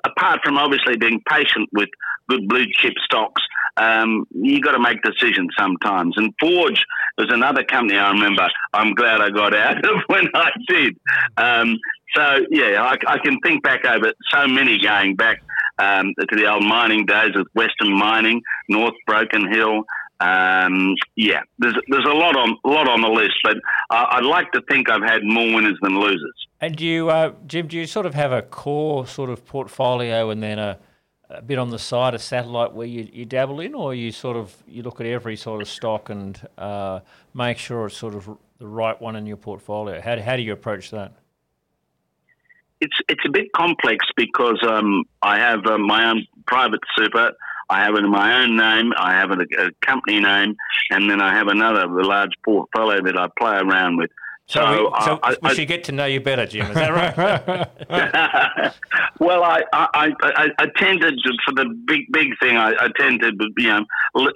apart 0.03 0.41
from 0.43 0.57
obviously 0.57 0.97
being 0.97 1.21
patient 1.29 1.69
with 1.71 1.89
good 2.27 2.47
blue 2.49 2.65
chip 2.73 2.93
stocks, 3.05 3.41
um, 3.77 4.25
you 4.31 4.59
got 4.61 4.71
to 4.71 4.79
make 4.79 5.01
decisions 5.03 5.49
sometimes. 5.57 6.15
And 6.17 6.33
Forge 6.39 6.83
was 7.17 7.27
another 7.31 7.63
company 7.63 7.97
I 7.97 8.11
remember. 8.11 8.47
I'm 8.73 8.93
glad 8.93 9.21
I 9.21 9.29
got 9.29 9.53
out 9.53 9.77
of 9.77 10.01
when 10.07 10.27
I 10.33 10.49
did. 10.67 10.97
Um, 11.37 11.77
so 12.15 12.39
yeah, 12.49 12.81
I, 12.81 12.95
I 13.07 13.17
can 13.19 13.39
think 13.41 13.63
back 13.63 13.85
over 13.85 14.13
so 14.33 14.47
many 14.47 14.79
going 14.81 15.15
back 15.15 15.41
um, 15.79 16.13
to 16.17 16.35
the 16.35 16.51
old 16.51 16.63
mining 16.63 17.05
days 17.05 17.31
with 17.35 17.47
Western 17.53 17.97
Mining, 17.97 18.41
North 18.69 18.93
Broken 19.05 19.51
Hill. 19.51 19.83
Um, 20.21 20.95
yeah, 21.17 21.41
there's 21.59 21.75
there's 21.89 22.05
a 22.05 22.13
lot 22.13 22.37
on 22.37 22.57
lot 22.63 22.87
on 22.87 23.01
the 23.01 23.09
list, 23.09 23.35
but 23.43 23.57
I, 23.89 24.17
I'd 24.17 24.23
like 24.23 24.51
to 24.53 24.61
think 24.69 24.89
I've 24.89 25.03
had 25.03 25.21
more 25.23 25.53
winners 25.55 25.77
than 25.81 25.99
losers. 25.99 26.47
And 26.61 26.77
do 26.77 26.85
you, 26.85 27.09
uh, 27.09 27.33
Jim, 27.45 27.67
do 27.67 27.75
you 27.77 27.85
sort 27.85 28.05
of 28.05 28.13
have 28.13 28.31
a 28.31 28.41
core 28.41 29.05
sort 29.05 29.29
of 29.29 29.45
portfolio 29.45 30.29
and 30.29 30.41
then 30.41 30.57
a, 30.57 30.79
a 31.29 31.41
bit 31.41 31.57
on 31.57 31.69
the 31.69 31.79
side, 31.79 32.13
of 32.13 32.21
satellite 32.21 32.73
where 32.73 32.87
you, 32.87 33.07
you 33.11 33.25
dabble 33.25 33.59
in, 33.59 33.73
or 33.73 33.93
you 33.93 34.11
sort 34.11 34.37
of 34.37 34.55
you 34.67 34.83
look 34.83 34.99
at 34.99 35.07
every 35.07 35.35
sort 35.35 35.61
of 35.61 35.67
stock 35.67 36.09
and 36.09 36.47
uh, 36.57 36.99
make 37.33 37.57
sure 37.57 37.87
it's 37.87 37.97
sort 37.97 38.15
of 38.15 38.29
the 38.59 38.67
right 38.67 38.99
one 39.01 39.15
in 39.15 39.25
your 39.25 39.37
portfolio? 39.37 40.01
How, 40.01 40.19
how 40.21 40.35
do 40.35 40.41
you 40.41 40.53
approach 40.53 40.91
that? 40.91 41.13
it's 42.81 42.95
it's 43.09 43.23
a 43.25 43.31
bit 43.31 43.51
complex 43.53 44.05
because 44.15 44.59
um, 44.67 45.03
I 45.21 45.37
have 45.39 45.65
uh, 45.65 45.77
my 45.77 46.09
own 46.09 46.25
private 46.47 46.81
super. 46.97 47.31
I 47.69 47.83
have 47.83 47.95
it 47.95 48.03
in 48.03 48.11
my 48.11 48.43
own 48.43 48.55
name. 48.55 48.93
I 48.97 49.13
have 49.13 49.31
a, 49.31 49.37
a 49.59 49.71
company 49.81 50.19
name, 50.19 50.55
and 50.91 51.09
then 51.09 51.21
I 51.21 51.33
have 51.33 51.47
another 51.47 51.87
large 51.87 52.33
portfolio 52.43 53.01
that 53.03 53.17
I 53.17 53.27
play 53.39 53.57
around 53.57 53.97
with. 53.97 54.11
So, 54.47 54.61
So, 54.61 54.71
we, 54.71 55.05
so 55.05 55.19
I, 55.23 55.29
we 55.41 55.49
I, 55.49 55.53
should 55.53 55.67
get 55.67 55.83
to 55.85 55.91
know 55.91 56.05
you 56.05 56.19
better, 56.19 56.45
Jim. 56.45 56.67
Is 56.67 56.75
that 56.75 56.93
right? 56.93 57.67
well, 59.19 59.43
I, 59.43 59.63
I, 59.73 60.11
I, 60.21 60.47
I 60.59 60.65
tend 60.77 61.01
to 61.01 61.11
for 61.45 61.53
the 61.55 61.65
big 61.87 62.11
big 62.11 62.27
thing. 62.39 62.55
I, 62.55 62.73
I 62.79 62.89
tend 62.97 63.21
to 63.21 63.31
you 63.57 63.67
know 63.67 63.85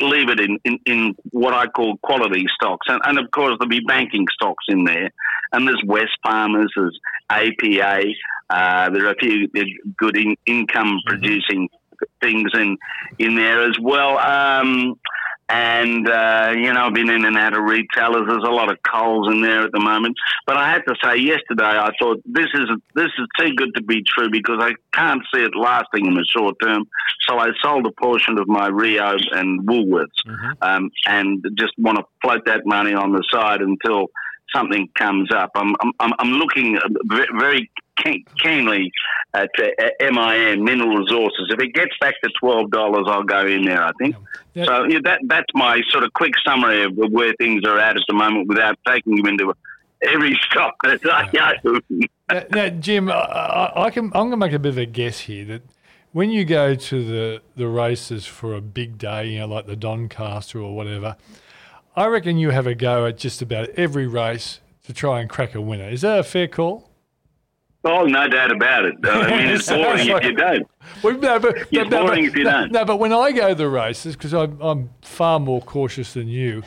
leave 0.01 0.29
it 0.29 0.39
in, 0.39 0.57
in, 0.65 0.79
in 0.85 1.15
what 1.31 1.53
I 1.53 1.67
call 1.67 1.97
quality 1.97 2.45
stocks, 2.55 2.87
and, 2.89 2.99
and 3.05 3.19
of 3.19 3.29
course 3.31 3.55
there'll 3.59 3.69
be 3.69 3.81
banking 3.81 4.25
stocks 4.33 4.65
in 4.67 4.83
there, 4.83 5.11
and 5.51 5.67
there's 5.67 5.83
Wesfarmers, 5.85 6.69
there's 6.75 6.99
APA. 7.29 8.03
Uh, 8.49 8.89
there 8.89 9.05
are 9.05 9.11
a 9.11 9.15
few 9.19 9.47
good 9.97 10.17
in, 10.17 10.35
income 10.47 10.99
producing 11.05 11.69
things 12.19 12.49
in 12.55 12.77
in 13.19 13.35
there 13.35 13.63
as 13.63 13.77
well. 13.79 14.17
Um, 14.17 14.95
and 15.49 16.07
uh, 16.07 16.53
you 16.55 16.71
know, 16.71 16.85
I've 16.85 16.93
been 16.93 17.09
in 17.09 17.25
and 17.25 17.37
out 17.37 17.53
of 17.53 17.63
retailers. 17.63 18.23
There's 18.27 18.43
a 18.47 18.51
lot 18.51 18.71
of 18.71 18.77
coals 18.83 19.27
in 19.31 19.41
there 19.41 19.63
at 19.63 19.71
the 19.71 19.79
moment. 19.79 20.15
But 20.45 20.57
I 20.57 20.69
have 20.71 20.85
to 20.85 20.95
say, 21.03 21.17
yesterday 21.17 21.65
I 21.65 21.89
thought 21.99 22.21
this 22.25 22.47
is 22.53 22.69
this 22.95 23.09
is 23.17 23.27
too 23.39 23.53
good 23.55 23.73
to 23.75 23.83
be 23.83 24.03
true 24.03 24.29
because 24.29 24.57
I 24.61 24.73
can't 24.93 25.21
see 25.33 25.41
it 25.41 25.55
lasting 25.55 26.05
in 26.05 26.13
the 26.13 26.25
short 26.29 26.55
term. 26.63 26.83
So 27.27 27.39
I 27.39 27.49
sold 27.61 27.85
a 27.87 27.91
portion 27.91 28.37
of 28.39 28.47
my 28.47 28.67
Rio 28.67 29.15
and 29.31 29.67
Woolworths, 29.67 30.07
um, 30.61 30.89
and 31.07 31.43
just 31.57 31.73
want 31.77 31.97
to 31.97 32.03
float 32.21 32.45
that 32.45 32.61
money 32.65 32.93
on 32.93 33.11
the 33.11 33.23
side 33.31 33.61
until 33.61 34.07
something 34.53 34.87
comes 34.97 35.29
up. 35.33 35.51
I'm 35.55 35.75
I'm, 35.99 36.13
I'm- 36.19 36.33
looking 36.39 36.79
very 37.39 37.69
ke- 37.99 38.25
keenly 38.41 38.91
at 39.33 39.49
uh, 39.59 39.89
MIN 39.99 40.63
Mineral 40.63 40.97
Resources. 40.97 41.47
If 41.49 41.59
it 41.59 41.73
gets 41.73 41.93
back 42.01 42.15
to 42.23 42.29
twelve 42.39 42.71
dollars, 42.71 43.05
I'll 43.07 43.23
go 43.23 43.45
in 43.45 43.63
there. 43.63 43.83
I 43.83 43.91
think. 43.99 44.15
Yeah. 44.53 44.65
So 44.65 44.83
yeah, 44.85 44.99
that 45.03 45.19
that's 45.27 45.47
my 45.53 45.81
sort 45.89 46.03
of 46.03 46.13
quick 46.13 46.33
summary 46.45 46.83
of 46.83 46.93
where 46.95 47.33
things 47.39 47.63
are 47.65 47.79
at 47.79 47.95
at 47.95 48.03
the 48.07 48.13
moment, 48.13 48.47
without 48.47 48.77
taking 48.87 49.17
you 49.17 49.23
into 49.25 49.53
every 50.01 50.37
stock 50.49 50.75
that 50.83 51.01
I 51.05 51.55
own. 51.65 51.91
now, 52.31 52.43
now, 52.51 52.69
Jim, 52.69 53.09
I, 53.09 53.13
I, 53.13 53.85
I 53.85 53.89
can. 53.91 54.05
I'm 54.05 54.29
going 54.29 54.31
to 54.31 54.37
make 54.37 54.53
a 54.53 54.59
bit 54.59 54.69
of 54.69 54.77
a 54.77 54.85
guess 54.85 55.21
here 55.21 55.45
that 55.45 55.61
when 56.11 56.31
you 56.31 56.45
go 56.45 56.75
to 56.75 57.05
the 57.05 57.41
the 57.55 57.67
races 57.67 58.25
for 58.25 58.55
a 58.55 58.61
big 58.61 58.97
day, 58.97 59.27
you 59.27 59.39
know, 59.39 59.47
like 59.47 59.67
the 59.67 59.75
Doncaster 59.75 60.59
or 60.59 60.75
whatever, 60.75 61.15
I 61.95 62.07
reckon 62.07 62.37
you 62.37 62.49
have 62.49 62.67
a 62.67 62.75
go 62.75 63.05
at 63.05 63.17
just 63.17 63.41
about 63.41 63.69
every 63.69 64.07
race 64.07 64.59
to 64.85 64.93
try 64.93 65.19
and 65.19 65.29
crack 65.29 65.53
a 65.53 65.61
winner. 65.61 65.89
Is 65.89 66.01
that 66.01 66.19
a 66.19 66.23
fair 66.23 66.47
call? 66.47 66.88
Oh, 67.85 68.05
no 68.05 68.27
doubt 68.27 68.51
about 68.51 68.85
it. 68.85 68.95
I 69.03 69.29
mean, 69.29 69.47
it's 69.55 69.67
boring 69.69 70.09
if 70.09 70.23
you 70.23 70.33
don't. 70.33 70.67
Well, 71.01 71.17
no, 71.17 71.39
but, 71.39 71.57
It's 71.57 71.71
no, 71.71 71.83
no, 71.83 71.89
boring 71.89 72.23
but- 72.25 72.29
if 72.29 72.35
you 72.35 72.43
no, 72.43 72.51
don't. 72.51 72.71
No, 72.73 72.85
but 72.85 72.97
when 72.97 73.13
I 73.13 73.31
go 73.31 73.49
to 73.49 73.55
the 73.55 73.69
races, 73.69 74.15
because 74.15 74.33
I'm, 74.33 74.59
I'm 74.61 74.89
far 75.01 75.39
more 75.39 75.61
cautious 75.61 76.13
than 76.13 76.27
you, 76.27 76.63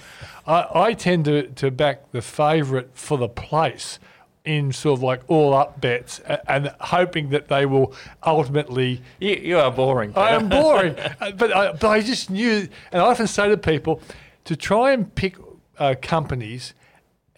I, 0.47 0.67
I 0.75 0.93
tend 0.95 1.27
to, 1.27 1.49
to 1.49 1.71
back 1.71 2.13
the 2.13 2.23
favourite 2.23 2.89
for 2.95 3.19
the 3.19 3.29
place 3.29 3.99
in 4.45 4.73
sort 4.73 4.99
of 4.99 5.03
like 5.05 5.21
all 5.29 5.53
up 5.55 5.81
bets 5.81 6.19
a- 6.21 6.51
and 6.51 6.75
hoping 6.81 7.29
that 7.29 7.47
they 7.49 7.65
will 7.67 7.95
ultimately 8.27 9.01
you, 9.21 9.35
you 9.37 9.59
are 9.59 9.71
boring. 9.71 10.13
I 10.17 10.31
am 10.31 10.49
boring, 10.49 10.97
Uh, 11.21 11.31
but 11.33 11.55
I, 11.55 11.73
but 11.73 11.85
I 11.89 12.01
just 12.01 12.31
knew, 12.31 12.69
and 12.91 13.03
I 13.03 13.05
often 13.05 13.27
say 13.27 13.49
to 13.51 13.57
people, 13.57 14.01
to 14.45 14.57
try 14.57 14.93
and 14.93 15.15
pick 15.15 15.37
uh, 15.79 15.95
companies 16.03 16.75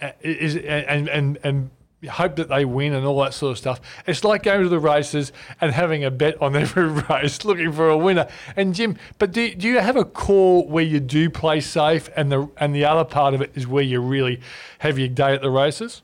uh, 0.01 0.13
is 0.23 0.57
and 0.57 1.09
and 1.09 1.39
and 1.45 1.71
hope 2.07 2.37
that 2.37 2.49
they 2.49 2.65
win 2.65 2.93
and 2.93 3.07
all 3.07 3.23
that 3.23 3.35
sort 3.35 3.53
of 3.53 3.59
stuff. 3.59 3.81
It's 4.07 4.25
like 4.25 4.43
going 4.43 4.63
to 4.63 4.69
the 4.69 4.79
races 4.79 5.33
and 5.61 5.73
having 5.73 6.05
a 6.05 6.11
bet 6.11 6.41
on 6.41 6.57
every 6.65 6.89
race, 6.89 7.45
looking 7.45 7.73
for 7.73 7.89
a 7.89 7.99
winner. 7.99 8.29
And 8.57 8.75
Jim, 8.75 8.97
but 9.19 9.33
do, 9.33 9.55
do 9.55 9.69
you 9.69 9.81
have 9.81 9.97
a 9.97 10.05
call 10.05 10.67
where 10.67 10.85
you 10.85 11.01
do 11.01 11.31
play 11.31 11.61
safe, 11.61 12.09
and 12.17 12.31
the 12.31 12.49
and 12.59 12.75
the 12.75 12.85
other 12.85 13.05
part 13.05 13.35
of 13.35 13.41
it 13.41 13.53
is 13.55 13.67
where 13.67 13.85
you 13.85 14.01
really 14.01 14.41
have 14.79 14.99
your 14.99 15.09
day 15.09 15.35
at 15.35 15.43
the 15.43 15.51
races? 15.51 16.03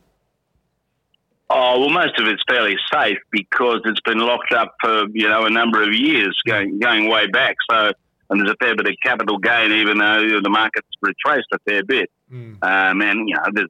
Oh 1.48 1.80
well, 1.80 1.90
most 1.90 2.18
of 2.20 2.28
it's 2.28 2.42
fairly 2.48 2.76
safe 2.92 3.18
because 3.32 3.80
it's 3.84 4.01
been 4.03 4.18
locked 4.18 4.53
up 4.53 4.74
for 4.80 5.07
you 5.12 5.28
know 5.28 5.46
a 5.46 5.51
number 5.51 5.82
of 5.82 5.92
years, 5.92 6.40
going 6.46 6.78
going 6.78 7.09
way 7.09 7.26
back. 7.26 7.57
So 7.70 7.92
and 8.30 8.40
there's 8.40 8.53
a 8.53 8.64
fair 8.64 8.76
bit 8.76 8.86
of 8.86 8.94
capital 9.03 9.38
gain, 9.38 9.72
even 9.72 9.98
though 9.98 10.40
the 10.40 10.48
market's 10.48 10.88
retraced 11.03 11.48
a 11.53 11.59
fair 11.68 11.84
bit. 11.84 12.11
Mm. 12.32 12.62
Um, 12.62 13.03
and 13.03 13.28
you 13.28 13.34
know, 13.34 13.42
there's 13.53 13.68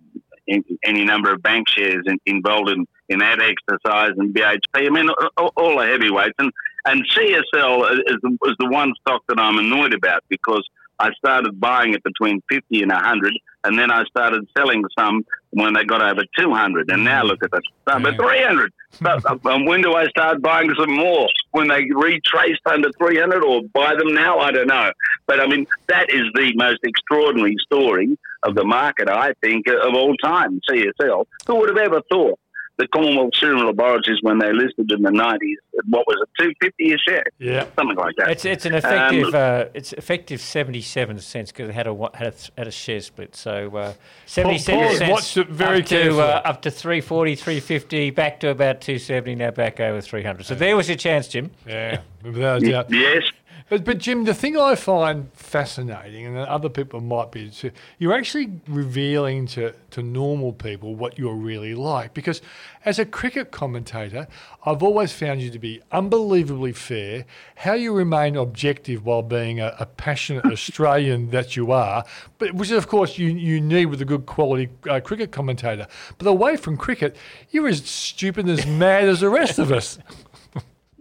any- 0.50 0.78
any 0.84 1.04
number 1.04 1.32
of 1.32 1.42
bank 1.42 1.68
shares 1.68 2.04
in, 2.06 2.18
involved 2.26 2.70
in, 2.70 2.86
in 3.08 3.18
that 3.20 3.38
exercise 3.40 4.12
and 4.18 4.34
BHP. 4.34 4.86
I 4.86 4.88
mean, 4.90 5.08
all, 5.36 5.52
all 5.56 5.78
the 5.78 5.86
heavyweights 5.86 6.34
and 6.38 6.52
and 6.86 7.04
CSL 7.10 7.92
is 8.06 8.16
the, 8.22 8.38
is 8.46 8.56
the 8.58 8.68
one 8.70 8.94
stock 9.02 9.22
that 9.28 9.38
I'm 9.38 9.58
annoyed 9.58 9.92
about 9.92 10.24
because 10.30 10.66
I 10.98 11.10
started 11.12 11.60
buying 11.60 11.92
it 11.92 12.02
between 12.02 12.42
50 12.50 12.82
and 12.82 12.90
100, 12.90 13.32
and 13.64 13.78
then 13.78 13.90
I 13.90 14.04
started 14.04 14.48
selling 14.56 14.82
some 14.98 15.24
when 15.50 15.74
they 15.74 15.84
got 15.84 16.00
over 16.00 16.22
200, 16.38 16.90
and 16.90 17.04
now 17.04 17.22
look 17.24 17.42
at 17.44 17.50
it, 17.52 17.62
over 17.86 18.10
Yeah. 18.10 18.16
300. 18.16 18.72
But 19.00 19.24
um, 19.46 19.66
when 19.66 19.82
do 19.82 19.92
I 19.94 20.06
start 20.08 20.42
buying 20.42 20.72
some 20.78 20.94
more? 20.96 21.28
When 21.52 21.68
they 21.68 21.84
retraced 21.94 22.62
under 22.66 22.90
300, 22.98 23.44
or 23.44 23.62
buy 23.72 23.94
them 23.94 24.14
now? 24.14 24.38
I 24.38 24.50
don't 24.50 24.66
know. 24.66 24.90
But 25.26 25.38
I 25.40 25.46
mean, 25.46 25.66
that 25.88 26.10
is 26.10 26.22
the 26.34 26.52
most 26.56 26.80
extraordinary 26.82 27.56
story 27.64 28.18
of 28.42 28.54
the 28.54 28.64
market, 28.64 29.08
I 29.08 29.32
think, 29.42 29.66
of 29.66 29.94
all 29.94 30.16
time. 30.16 30.60
CSL. 30.70 31.26
Who 31.46 31.54
would 31.56 31.68
have 31.68 31.78
ever 31.78 32.00
thought? 32.10 32.38
The 32.78 32.88
Commonwealth 32.88 33.32
Serum 33.34 33.66
Laboratories, 33.66 34.20
when 34.22 34.38
they 34.38 34.54
listed 34.54 34.90
in 34.90 35.02
the 35.02 35.10
90s, 35.10 35.82
what 35.90 36.06
was 36.06 36.16
it, 36.22 36.42
250 36.42 36.92
a 36.94 36.96
share? 36.96 37.24
Yeah. 37.38 37.66
Something 37.76 37.96
like 37.98 38.16
that. 38.16 38.30
It's 38.30 38.46
it's 38.46 38.64
an 38.64 38.74
effective 38.74 39.34
uh, 39.34 39.66
it's 39.74 39.92
effective 39.92 40.40
seventy 40.40 40.80
seven 40.80 41.18
cents 41.18 41.52
because 41.52 41.68
it 41.68 41.74
had 41.74 41.86
a 41.86 42.10
had 42.14 42.28
a, 42.28 42.34
had 42.56 42.68
a 42.68 42.70
share 42.70 43.00
split. 43.00 43.36
So 43.36 43.76
uh, 43.76 43.92
seventy 44.24 44.54
Paul 44.56 44.60
seven 44.62 44.96
cents 44.96 45.10
watched 45.10 45.36
it 45.36 45.48
very 45.48 45.80
up 45.80 45.86
to 45.88 46.20
uh, 46.20 46.42
up 46.42 46.62
to 46.62 46.70
340, 46.70 47.34
350, 47.34 48.10
back 48.12 48.40
to 48.40 48.48
about 48.48 48.80
two 48.80 48.98
seventy, 48.98 49.34
now 49.34 49.50
back 49.50 49.78
over 49.78 50.00
three 50.00 50.22
hundred. 50.22 50.46
So 50.46 50.54
there 50.54 50.74
was 50.74 50.88
your 50.88 50.96
chance, 50.96 51.28
Jim. 51.28 51.50
Yeah, 51.66 52.00
without 52.22 52.62
a 52.62 52.70
doubt. 52.70 52.86
yes. 52.90 53.24
But, 53.68 53.84
but 53.84 53.98
Jim, 53.98 54.24
the 54.24 54.34
thing 54.34 54.56
I 54.56 54.74
find 54.74 55.32
fascinating, 55.32 56.26
and 56.26 56.36
other 56.36 56.68
people 56.68 57.00
might 57.00 57.30
be 57.30 57.50
too, 57.50 57.70
you're 57.98 58.12
actually 58.12 58.60
revealing 58.66 59.46
to, 59.48 59.74
to 59.92 60.02
normal 60.02 60.52
people 60.52 60.94
what 60.94 61.18
you're 61.18 61.34
really 61.34 61.74
like. 61.74 62.14
Because 62.14 62.40
as 62.84 62.98
a 62.98 63.04
cricket 63.04 63.50
commentator, 63.50 64.26
I've 64.64 64.82
always 64.82 65.12
found 65.12 65.42
you 65.42 65.50
to 65.50 65.58
be 65.58 65.82
unbelievably 65.92 66.72
fair. 66.72 67.26
How 67.56 67.74
you 67.74 67.92
remain 67.92 68.36
objective 68.36 69.04
while 69.04 69.22
being 69.22 69.60
a, 69.60 69.76
a 69.78 69.86
passionate 69.86 70.44
Australian 70.52 71.30
that 71.30 71.56
you 71.56 71.72
are, 71.72 72.04
but 72.38 72.54
which 72.54 72.70
is 72.70 72.76
of 72.76 72.88
course 72.88 73.18
you, 73.18 73.28
you 73.28 73.60
need 73.60 73.86
with 73.86 74.00
a 74.00 74.04
good 74.04 74.26
quality 74.26 74.68
uh, 74.88 75.00
cricket 75.00 75.30
commentator. 75.30 75.86
But 76.18 76.26
away 76.26 76.56
from 76.56 76.76
cricket, 76.76 77.16
you're 77.50 77.68
as 77.68 77.84
stupid 77.84 78.48
and 78.48 78.58
as 78.58 78.66
mad 78.66 79.04
as 79.04 79.20
the 79.20 79.28
rest 79.28 79.58
of 79.58 79.72
us. 79.72 79.98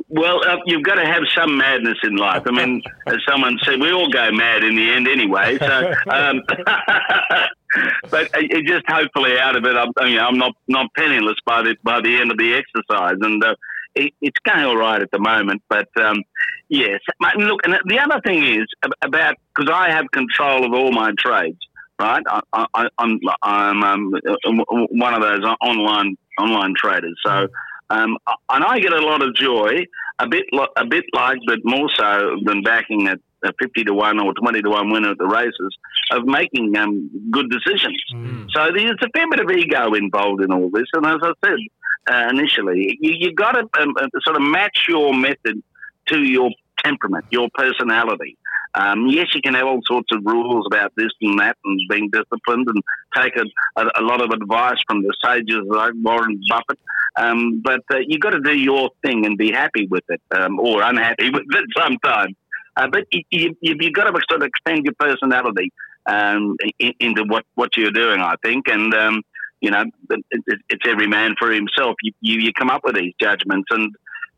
Well, 0.10 0.42
uh, 0.44 0.58
you've 0.66 0.84
got 0.84 0.96
to 0.96 1.06
have 1.06 1.22
some 1.38 1.58
madness 1.58 1.98
in 2.04 2.16
life. 2.16 2.42
I 2.46 2.52
mean, 2.52 2.82
as 3.08 3.18
someone 3.28 3.58
said, 3.64 3.80
we 3.80 3.92
all 3.92 4.10
go 4.10 4.32
mad 4.32 4.64
in 4.64 4.76
the 4.76 4.92
end 4.92 5.08
anyway. 5.08 5.58
So, 5.60 5.94
um, 6.10 6.42
but 8.10 8.36
uh, 8.36 8.40
it 8.42 8.66
just 8.66 8.86
hopefully 8.88 9.38
out 9.40 9.56
of 9.56 9.66
it, 9.66 9.76
I'm, 9.76 10.08
you 10.08 10.16
know, 10.16 10.26
I'm 10.26 10.38
not 10.38 10.56
not 10.68 10.88
penniless 10.96 11.38
by 11.46 11.62
the 11.62 11.76
by 11.84 12.02
the 12.02 12.20
end 12.20 12.32
of 12.32 12.38
the 12.38 12.56
exercise, 12.56 13.18
and 13.22 13.44
uh, 13.44 13.56
it, 13.94 14.14
it's 14.22 14.38
going 14.44 14.66
all 14.66 14.78
right 14.78 15.02
at 15.02 15.12
the 15.12 15.20
moment. 15.20 15.62
But 15.70 15.90
um, 16.02 16.24
yes, 16.70 17.00
look, 17.38 17.62
and 17.64 17.78
the 17.86 18.00
other 18.00 18.20
thing 18.22 18.44
is 18.44 18.66
about 19.04 19.36
because 19.56 19.72
I 19.72 19.92
have 19.92 20.10
control 20.12 20.66
of 20.66 20.74
all 20.74 20.92
my 20.92 21.12
trades. 21.18 21.60
Right, 22.00 22.24
I, 22.30 22.66
I, 22.74 22.88
I'm 22.98 23.20
I'm 23.44 23.84
um, 23.84 24.14
one 24.92 25.14
of 25.14 25.22
those 25.22 25.42
online 25.62 26.16
online 26.40 26.74
traders. 26.78 27.20
So, 27.26 27.50
um, 27.90 28.18
and 28.50 28.64
I 28.64 28.80
get 28.80 28.94
a 28.94 29.02
lot 29.02 29.22
of 29.22 29.36
joy, 29.36 29.86
a 30.20 30.28
bit 30.28 30.46
lo- 30.52 30.74
a 30.78 30.86
bit 30.86 31.06
like, 31.14 31.40
but 31.46 31.60
more 31.64 31.90
so 31.96 32.38
than 32.46 32.62
backing 32.62 33.08
a, 33.08 33.16
a 33.44 33.52
fifty 33.60 33.84
to 33.86 33.94
one 33.94 34.20
or 34.20 34.34
twenty 34.34 34.62
to 34.62 34.70
one 34.70 34.92
winner 34.92 35.12
at 35.12 35.18
the 35.18 35.28
races, 35.28 35.78
of 36.12 36.26
making 36.26 36.76
um, 36.78 37.10
good 37.32 37.50
decisions. 37.50 38.02
So 38.54 38.72
there's 38.76 38.98
a 39.02 39.10
fair 39.14 39.30
bit 39.30 39.40
of 39.40 39.52
ego 39.52 39.94
involved 39.94 40.44
in 40.44 40.52
all 40.52 40.70
this, 40.72 40.88
and 40.94 41.06
as 41.06 41.18
I 41.24 41.32
said 41.44 41.58
uh, 42.12 42.30
initially, 42.30 42.98
you 43.02 43.14
you 43.18 43.34
got 43.34 43.54
to 43.54 43.68
um, 43.82 43.94
uh, 44.00 44.08
sort 44.24 44.36
of 44.36 44.44
match 44.44 44.86
your 44.88 45.14
method 45.14 45.62
to 46.08 46.24
your 46.24 46.50
temperament, 46.84 47.26
your 47.30 47.50
personality. 47.54 48.38
Um, 48.76 49.08
yes, 49.08 49.28
you 49.34 49.42
can 49.42 49.56
have 49.56 49.66
all 49.66 49.82
sorts 49.86 50.10
of 50.12 50.24
rules 50.24 50.66
about 50.68 50.94
this 50.96 51.10
and 51.22 51.40
that 51.40 51.58
and 51.66 51.80
being 51.90 52.10
disciplined 52.12 52.68
and 52.68 52.84
take 53.16 53.36
a, 53.36 53.44
a, 53.82 54.02
a 54.02 54.04
lot 54.04 54.22
of 54.22 54.30
advice 54.32 54.78
from 54.88 55.02
the 55.02 55.14
sages 55.24 55.66
like 55.68 55.94
Warren 55.96 56.40
Buffett. 56.48 56.80
Um, 57.18 57.62
but 57.64 57.82
uh, 57.92 57.98
you've 58.06 58.22
got 58.22 58.32
to 58.32 58.42
do 58.42 58.56
your 58.56 58.92
thing 59.04 59.26
and 59.26 59.38
be 59.38 59.52
happy 59.52 59.88
with 59.88 60.04
it 60.10 60.22
um, 60.32 60.60
or 60.60 60.84
unhappy 60.84 61.30
with 61.34 61.44
it 61.50 61.66
sometimes. 61.76 62.36
Uh, 62.78 62.88
but 62.88 63.06
you, 63.12 63.24
you, 63.32 63.56
you've 63.62 63.94
got 63.94 64.04
to 64.04 64.22
sort 64.30 64.42
of 64.42 64.48
extend 64.48 64.86
your 64.86 64.94
personality 65.00 65.72
um, 66.06 66.56
in, 66.78 66.94
into 67.00 67.24
what, 67.24 67.46
what 67.56 67.76
you're 67.76 67.92
doing, 67.92 68.22
I 68.22 68.36
think. 68.44 68.68
And, 68.68 68.94
um, 68.94 69.22
you 69.62 69.72
know, 69.72 69.84
it, 70.12 70.26
it, 70.32 70.60
it's 70.70 70.86
every 70.88 71.08
man 71.08 71.36
for 71.38 71.52
himself. 71.52 71.96
You, 72.04 72.14
you, 72.22 72.40
you 72.40 72.54
come 72.54 72.70
up 72.70 72.82
with 72.84 72.96
these 72.96 73.14
judgments. 73.20 73.68
And, 73.72 73.94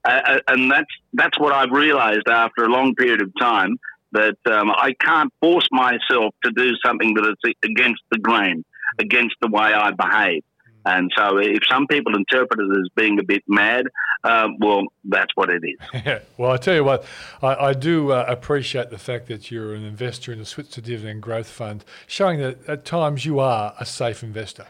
uh, 0.06 0.40
and 0.48 0.72
that's, 0.72 0.90
that's 1.14 1.38
what 1.38 1.54
I've 1.54 1.72
realized 1.72 2.28
after 2.28 2.64
a 2.64 2.70
long 2.70 2.96
period 2.96 3.22
of 3.22 3.32
time 3.40 3.78
that 4.14 4.38
um, 4.46 4.72
I 4.72 4.94
can't 5.00 5.32
force 5.42 5.68
myself 5.72 6.34
to 6.44 6.52
do 6.56 6.72
something 6.86 7.14
that 7.16 7.26
is 7.26 7.54
against 7.64 8.02
the 8.12 8.20
grain, 8.20 8.64
against 9.00 9.36
the 9.42 9.50
way 9.50 9.74
I 9.74 9.92
behave. 9.92 10.44
And 10.84 11.12
so, 11.16 11.38
if 11.38 11.60
some 11.70 11.86
people 11.86 12.16
interpret 12.16 12.60
it 12.60 12.80
as 12.80 12.90
being 12.96 13.20
a 13.20 13.24
bit 13.24 13.44
mad, 13.48 13.86
uh, 14.24 14.48
well, 14.60 14.84
that's 15.04 15.30
what 15.36 15.50
it 15.50 15.62
is. 15.64 16.22
Well, 16.38 16.52
I 16.52 16.58
tell 16.58 16.74
you 16.74 16.84
what, 16.84 17.06
I, 17.44 17.56
I 17.56 17.74
do 17.74 18.12
uh, 18.12 18.26
appreciate 18.28 18.90
the 18.90 18.98
fact 18.98 19.28
that 19.28 19.52
you're 19.52 19.76
an 19.76 19.84
investor 19.84 20.32
in 20.32 20.40
the 20.40 20.46
Switzer 20.46 20.82
Dividend 20.82 21.22
Growth 21.22 21.50
Fund, 21.50 21.86
showing 22.08 22.40
that 22.40 22.68
at 22.68 22.84
times 22.84 23.26
you 23.26 23.40
are 23.40 23.76
a 23.80 23.86
safe 23.86 24.24
investor. 24.24 24.66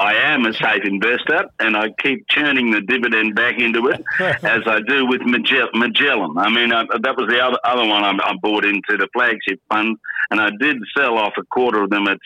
I 0.00 0.14
am 0.14 0.46
a 0.46 0.52
safe 0.52 0.84
investor, 0.84 1.46
and 1.58 1.76
I 1.76 1.90
keep 2.00 2.28
churning 2.28 2.70
the 2.70 2.80
dividend 2.80 3.34
back 3.34 3.58
into 3.58 3.88
it, 3.88 4.02
as 4.20 4.62
I 4.66 4.80
do 4.86 5.06
with 5.06 5.20
Magell- 5.22 5.74
Magellan. 5.74 6.36
I 6.38 6.48
mean, 6.50 6.72
I, 6.72 6.84
that 6.84 7.16
was 7.16 7.28
the 7.28 7.40
other 7.40 7.58
other 7.64 7.86
one 7.86 8.04
I, 8.04 8.10
I 8.10 8.34
bought 8.40 8.64
into 8.64 8.96
the 8.96 9.08
flagship 9.12 9.60
fund, 9.68 9.96
and 10.30 10.40
I 10.40 10.50
did 10.60 10.78
sell 10.96 11.18
off 11.18 11.32
a 11.38 11.44
quarter 11.44 11.82
of 11.82 11.90
them 11.90 12.06
at 12.08 12.18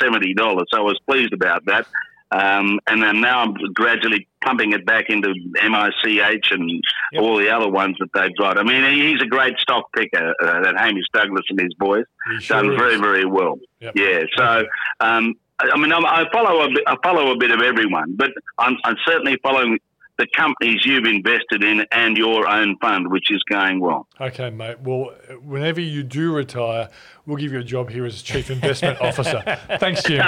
seventy 0.00 0.34
dollars. 0.34 0.66
So 0.70 0.78
I 0.78 0.82
was 0.82 0.98
pleased 1.06 1.32
about 1.32 1.64
that. 1.66 1.86
Um, 2.30 2.78
and 2.86 3.02
then 3.02 3.22
now 3.22 3.40
I'm 3.40 3.54
gradually 3.72 4.28
pumping 4.44 4.72
it 4.72 4.84
back 4.84 5.06
into 5.08 5.32
MICH 5.62 6.50
and 6.50 6.82
all 7.18 7.38
the 7.38 7.48
other 7.48 7.68
ones 7.70 7.96
that 8.00 8.08
they've 8.12 8.36
got. 8.36 8.58
I 8.58 8.62
mean, 8.64 8.84
he's 8.92 9.22
a 9.22 9.26
great 9.26 9.58
stock 9.58 9.90
picker, 9.94 10.34
uh, 10.42 10.60
that 10.60 10.76
Hamish 10.76 11.06
Douglass 11.14 11.46
and 11.48 11.58
his 11.58 11.72
boys. 11.74 12.04
He 12.30 12.40
sure 12.44 12.62
Done 12.62 12.72
is. 12.74 12.78
very, 12.78 12.96
very 12.98 13.24
well. 13.24 13.58
Yep. 13.80 13.92
Yeah. 13.96 14.20
So, 14.36 14.66
um, 15.00 15.34
I 15.60 15.76
mean, 15.76 15.92
I'm, 15.92 16.06
I 16.06 16.26
follow 16.32 16.62
a 16.62 16.68
bit, 16.68 16.84
I 16.86 16.96
follow 17.02 17.32
a 17.32 17.36
bit 17.36 17.50
of 17.50 17.60
everyone, 17.62 18.14
but 18.16 18.30
I'm, 18.58 18.76
I'm 18.84 18.96
certainly 19.06 19.38
following 19.42 19.78
the 20.18 20.26
companies 20.36 20.80
you've 20.84 21.04
invested 21.04 21.62
in 21.62 21.86
and 21.92 22.16
your 22.16 22.48
own 22.48 22.76
fund, 22.78 23.08
which 23.08 23.30
is 23.30 23.40
going 23.48 23.78
well. 23.78 24.08
Okay, 24.20 24.50
mate. 24.50 24.80
Well, 24.80 25.14
whenever 25.42 25.80
you 25.80 26.02
do 26.02 26.32
retire, 26.32 26.88
we'll 27.24 27.36
give 27.36 27.52
you 27.52 27.60
a 27.60 27.64
job 27.64 27.88
here 27.88 28.04
as 28.04 28.20
Chief 28.20 28.50
Investment 28.50 29.00
Officer. 29.00 29.42
Thanks, 29.78 30.02
Jim. 30.02 30.24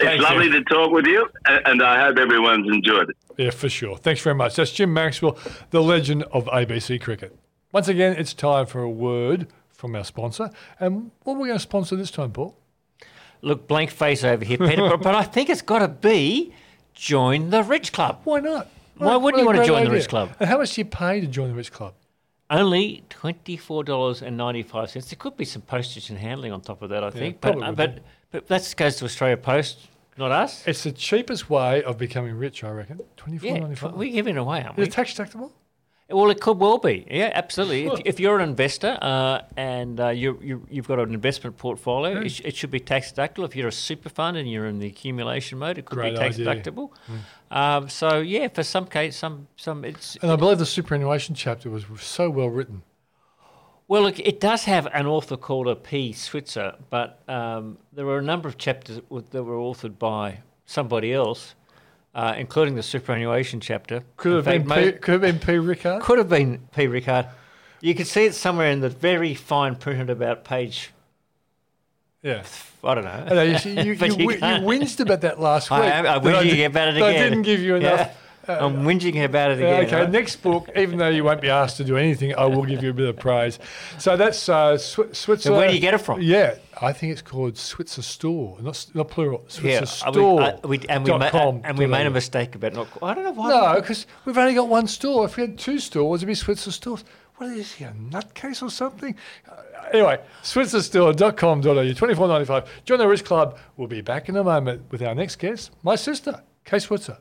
it's 0.00 0.22
lovely 0.22 0.50
to 0.50 0.62
talk 0.64 0.92
with 0.92 1.06
you, 1.06 1.28
and 1.46 1.82
I 1.82 2.04
hope 2.04 2.18
everyone's 2.18 2.68
enjoyed 2.72 3.10
it. 3.10 3.16
Yeah, 3.36 3.50
for 3.50 3.68
sure. 3.68 3.96
Thanks 3.96 4.20
very 4.22 4.36
much. 4.36 4.54
That's 4.54 4.70
Jim 4.70 4.94
Maxwell, 4.94 5.36
the 5.70 5.82
legend 5.82 6.22
of 6.32 6.44
ABC 6.46 7.00
Cricket. 7.00 7.36
Once 7.72 7.88
again, 7.88 8.14
it's 8.16 8.34
time 8.34 8.66
for 8.66 8.82
a 8.82 8.90
word 8.90 9.48
from 9.68 9.96
our 9.96 10.04
sponsor. 10.04 10.50
And 10.78 11.10
what 11.24 11.34
are 11.34 11.38
we 11.40 11.48
going 11.48 11.58
to 11.58 11.62
sponsor 11.62 11.96
this 11.96 12.10
time, 12.10 12.30
Paul? 12.32 12.56
Look, 13.42 13.66
blank 13.68 13.90
face 13.90 14.22
over 14.24 14.44
here, 14.44 14.58
Peter, 14.58 14.88
but, 14.88 15.02
but 15.02 15.14
I 15.14 15.22
think 15.22 15.48
it's 15.48 15.62
got 15.62 15.78
to 15.80 15.88
be 15.88 16.52
join 16.94 17.50
the 17.50 17.62
Rich 17.62 17.92
Club. 17.92 18.20
Why 18.24 18.40
not? 18.40 18.68
Why 18.98 19.06
What- 19.16 19.22
wouldn't 19.22 19.22
what 19.22 19.36
you 19.38 19.42
a 19.42 19.46
want 19.46 19.56
to 19.56 19.58
great 19.60 19.66
join 19.66 19.76
the 19.84 19.90
idea. 19.90 19.98
Rich 19.98 20.08
Club? 20.08 20.30
And 20.40 20.48
how 20.48 20.58
much 20.58 20.74
do 20.74 20.80
you 20.82 20.84
pay 20.84 21.20
to 21.20 21.26
join 21.26 21.48
the 21.48 21.54
Rich 21.54 21.72
Club? 21.72 21.94
Only 22.50 23.04
twenty 23.08 23.56
four 23.56 23.84
dollars 23.84 24.22
and 24.22 24.36
ninety 24.36 24.62
five 24.62 24.90
cents. 24.90 25.08
There 25.08 25.16
could 25.16 25.36
be 25.36 25.44
some 25.44 25.62
postage 25.62 26.10
and 26.10 26.18
handling 26.18 26.52
on 26.52 26.60
top 26.60 26.82
of 26.82 26.90
that, 26.90 27.02
I 27.04 27.10
think. 27.10 27.40
but 27.40 27.52
probably 27.52 27.66
uh, 27.66 27.70
would 27.70 27.76
but 27.76 28.02
but 28.32 28.46
that 28.48 28.74
goes 28.76 28.96
to 28.96 29.04
Australia 29.04 29.36
Post, 29.36 29.86
not 30.18 30.32
us. 30.32 30.66
It's 30.66 30.82
the 30.82 30.90
cheapest 30.92 31.48
way 31.48 31.82
of 31.84 31.96
becoming 31.96 32.34
rich, 32.34 32.64
I 32.64 32.70
reckon. 32.70 33.00
Twenty 33.16 33.38
four 33.38 33.48
Yeah, 33.50 33.58
ninety 33.60 33.76
five. 33.76 33.94
we're 33.94 34.12
giving 34.12 34.34
it 34.36 34.38
away, 34.40 34.62
aren't 34.64 34.72
Is 34.78 34.82
we? 34.82 34.84
it 34.88 34.92
tax 34.92 35.14
deductible? 35.14 35.52
Well, 36.10 36.30
it 36.30 36.40
could 36.40 36.58
well 36.58 36.78
be. 36.78 37.06
Yeah, 37.10 37.30
absolutely. 37.34 37.86
If, 37.86 38.00
if 38.04 38.20
you're 38.20 38.38
an 38.38 38.48
investor 38.48 38.98
uh, 39.00 39.42
and 39.56 40.00
uh, 40.00 40.08
you, 40.08 40.38
you, 40.42 40.66
you've 40.70 40.88
got 40.88 40.98
an 40.98 41.14
investment 41.14 41.56
portfolio, 41.56 42.20
it, 42.20 42.30
sh- 42.30 42.42
it 42.44 42.56
should 42.56 42.70
be 42.70 42.80
tax 42.80 43.12
deductible. 43.12 43.44
If 43.44 43.54
you're 43.54 43.68
a 43.68 43.72
super 43.72 44.08
fund 44.08 44.36
and 44.36 44.50
you're 44.50 44.66
in 44.66 44.78
the 44.78 44.86
accumulation 44.86 45.58
mode, 45.58 45.78
it 45.78 45.86
could 45.86 45.96
Great 45.96 46.14
be 46.14 46.18
tax 46.18 46.34
idea. 46.34 46.46
deductible. 46.46 46.90
Um, 47.50 47.88
so 47.88 48.18
yeah, 48.20 48.48
for 48.48 48.62
some 48.62 48.86
case, 48.86 49.16
some 49.16 49.48
some 49.56 49.84
it's 49.84 50.16
And 50.22 50.30
I 50.30 50.36
believe 50.36 50.58
the 50.58 50.66
superannuation 50.66 51.34
chapter 51.34 51.70
was 51.70 51.84
so 52.00 52.28
well 52.30 52.48
written. 52.48 52.82
Well, 53.88 54.02
look, 54.02 54.20
it 54.20 54.38
does 54.38 54.64
have 54.64 54.86
an 54.94 55.06
author 55.06 55.36
called 55.36 55.66
a 55.66 55.74
P. 55.74 56.12
Switzer, 56.12 56.74
but 56.90 57.22
um, 57.28 57.76
there 57.92 58.06
were 58.06 58.18
a 58.18 58.22
number 58.22 58.48
of 58.48 58.56
chapters 58.56 59.00
that 59.30 59.42
were 59.42 59.56
authored 59.56 59.98
by 59.98 60.38
somebody 60.64 61.12
else, 61.12 61.56
uh, 62.14 62.34
including 62.36 62.74
the 62.74 62.82
superannuation 62.82 63.60
chapter. 63.60 64.02
Could 64.16 64.30
In 64.30 64.36
have 64.36 64.44
fact, 64.44 64.66
been 64.68 64.92
P, 64.92 64.98
could 64.98 65.12
have 65.12 65.20
been 65.22 65.38
P. 65.38 65.58
Rickard. 65.58 66.02
could 66.02 66.18
have 66.18 66.28
been 66.28 66.68
P. 66.74 66.86
Rickard. 66.86 67.26
You 67.80 67.94
can 67.94 68.04
see 68.04 68.26
it 68.26 68.34
somewhere 68.34 68.70
in 68.70 68.80
the 68.80 68.88
very 68.90 69.34
fine 69.34 69.74
print 69.76 70.10
about 70.10 70.44
page. 70.44 70.90
Yeah. 72.22 72.42
I 72.84 72.94
don't 72.94 73.04
know. 73.04 73.10
I 73.10 73.28
know, 73.34 73.42
you, 73.42 73.58
you, 73.64 73.82
you, 73.82 73.92
you 73.92 74.30
you 74.32 74.38
can't. 74.38 74.64
whinged 74.64 75.00
about 75.00 75.20
that 75.22 75.40
last 75.40 75.70
week. 75.70 75.80
I 75.80 76.00
I 76.00 76.18
about 76.64 76.88
it 76.88 76.94
that 76.94 77.02
I 77.02 77.10
again. 77.10 77.30
didn't 77.30 77.42
give 77.42 77.60
you 77.60 77.76
enough. 77.76 77.98
Yeah. 78.00 78.12
I'm 78.60 78.84
whinging 78.84 79.24
about 79.24 79.52
it 79.52 79.58
again. 79.58 79.84
okay, 79.86 80.00
right? 80.00 80.10
next 80.10 80.36
book, 80.36 80.68
even 80.76 80.98
though 80.98 81.08
you 81.08 81.24
won't 81.24 81.40
be 81.40 81.50
asked 81.50 81.76
to 81.78 81.84
do 81.84 81.96
anything, 81.96 82.34
I 82.34 82.46
will 82.46 82.64
give 82.64 82.82
you 82.82 82.90
a 82.90 82.94
bit 82.94 83.08
of 83.08 83.18
praise. 83.18 83.58
So 83.98 84.16
that's 84.16 84.48
uh, 84.48 84.74
Swi- 84.74 85.14
Switzer. 85.14 85.50
And 85.50 85.58
where 85.58 85.68
do 85.68 85.74
you 85.74 85.80
get 85.80 85.94
it 85.94 85.98
from? 85.98 86.20
Yeah, 86.20 86.56
I 86.80 86.92
think 86.92 87.12
it's 87.12 87.22
called 87.22 87.56
Switzer 87.56 88.02
Store, 88.02 88.56
not, 88.60 88.86
not 88.94 89.08
plural. 89.08 89.44
Yeah, 89.62 89.84
Switzer 89.84 90.06
uh, 90.08 90.12
Store. 90.12 90.60
we, 90.64 90.80
and 90.88 91.04
we, 91.04 91.10
ma- 91.10 91.30
com 91.30 91.60
and 91.64 91.78
we 91.78 91.86
made 91.86 92.06
a 92.06 92.10
mistake 92.10 92.54
about 92.54 92.74
not. 92.74 92.88
I 93.02 93.14
don't 93.14 93.24
know 93.24 93.32
why. 93.32 93.48
No, 93.48 93.80
because 93.80 94.06
we've 94.24 94.38
only 94.38 94.54
got 94.54 94.68
one 94.68 94.86
store. 94.86 95.24
If 95.26 95.36
we 95.36 95.42
had 95.42 95.58
two 95.58 95.78
stores, 95.78 96.20
it'd 96.20 96.26
be 96.28 96.34
Switzer 96.34 96.72
Stores. 96.72 97.04
What 97.36 97.50
is 97.50 97.72
he, 97.72 97.84
a 97.84 97.92
nutcase 97.92 98.62
or 98.62 98.68
something? 98.68 99.14
Uh, 99.50 99.54
anyway, 99.94 100.20
switzerstore.com.au, 100.42 101.92
twenty 101.94 102.14
four 102.14 102.28
ninety 102.28 102.44
five. 102.44 102.68
Join 102.84 102.98
the 102.98 103.04
O'Risk 103.04 103.24
Club 103.24 103.58
We'll 103.76 103.88
be 103.88 104.02
back 104.02 104.28
in 104.28 104.36
a 104.36 104.44
moment 104.44 104.82
with 104.90 105.02
our 105.02 105.14
next 105.14 105.36
guest, 105.36 105.70
my 105.82 105.96
sister, 105.96 106.42
Kaye 106.66 106.80
Switzer. 106.80 107.16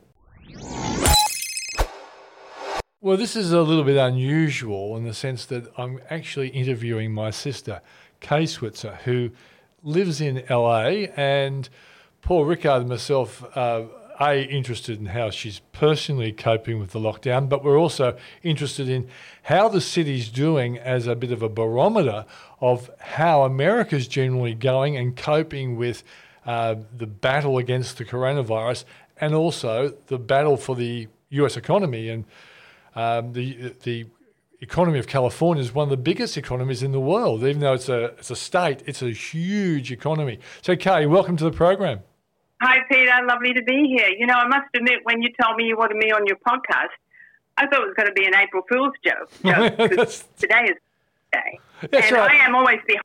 Well, 3.01 3.15
this 3.15 3.37
is 3.37 3.53
a 3.53 3.61
little 3.61 3.85
bit 3.85 3.95
unusual 3.95 4.97
in 4.97 5.05
the 5.05 5.13
sense 5.13 5.45
that 5.45 5.71
I'm 5.77 6.01
actually 6.09 6.49
interviewing 6.49 7.13
my 7.13 7.29
sister, 7.29 7.79
Kaye 8.19 8.45
Switzer, 8.45 8.99
who 9.05 9.31
lives 9.81 10.19
in 10.19 10.43
LA, 10.49 11.05
and 11.15 11.69
Paul 12.21 12.43
Rickard 12.43 12.81
and 12.81 12.89
myself 12.89 13.41
are 13.55 13.87
a 14.19 14.43
interested 14.43 14.99
in 14.99 15.05
how 15.05 15.29
she's 15.29 15.61
personally 15.71 16.33
coping 16.33 16.77
with 16.77 16.91
the 16.91 16.99
lockdown, 16.99 17.47
but 17.47 17.63
we're 17.63 17.79
also 17.79 18.17
interested 18.43 18.89
in 18.89 19.07
how 19.43 19.69
the 19.69 19.79
city's 19.79 20.27
doing 20.27 20.77
as 20.77 21.07
a 21.07 21.15
bit 21.15 21.31
of 21.31 21.41
a 21.41 21.47
barometer 21.47 22.25
of 22.59 22.91
how 22.99 23.43
America's 23.43 24.09
generally 24.09 24.53
going 24.53 24.97
and 24.97 25.15
coping 25.15 25.77
with 25.77 26.03
uh, 26.45 26.75
the 26.97 27.07
battle 27.07 27.57
against 27.59 27.97
the 27.97 28.03
coronavirus 28.03 28.83
and 29.21 29.33
also 29.33 29.93
the 30.07 30.19
battle 30.19 30.57
for 30.57 30.75
the 30.75 31.07
US 31.29 31.55
economy 31.55 32.09
and 32.09 32.25
um, 32.95 33.33
the 33.33 33.73
the 33.83 34.07
economy 34.61 34.99
of 34.99 35.07
California 35.07 35.63
is 35.63 35.73
one 35.73 35.83
of 35.83 35.89
the 35.89 35.97
biggest 35.97 36.37
economies 36.37 36.83
in 36.83 36.91
the 36.91 36.99
world. 36.99 37.43
Even 37.43 37.59
though 37.59 37.73
it's 37.73 37.89
a 37.89 38.05
it's 38.17 38.29
a 38.29 38.35
state, 38.35 38.83
it's 38.85 39.01
a 39.01 39.11
huge 39.11 39.91
economy. 39.91 40.39
So, 40.61 40.75
Kaye, 40.75 41.05
welcome 41.05 41.37
to 41.37 41.43
the 41.43 41.51
program. 41.51 41.99
Hi, 42.61 42.79
Peter. 42.91 43.11
Lovely 43.25 43.53
to 43.53 43.63
be 43.63 43.87
here. 43.87 44.09
You 44.09 44.25
know, 44.27 44.33
I 44.33 44.47
must 44.47 44.67
admit, 44.75 44.99
when 45.03 45.21
you 45.21 45.29
told 45.41 45.55
me 45.55 45.63
you 45.63 45.77
wanted 45.77 45.95
me 45.95 46.11
on 46.11 46.25
your 46.25 46.35
podcast, 46.45 46.89
I 47.57 47.67
thought 47.67 47.81
it 47.81 47.85
was 47.85 47.93
going 47.95 48.07
to 48.07 48.13
be 48.13 48.25
an 48.25 48.35
April 48.35 48.63
Fool's 48.69 48.93
joke. 49.03 49.29
joke 49.45 50.09
today 50.37 50.63
is 50.63 50.77
day, 51.31 51.59
That's 51.89 52.07
and 52.07 52.17
right. 52.17 52.31
I 52.31 52.45
am 52.45 52.55
always 52.55 52.79
behind, 52.85 53.03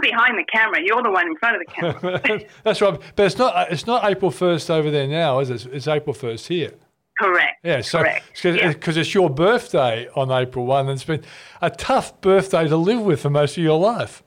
behind 0.00 0.38
the 0.38 0.44
camera. 0.44 0.80
You're 0.84 1.02
the 1.02 1.10
one 1.10 1.26
in 1.26 1.36
front 1.36 1.56
of 1.56 1.66
the 1.66 1.72
camera. 2.20 2.40
That's 2.62 2.80
right, 2.80 3.00
but 3.16 3.26
it's 3.26 3.38
not 3.38 3.72
it's 3.72 3.86
not 3.86 4.04
April 4.04 4.30
first 4.30 4.70
over 4.70 4.90
there 4.90 5.08
now, 5.08 5.40
is 5.40 5.50
it? 5.50 5.66
It's 5.66 5.88
April 5.88 6.14
first 6.14 6.46
here. 6.48 6.74
Correct. 7.18 7.58
Yeah, 7.62 7.80
so 7.82 7.98
Correct. 7.98 8.24
because 8.42 8.96
Yeah. 8.96 9.00
it's 9.00 9.14
your 9.14 9.30
birthday 9.30 10.08
on 10.16 10.30
April 10.30 10.66
one, 10.66 10.88
and 10.88 10.90
it's 10.96 11.04
been 11.04 11.24
a 11.60 11.70
tough 11.70 12.20
birthday 12.20 12.66
to 12.68 12.76
live 12.76 13.00
with 13.02 13.20
for 13.22 13.30
most 13.30 13.56
of 13.56 13.62
your 13.62 13.78
life. 13.78 14.22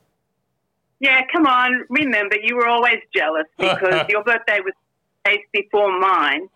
Yeah, 0.99 1.21
come 1.31 1.45
on. 1.45 1.83
Remember, 1.89 2.37
you 2.41 2.55
were 2.55 2.67
always 2.67 2.99
jealous 3.15 3.47
because 3.57 4.05
your 4.09 4.23
birthday 4.23 4.59
was 4.63 4.73
days 5.25 5.39
before 5.51 5.97
mine, 5.99 6.47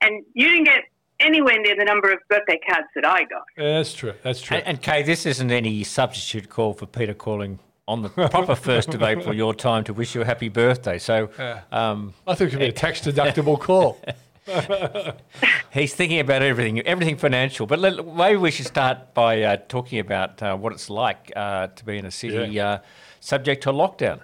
and 0.00 0.24
you 0.34 0.48
didn't 0.48 0.64
get 0.64 0.84
anywhere 1.20 1.58
near 1.60 1.76
the 1.76 1.84
number 1.84 2.12
of 2.12 2.18
birthday 2.28 2.60
cards 2.68 2.88
that 2.94 3.06
I 3.06 3.24
got. 3.24 3.44
Yeah, 3.56 3.74
that's 3.78 3.94
true. 3.94 4.12
That's 4.22 4.40
true. 4.40 4.58
And, 4.58 4.66
and 4.66 4.82
Kaye, 4.82 5.02
this 5.02 5.24
isn't 5.24 5.50
any 5.50 5.82
substitute 5.84 6.50
call 6.50 6.74
for 6.74 6.86
Peter 6.86 7.14
calling 7.14 7.58
on 7.88 8.02
the 8.02 8.08
proper 8.10 8.54
first 8.70 8.92
of 8.94 9.02
April 9.02 9.34
your 9.34 9.54
time 9.54 9.84
to 9.84 9.94
wish 9.94 10.14
you 10.14 10.20
a 10.20 10.24
happy 10.24 10.48
birthday. 10.48 10.98
So 10.98 11.30
um, 11.72 12.12
I 12.26 12.34
think 12.34 12.48
it 12.48 12.50
could 12.50 12.60
be 12.60 12.66
a 12.66 12.72
tax 12.72 13.00
deductible 13.00 13.58
call. 13.58 13.98
he's 15.72 15.94
thinking 15.94 16.20
about 16.20 16.42
everything, 16.42 16.80
everything 16.80 17.16
financial. 17.16 17.66
But 17.66 17.78
let, 17.78 18.06
maybe 18.06 18.36
we 18.36 18.50
should 18.50 18.66
start 18.66 19.14
by 19.14 19.42
uh, 19.42 19.56
talking 19.68 19.98
about 19.98 20.42
uh, 20.42 20.56
what 20.56 20.72
it's 20.72 20.88
like 20.90 21.32
uh, 21.34 21.68
to 21.68 21.84
be 21.84 21.98
in 21.98 22.06
a 22.06 22.10
city 22.10 22.52
Yeah. 22.52 22.68
uh, 22.68 22.78
subject 23.20 23.62
to 23.64 23.70
a 23.70 23.72
lockdown. 23.72 24.20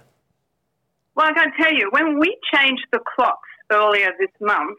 Well, 1.15 1.27
I 1.29 1.33
got 1.35 1.45
to 1.45 1.63
tell 1.63 1.73
you, 1.73 1.89
when 1.91 2.19
we 2.19 2.37
changed 2.55 2.87
the 2.93 3.01
clocks 3.15 3.49
earlier 3.71 4.11
this 4.19 4.31
month, 4.41 4.79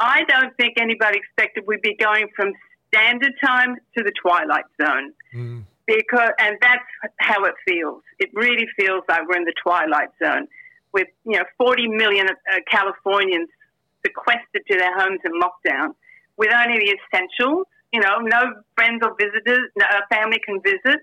I 0.00 0.24
don't 0.28 0.56
think 0.56 0.74
anybody 0.80 1.18
expected 1.18 1.64
we'd 1.66 1.82
be 1.82 1.94
going 1.94 2.28
from 2.34 2.52
standard 2.92 3.32
time 3.44 3.76
to 3.96 4.02
the 4.02 4.12
twilight 4.20 4.64
zone. 4.82 5.64
Because, 5.86 6.30
and 6.38 6.56
that's 6.60 6.84
how 7.18 7.44
it 7.44 7.54
feels. 7.66 8.02
It 8.18 8.30
really 8.34 8.66
feels 8.78 9.02
like 9.08 9.26
we're 9.28 9.36
in 9.36 9.44
the 9.44 9.54
twilight 9.62 10.08
zone, 10.22 10.46
with 10.92 11.06
you 11.24 11.38
know 11.38 11.44
40 11.56 11.88
million 11.88 12.26
uh, 12.28 12.34
Californians 12.70 13.48
sequestered 14.04 14.64
to 14.70 14.78
their 14.78 14.98
homes 14.98 15.20
in 15.24 15.32
lockdown, 15.40 15.94
with 16.36 16.50
only 16.52 16.78
the 16.78 16.96
essentials. 16.96 17.66
You 17.92 18.00
know, 18.00 18.18
no 18.18 18.62
friends 18.74 19.00
or 19.02 19.16
visitors, 19.18 19.70
no 19.76 19.86
family 20.10 20.40
can 20.44 20.60
visit, 20.60 21.00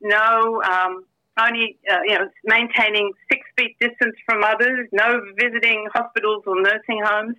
no 0.00 0.62
um, 0.62 1.04
only 1.38 1.78
uh, 1.90 2.00
you 2.04 2.18
know 2.18 2.28
maintaining 2.44 3.12
six 3.30 3.46
feet 3.56 3.76
distance 3.80 4.16
from 4.26 4.44
others, 4.44 4.88
no 4.92 5.20
visiting 5.38 5.86
hospitals 5.94 6.44
or 6.46 6.60
nursing 6.60 7.00
homes. 7.02 7.36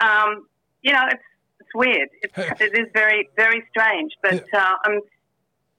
Um, 0.00 0.46
you 0.82 0.92
know, 0.92 1.06
it's 1.10 1.22
it's 1.60 1.74
weird. 1.74 2.08
It's, 2.22 2.60
it 2.60 2.78
is 2.78 2.88
very 2.92 3.28
very 3.36 3.64
strange. 3.70 4.12
But 4.22 4.44
uh, 4.52 4.74
I'm 4.84 5.00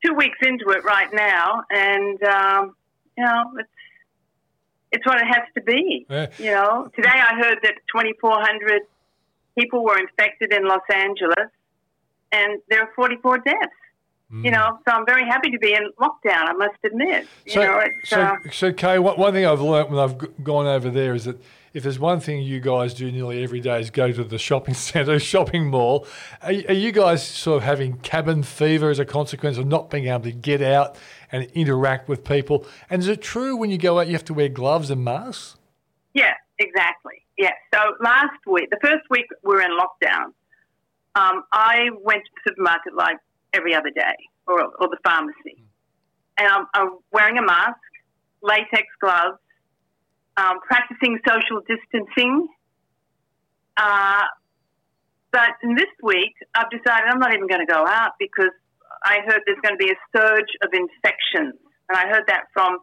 two 0.05 0.13
weeks 0.13 0.37
into 0.41 0.69
it 0.69 0.83
right 0.83 1.13
now, 1.13 1.63
and 1.69 2.23
um, 2.23 2.75
you 3.17 3.23
know, 3.23 3.51
it's 3.59 3.69
it's 4.91 5.05
what 5.05 5.17
it 5.21 5.27
has 5.27 5.43
to 5.55 5.61
be. 5.61 6.05
Yeah. 6.09 6.27
You 6.37 6.51
know, 6.51 6.89
today 6.95 7.09
I 7.09 7.35
heard 7.35 7.59
that 7.63 7.73
2,400 7.95 8.81
people 9.57 9.83
were 9.83 9.97
infected 9.99 10.53
in 10.53 10.67
Los 10.67 10.81
Angeles, 10.93 11.49
and 12.31 12.61
there 12.69 12.81
are 12.81 12.89
44 12.95 13.39
deaths. 13.39 13.57
You 14.43 14.51
know, 14.51 14.77
so 14.87 14.93
I'm 14.93 15.07
very 15.07 15.25
happy 15.25 15.49
to 15.49 15.57
be 15.57 15.73
in 15.73 15.89
lockdown. 15.99 16.47
I 16.49 16.53
must 16.53 16.75
admit. 16.83 17.25
You 17.47 17.51
So, 17.53 17.61
know, 17.63 17.79
it's, 17.79 18.09
so, 18.11 18.21
uh, 18.21 18.35
so 18.51 18.71
Kaye, 18.71 18.99
one, 18.99 19.17
one 19.17 19.33
thing 19.33 19.43
I've 19.47 19.59
learnt 19.59 19.89
when 19.89 19.97
I've 19.97 20.19
g- 20.21 20.27
gone 20.43 20.67
over 20.67 20.91
there 20.91 21.15
is 21.15 21.25
that 21.25 21.41
if 21.73 21.81
there's 21.81 21.97
one 21.97 22.19
thing 22.19 22.43
you 22.43 22.59
guys 22.59 22.93
do 22.93 23.11
nearly 23.11 23.41
every 23.43 23.59
day 23.59 23.81
is 23.81 23.89
go 23.89 24.11
to 24.11 24.23
the 24.23 24.37
shopping 24.37 24.73
centre, 24.75 25.17
shopping 25.17 25.71
mall. 25.71 26.05
Are, 26.43 26.49
are 26.51 26.73
you 26.73 26.91
guys 26.91 27.25
sort 27.27 27.57
of 27.57 27.63
having 27.63 27.97
cabin 28.01 28.43
fever 28.43 28.91
as 28.91 28.99
a 28.99 29.05
consequence 29.05 29.57
of 29.57 29.65
not 29.65 29.89
being 29.89 30.05
able 30.05 30.25
to 30.25 30.31
get 30.31 30.61
out 30.61 30.95
and 31.31 31.49
interact 31.53 32.07
with 32.09 32.23
people? 32.23 32.65
And 32.89 33.01
is 33.01 33.07
it 33.07 33.21
true 33.21 33.55
when 33.55 33.69
you 33.69 33.77
go 33.77 33.99
out 33.99 34.07
you 34.07 34.13
have 34.13 34.25
to 34.25 34.33
wear 34.33 34.49
gloves 34.49 34.89
and 34.89 35.03
masks? 35.03 35.55
Yeah, 36.13 36.33
exactly. 36.57 37.25
Yeah. 37.37 37.53
So 37.73 37.79
last 38.01 38.39
week, 38.47 38.69
the 38.69 38.79
first 38.81 39.03
week 39.09 39.25
we 39.43 39.55
were 39.55 39.61
in 39.61 39.71
lockdown, 39.71 40.33
um, 41.15 41.43
I 41.51 41.89
went 42.01 42.23
to 42.23 42.31
the 42.35 42.49
supermarket 42.49 42.93
like 42.95 43.17
every 43.53 43.73
other 43.73 43.89
day, 43.89 44.15
or, 44.47 44.61
or 44.61 44.87
the 44.89 44.97
pharmacy, 45.03 45.63
and 46.37 46.47
I'm, 46.47 46.65
I'm 46.73 46.97
wearing 47.11 47.37
a 47.37 47.41
mask, 47.41 47.77
latex 48.41 48.83
gloves, 49.01 49.39
um, 50.37 50.59
practicing 50.65 51.19
social 51.27 51.61
distancing. 51.67 52.47
Uh, 53.77 54.23
but 55.31 55.49
this 55.63 55.89
week, 56.01 56.33
I've 56.55 56.69
decided 56.69 57.05
I'm 57.09 57.19
not 57.19 57.33
even 57.33 57.47
going 57.47 57.65
to 57.65 57.71
go 57.71 57.85
out 57.85 58.13
because 58.19 58.51
I 59.03 59.19
heard 59.25 59.41
there's 59.45 59.59
going 59.61 59.77
to 59.77 59.83
be 59.83 59.91
a 59.91 59.99
surge 60.15 60.51
of 60.61 60.69
infections, 60.73 61.55
and 61.89 61.97
I 61.97 62.07
heard 62.07 62.23
that 62.27 62.45
from 62.53 62.79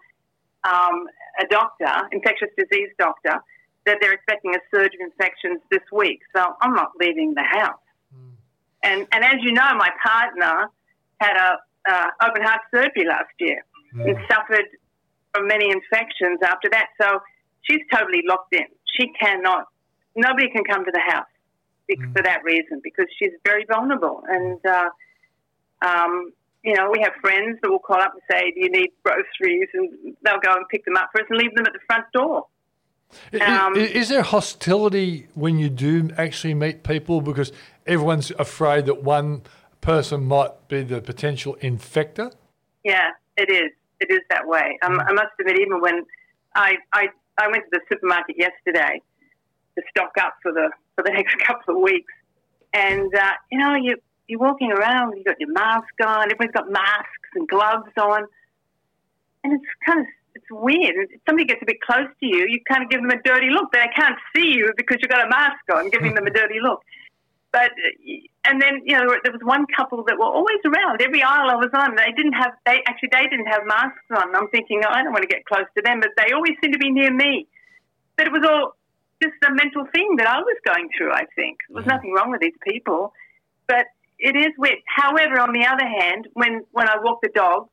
um, 0.65 1.07
a 1.41 1.47
doctor, 1.49 2.09
infectious 2.13 2.49
disease 2.57 2.91
doctor, 2.99 3.39
that 3.87 3.99
they're 4.01 4.13
expecting 4.13 4.55
a 4.55 4.59
surge 4.75 4.93
of 4.95 5.01
infections 5.01 5.61
this 5.71 5.83
week. 5.93 6.21
So 6.35 6.55
I'm 6.61 6.75
not 6.75 6.91
leaving 7.01 7.35
the 7.35 7.45
house. 7.45 7.79
And 8.83 9.07
and 9.13 9.25
as 9.25 9.37
you 9.43 9.53
know, 9.53 9.75
my 9.77 9.91
partner 10.05 10.71
had 11.21 11.37
a 11.37 11.59
uh, 11.89 12.07
open 12.23 12.43
heart 12.43 12.61
surgery 12.75 13.07
last 13.09 13.33
year 13.39 13.65
and 13.95 14.17
suffered 14.31 14.67
from 15.33 15.47
many 15.47 15.71
infections 15.71 16.41
after 16.45 16.69
that. 16.71 16.89
So 17.01 17.21
she's 17.63 17.81
totally 17.93 18.23
locked 18.29 18.55
in. 18.55 18.67
She 18.97 19.13
cannot. 19.21 19.67
Nobody 20.15 20.49
can 20.51 20.65
come 20.65 20.85
to 20.85 20.91
the 20.93 21.01
house 21.01 21.27
be- 21.89 21.97
for 22.15 22.23
that 22.23 22.43
reason 22.45 22.81
because 22.83 23.07
she's 23.19 23.33
very 23.45 23.65
vulnerable. 23.65 24.23
And 24.29 24.59
uh, 24.67 24.89
um, 25.83 26.33
you 26.63 26.75
know, 26.75 26.91
we 26.91 27.01
have 27.01 27.13
friends 27.21 27.59
that 27.63 27.71
will 27.71 27.79
call 27.79 28.01
up 28.01 28.13
and 28.13 28.23
say, 28.31 28.51
"Do 28.51 28.61
you 28.61 28.71
need 28.71 28.91
groceries?" 29.05 29.69
And 29.75 30.17
they'll 30.23 30.41
go 30.41 30.53
and 30.53 30.69
pick 30.69 30.85
them 30.85 30.97
up 30.97 31.11
for 31.13 31.21
us 31.21 31.27
and 31.31 31.39
leave 31.39 31.55
them 31.55 31.67
at 31.67 31.73
the 31.73 31.79
front 31.87 32.07
door. 32.13 32.47
Um, 33.41 33.77
is 33.77 34.09
there 34.09 34.23
hostility 34.23 35.29
when 35.35 35.59
you 35.59 35.71
do 35.71 36.11
actually 36.19 36.55
meet 36.55 36.83
people 36.83 37.21
because 37.21 37.53
everyone's 37.87 38.33
afraid 38.33 38.87
that 38.87 39.03
one 39.03 39.43
person 39.81 40.25
might 40.25 40.69
be 40.69 40.83
the 40.83 41.01
potential 41.01 41.57
infector? 41.63 42.33
Yeah, 42.85 43.11
it 43.37 43.51
is. 43.51 43.71
It 44.01 44.11
is 44.11 44.21
that 44.31 44.47
way. 44.47 44.79
Um, 44.83 45.01
I 45.01 45.13
must 45.13 45.29
admit, 45.41 45.59
even 45.61 45.81
when 45.81 46.05
I, 46.55 46.77
I 46.93 47.09
I 47.39 47.49
went 47.49 47.65
to 47.65 47.71
the 47.73 47.81
supermarket 47.89 48.37
yesterday 48.39 49.01
to 49.77 49.83
stock 49.91 50.13
up 50.21 50.35
for 50.43 50.53
the 50.53 50.71
for 50.97 51.05
the 51.05 51.11
next 51.15 51.39
couple 51.39 51.77
of 51.77 51.83
weeks, 51.83 52.13
and 52.73 53.15
uh, 53.15 53.33
you 53.51 53.59
know, 53.59 53.75
you 53.75 53.97
you're 54.29 54.41
walking 54.41 54.73
around, 54.73 55.17
you've 55.17 55.27
got 55.27 55.41
your 55.41 55.53
mask 55.53 55.95
on, 56.05 56.31
everyone's 56.31 56.55
got 56.55 56.71
masks 56.71 57.31
and 57.35 57.49
gloves 57.49 57.93
on, 57.97 58.27
and 59.45 59.53
it's 59.53 59.65
kind 59.85 60.01
of 60.01 60.07
it's 60.37 60.47
weird. 60.51 61.09
If 61.11 61.21
somebody 61.27 61.47
gets 61.47 61.63
a 61.63 61.67
bit 61.67 61.81
close 61.81 62.09
to 62.21 62.27
you, 62.27 62.47
you 62.49 62.61
kind 62.69 62.85
of 62.85 62.91
give 62.91 63.01
them 63.01 63.11
a 63.11 63.21
dirty 63.23 63.49
look. 63.49 63.73
They 63.73 63.89
can't 63.97 64.19
see 64.35 64.53
you 64.53 64.71
because 64.77 64.99
you've 65.01 65.11
got 65.11 65.25
a 65.25 65.31
mask 65.31 65.65
on, 65.73 65.89
giving 65.89 66.15
them 66.15 66.27
a 66.27 66.31
dirty 66.41 66.61
look. 66.61 66.83
But 67.53 67.71
and 68.45 68.61
then 68.61 68.83
you 68.85 68.93
know 68.93 69.17
there 69.25 69.33
was 69.33 69.41
one 69.43 69.65
couple 69.75 70.05
that 70.05 70.19
were 70.19 70.27
always 70.29 70.61
around 70.67 71.01
every 71.01 71.23
aisle 71.23 71.49
I 71.49 71.57
was 71.57 71.71
on. 71.73 71.97
They 71.97 72.13
didn't 72.15 72.35
have 72.35 72.53
they 72.67 72.83
actually 72.87 73.09
they 73.13 73.27
didn't 73.29 73.47
have 73.47 73.65
masks 73.65 74.05
on. 74.15 74.37
I'm 74.37 74.49
thinking 74.49 74.83
oh, 74.85 74.91
I 74.91 75.03
don't 75.03 75.13
want 75.13 75.23
to 75.23 75.29
get 75.29 75.47
close 75.47 75.65
to 75.75 75.83
them, 75.83 76.01
but 76.01 76.11
they 76.19 76.33
always 76.33 76.53
seem 76.63 76.73
to 76.73 76.79
be 76.79 76.91
near 76.91 77.11
me. 77.11 77.47
But 78.17 78.27
it 78.27 78.33
was 78.33 78.45
all 78.45 78.77
just 79.23 79.35
a 79.49 79.55
mental 79.55 79.87
thing 79.95 80.17
that 80.19 80.27
I 80.27 80.41
was 80.41 80.57
going 80.67 80.91
through. 80.99 81.13
I 81.13 81.25
think 81.35 81.59
there 81.69 81.77
was 81.77 81.85
mm-hmm. 81.85 81.97
nothing 81.97 82.13
wrong 82.13 82.31
with 82.31 82.43
these 82.43 82.59
people, 82.69 83.15
but 83.67 83.87
it 84.19 84.37
is 84.37 84.53
weird. 84.59 84.79
However, 84.87 85.39
on 85.41 85.53
the 85.53 85.65
other 85.67 85.87
hand, 85.87 86.29
when 86.35 86.65
when 86.73 86.89
I 86.89 86.97
walk 87.03 87.21
the 87.23 87.31
dogs, 87.35 87.71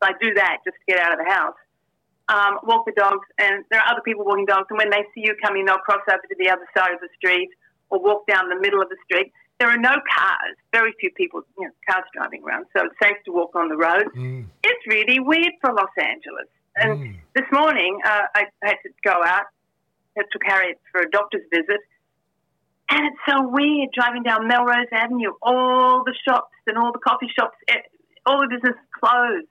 I 0.00 0.12
do 0.20 0.34
that 0.34 0.58
just 0.64 0.76
to 0.76 0.84
get 0.92 0.98
out 0.98 1.12
of 1.12 1.18
the 1.24 1.30
house. 1.30 1.56
Um, 2.28 2.58
walk 2.62 2.86
the 2.86 2.92
dogs, 2.92 3.26
and 3.38 3.64
there 3.70 3.80
are 3.80 3.92
other 3.92 4.02
people 4.02 4.24
walking 4.24 4.46
dogs, 4.46 4.66
and 4.70 4.78
when 4.78 4.90
they 4.90 5.02
see 5.14 5.22
you 5.26 5.34
coming, 5.42 5.64
they'll 5.64 5.78
cross 5.78 6.02
over 6.08 6.22
to 6.22 6.36
the 6.38 6.48
other 6.48 6.66
side 6.76 6.92
of 6.92 7.00
the 7.00 7.08
street 7.16 7.50
or 7.90 8.00
walk 8.00 8.26
down 8.26 8.48
the 8.48 8.60
middle 8.60 8.80
of 8.80 8.88
the 8.88 8.96
street. 9.04 9.32
There 9.58 9.68
are 9.68 9.76
no 9.76 9.90
cars, 10.16 10.56
very 10.72 10.94
few 11.00 11.10
people, 11.10 11.42
you 11.58 11.64
know, 11.66 11.72
cars 11.90 12.04
driving 12.14 12.42
around, 12.44 12.66
so 12.74 12.84
it's 12.84 12.94
safe 13.02 13.16
to 13.26 13.32
walk 13.32 13.54
on 13.56 13.68
the 13.68 13.76
road. 13.76 14.06
Mm. 14.16 14.46
It's 14.62 14.86
really 14.86 15.18
weird 15.18 15.52
for 15.60 15.72
Los 15.74 15.90
Angeles. 15.98 16.46
And 16.76 16.98
Mm. 16.98 17.16
this 17.34 17.46
morning, 17.52 17.98
uh, 18.04 18.22
I 18.34 18.46
had 18.62 18.76
to 18.84 18.90
go 19.04 19.22
out. 19.24 19.46
Took 20.32 20.44
Harriet 20.44 20.78
for 20.92 21.00
a 21.00 21.10
doctor's 21.10 21.46
visit. 21.50 21.80
And 22.90 23.06
it's 23.06 23.16
so 23.28 23.48
weird 23.48 23.90
driving 23.94 24.22
down 24.22 24.48
Melrose 24.48 24.86
Avenue. 24.92 25.32
All 25.42 26.02
the 26.04 26.14
shops 26.28 26.52
and 26.66 26.76
all 26.76 26.92
the 26.92 26.98
coffee 26.98 27.30
shops, 27.38 27.56
eh, 27.68 27.74
all 28.26 28.40
the 28.40 28.48
business 28.48 28.74
closed. 28.98 29.46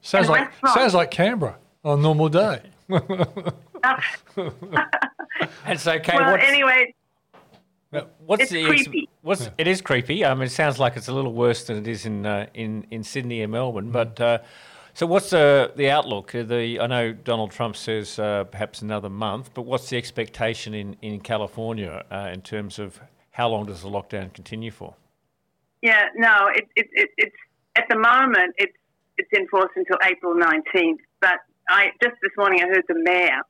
Sounds 0.00 0.28
like 0.28 0.50
sounds 0.74 0.94
like 0.94 1.10
Canberra 1.10 1.56
on 1.84 1.98
a 1.98 2.02
normal 2.02 2.28
day. 2.28 2.62
It's 5.66 5.86
okay. 5.86 6.16
well, 6.16 6.32
what's, 6.32 6.44
anyway, 6.44 6.94
what's 8.26 8.42
it's 8.42 8.52
the 8.52 8.64
creepy. 8.64 9.08
What's 9.22 9.50
it 9.58 9.66
is 9.66 9.80
creepy. 9.80 10.24
I 10.24 10.34
mean, 10.34 10.44
it 10.44 10.50
sounds 10.50 10.78
like 10.78 10.96
it's 10.96 11.08
a 11.08 11.12
little 11.12 11.32
worse 11.32 11.64
than 11.64 11.76
it 11.76 11.86
is 11.86 12.06
in 12.06 12.26
uh, 12.26 12.46
in 12.54 12.86
in 12.90 13.04
Sydney 13.04 13.42
and 13.42 13.52
Melbourne. 13.52 13.90
But 13.90 14.20
uh, 14.20 14.38
so, 14.98 15.06
what's 15.06 15.30
the 15.30 15.72
the 15.76 15.90
outlook? 15.90 16.34
Uh, 16.34 16.42
The 16.42 16.80
I 16.80 16.88
know 16.88 17.12
Donald 17.12 17.52
Trump 17.52 17.76
says 17.76 18.18
uh, 18.18 18.42
perhaps 18.42 18.82
another 18.82 19.08
month, 19.08 19.50
but 19.54 19.62
what's 19.62 19.88
the 19.90 19.96
expectation 19.96 20.74
in 20.74 20.96
in 21.00 21.20
California 21.20 22.04
uh, 22.10 22.30
in 22.32 22.42
terms 22.42 22.80
of 22.80 23.00
how 23.30 23.48
long 23.48 23.66
does 23.66 23.82
the 23.82 23.88
lockdown 23.88 24.34
continue 24.34 24.72
for? 24.72 24.96
yeah, 25.82 26.06
no, 26.16 26.48
it, 26.52 26.66
it, 26.74 26.88
it, 26.92 27.10
it's 27.16 27.36
at 27.76 27.84
the 27.88 27.96
moment 27.96 28.56
it's 28.58 28.76
it's 29.18 29.28
in 29.32 29.46
force 29.46 29.70
until 29.76 29.98
April 30.02 30.34
nineteenth. 30.34 31.00
But 31.20 31.38
I 31.68 31.92
just 32.02 32.16
this 32.20 32.32
morning 32.36 32.60
I 32.64 32.66
heard 32.66 32.84
the 32.88 32.98
mayor 32.98 33.42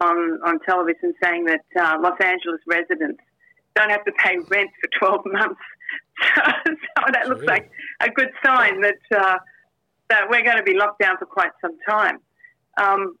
on 0.00 0.16
on 0.44 0.58
television 0.66 1.14
saying 1.22 1.44
that 1.44 1.64
uh, 1.78 1.98
Los 2.00 2.18
Angeles 2.20 2.60
residents 2.66 3.22
don't 3.76 3.90
have 3.90 4.04
to 4.04 4.12
pay 4.18 4.36
rent 4.50 4.70
for 4.80 4.88
twelve 4.98 5.24
months. 5.26 5.60
So, 6.34 6.42
so 6.66 7.12
that 7.12 7.28
looks 7.28 7.44
like 7.44 7.70
a 8.00 8.10
good 8.10 8.30
sign 8.44 8.80
that 8.80 8.98
uh, 9.16 9.38
that 10.12 10.28
we're 10.28 10.44
going 10.44 10.58
to 10.58 10.62
be 10.62 10.74
locked 10.76 11.00
down 11.00 11.16
for 11.16 11.24
quite 11.24 11.52
some 11.62 11.76
time. 11.88 12.18
Um, 12.76 13.16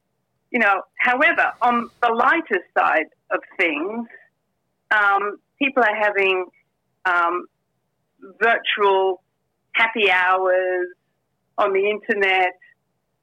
you 0.50 0.58
know, 0.58 0.82
however, 0.98 1.52
on 1.62 1.88
the 2.02 2.12
lighter 2.12 2.60
side 2.76 3.06
of 3.30 3.40
things, 3.56 4.06
um, 4.90 5.38
people 5.58 5.82
are 5.82 5.96
having 5.96 6.44
um, 7.06 7.46
virtual 8.42 9.22
happy 9.74 10.10
hours 10.10 10.88
on 11.56 11.72
the 11.72 11.88
internet. 11.88 12.52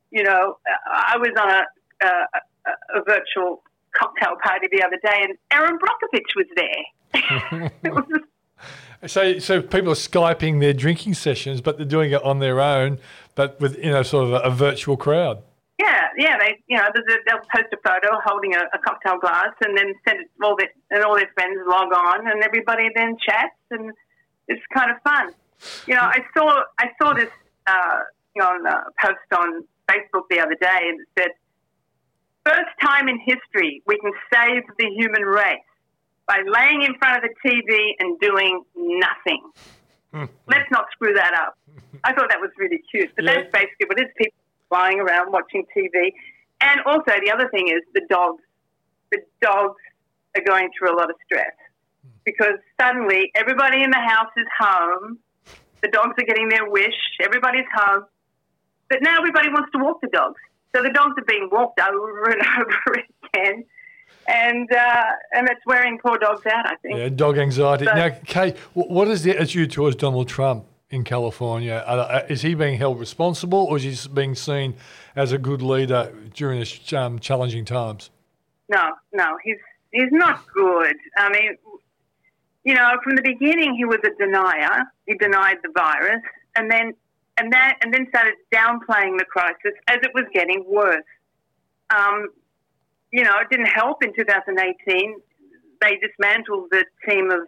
You 0.10 0.24
know, 0.24 0.58
I 0.92 1.18
was 1.18 1.32
on 1.40 1.50
a, 1.52 2.08
a, 2.08 2.98
a- 2.98 3.04
virtual 3.06 3.62
cocktail 3.96 4.36
party 4.44 4.68
the 4.72 4.84
other 4.84 4.98
day, 5.04 5.26
and 5.26 5.38
Erin 5.52 5.78
Brockovich 5.78 6.36
was 6.36 6.48
there. 6.56 7.94
was 7.94 8.04
So, 9.08 9.40
so 9.40 9.62
people 9.62 9.92
are 9.92 9.96
skyping 9.96 10.60
their 10.60 10.74
drinking 10.74 11.14
sessions, 11.14 11.62
but 11.62 11.78
they're 11.78 11.86
doing 11.86 12.12
it 12.12 12.22
on 12.22 12.40
their 12.40 12.60
own, 12.60 13.00
but 13.40 13.58
with 13.62 13.78
you 13.78 13.92
know 13.92 14.04
sort 14.04 14.28
of 14.28 14.34
a, 14.34 14.40
a 14.40 14.52
virtual 14.52 14.98
crowd. 14.98 15.42
Yeah, 15.80 16.08
yeah. 16.18 16.38
They, 16.38 16.60
you 16.68 16.76
know, 16.76 16.90
they'll 17.26 17.40
post 17.56 17.72
a 17.72 17.78
photo 17.78 18.20
holding 18.26 18.54
a, 18.54 18.64
a 18.74 18.80
cocktail 18.80 19.18
glass, 19.18 19.54
and 19.64 19.78
then 19.78 19.94
send 20.06 20.20
it 20.20 20.28
all 20.44 20.58
their 20.58 20.68
and 20.92 21.06
all 21.06 21.16
their 21.16 21.32
friends 21.36 21.58
log 21.66 21.94
on, 21.94 22.28
and 22.30 22.44
everybody 22.44 22.90
then 22.94 23.16
chats, 23.26 23.56
and 23.72 23.94
it's 24.50 24.62
kind 24.74 24.92
of 24.92 24.98
fun. 25.04 25.32
You 25.88 25.96
know, 25.96 26.02
I 26.02 26.20
saw 26.36 26.64
I 26.78 26.88
saw 27.02 27.14
this 27.14 27.30
uh, 27.66 28.00
you 28.36 28.42
know, 28.42 28.50
on 28.50 28.66
a 28.66 28.84
post 29.02 29.32
on 29.34 29.64
Facebook 29.90 30.24
the 30.30 30.42
other 30.42 30.58
day, 30.60 30.82
and 30.90 31.00
it 31.00 31.08
said, 31.18 31.32
first 32.46 32.76
time 32.84 33.08
in 33.08 33.18
history 33.20 33.82
we 33.86 33.98
can 34.00 34.12
save 34.34 34.64
the 34.78 34.88
human 34.98 35.22
race 35.22 35.60
by 36.28 36.42
laying 36.46 36.82
in 36.82 36.94
front 36.96 37.24
of 37.24 37.30
the 37.30 37.50
TV 37.50 37.92
and 38.00 38.20
doing 38.20 38.64
nothing. 38.76 40.28
Let's 40.48 40.70
not 40.72 40.88
screw 40.92 41.14
that 41.14 41.34
up. 41.34 41.56
I 42.04 42.14
thought 42.14 42.30
that 42.30 42.40
was 42.40 42.52
really 42.58 42.82
cute. 42.92 43.10
But 43.16 43.26
that's 43.26 43.52
basically 43.52 43.88
what 43.88 44.00
it 44.00 44.08
is 44.08 44.12
people 44.18 44.38
flying 44.70 45.00
around 45.00 45.32
watching 45.32 45.66
TV. 45.76 46.12
And 46.62 46.82
also, 46.86 47.12
the 47.24 47.32
other 47.32 47.50
thing 47.50 47.68
is 47.70 47.82
the 47.94 48.02
dogs. 48.10 48.44
The 49.12 49.20
dogs 49.42 49.78
are 50.38 50.44
going 50.46 50.70
through 50.78 50.94
a 50.94 50.98
lot 50.98 51.10
of 51.10 51.16
stress 51.26 51.52
because 52.26 52.60
suddenly 52.80 53.32
everybody 53.36 53.82
in 53.82 53.90
the 53.90 53.98
house 53.98 54.30
is 54.38 54.46
home. 54.60 55.18
The 55.82 55.88
dogs 55.88 56.14
are 56.22 56.26
getting 56.26 56.50
their 56.50 56.70
wish. 56.70 56.94
Everybody's 57.24 57.66
home. 57.74 58.06
But 58.90 59.00
now 59.02 59.18
everybody 59.18 59.50
wants 59.50 59.72
to 59.74 59.80
walk 59.84 60.02
the 60.02 60.10
dogs. 60.10 60.40
So 60.76 60.84
the 60.84 60.90
dogs 60.92 61.14
are 61.18 61.26
being 61.26 61.50
walked 61.52 61.80
over 61.80 62.24
and 62.30 62.42
over 62.60 63.04
again. 63.34 63.64
And, 64.28 64.72
uh, 64.72 65.04
and 65.34 65.50
it's 65.50 65.62
wearing 65.66 65.98
poor 66.06 66.18
dogs 66.20 66.46
out, 66.46 66.68
I 66.68 66.76
think. 66.84 66.98
Yeah, 66.98 67.10
dog 67.10 67.38
anxiety. 67.40 67.86
But- 67.86 67.96
now, 67.96 68.10
Kate, 68.26 68.58
wh- 68.74 68.90
what 68.90 69.08
is 69.08 69.24
the 69.24 69.32
attitude 69.36 69.72
towards 69.72 69.96
Donald 69.96 70.28
Trump 70.28 70.66
in 70.92 71.04
California? 71.04 71.84
Is 72.30 72.42
he 72.42 72.56
being 72.56 72.78
held 72.78 73.00
responsible, 73.00 73.60
or 73.60 73.78
is 73.78 73.84
he 73.84 74.10
being 74.10 74.36
seen 74.36 74.76
as 75.16 75.32
a 75.32 75.38
good 75.38 75.62
leader 75.62 76.14
during 76.34 76.60
this 76.60 76.94
um, 76.94 77.20
challenging 77.20 77.66
times? 77.66 78.10
No, 78.70 78.92
no, 79.14 79.38
he's 79.44 79.58
he's 79.92 80.12
not 80.12 80.46
good. 80.54 80.96
I 81.18 81.30
mean, 81.30 81.56
you 82.64 82.74
know, 82.74 82.92
from 83.04 83.16
the 83.16 83.22
beginning 83.22 83.76
he 83.76 83.86
was 83.86 84.00
a 84.04 84.12
denier. 84.18 84.86
He 85.06 85.16
denied 85.16 85.58
the 85.64 85.72
virus, 85.76 86.22
and 86.56 86.70
then 86.70 86.94
and 87.38 87.52
that 87.54 87.78
and 87.82 87.94
then 87.94 88.08
started 88.10 88.36
downplaying 88.54 89.18
the 89.18 89.26
crisis 89.26 89.74
as 89.88 89.98
it 90.04 90.12
was 90.14 90.26
getting 90.34 90.64
worse. 90.68 91.04
Um, 91.96 92.30
you 93.12 93.24
know, 93.24 93.40
it 93.40 93.50
didn't 93.50 93.68
help 93.68 94.04
in 94.04 94.14
2018. 94.14 95.16
They 95.82 95.98
dismantled 95.98 96.68
the 96.72 96.86
team 97.08 97.32
of 97.32 97.40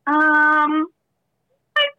Um, 0.07 0.87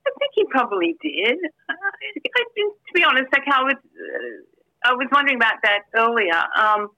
I, 0.07 0.19
think 0.19 0.31
he 0.33 0.45
probably 0.45 0.95
did. 1.01 1.37
Uh, 1.69 1.73
I, 1.73 2.43
think, 2.55 2.73
to 2.87 2.93
be 2.93 3.03
honest, 3.03 3.27
like 3.31 3.43
I 3.51 3.63
was, 3.63 3.75
uh, 3.75 4.89
I 4.89 4.93
was 4.93 5.07
wondering 5.11 5.37
about 5.37 5.55
that 5.63 5.81
earlier. 5.95 6.35
Um, 6.35 6.89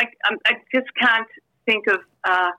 I, 0.00 0.04
I'm- 0.24 0.38
I 0.46 0.54
just 0.74 0.88
can't 1.00 1.26
think 1.66 1.86
of 1.86 2.00
uh, 2.24 2.50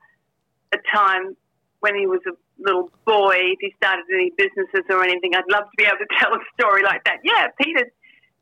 a 0.74 0.78
time 0.94 1.36
when 1.80 1.96
he 1.96 2.08
was 2.08 2.22
a 2.28 2.32
little 2.60 2.90
boy, 3.06 3.36
if 3.36 3.60
he 3.62 3.74
started 3.78 4.06
any 4.14 4.32
businesses 4.38 4.84
or 4.90 5.04
anything. 5.04 5.36
I'd 5.36 5.44
love 5.52 5.66
to 5.66 5.78
be 5.78 5.84
able 5.86 5.98
to 5.98 6.08
tell 6.20 6.34
a 6.34 6.40
story 6.60 6.84
like 6.84 7.04
that. 7.06 7.18
Yeah, 7.24 7.48
Peter, 7.62 7.86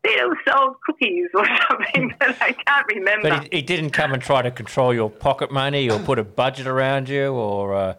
Peter 0.03 0.27
sold 0.47 0.77
cookies 0.86 1.27
or 1.33 1.45
something, 1.69 2.13
but 2.19 2.41
I 2.41 2.53
can't 2.53 2.88
remember. 2.88 3.29
But 3.29 3.43
he, 3.43 3.57
he 3.57 3.61
didn't 3.61 3.89
come 3.91 4.13
and 4.13 4.21
try 4.21 4.41
to 4.41 4.51
control 4.51 4.93
your 4.93 5.09
pocket 5.09 5.51
money 5.51 5.89
or 5.89 5.99
put 5.99 6.17
a 6.19 6.23
budget 6.23 6.65
around 6.67 7.09
you, 7.09 7.33
or 7.33 7.75
uh, 7.75 7.95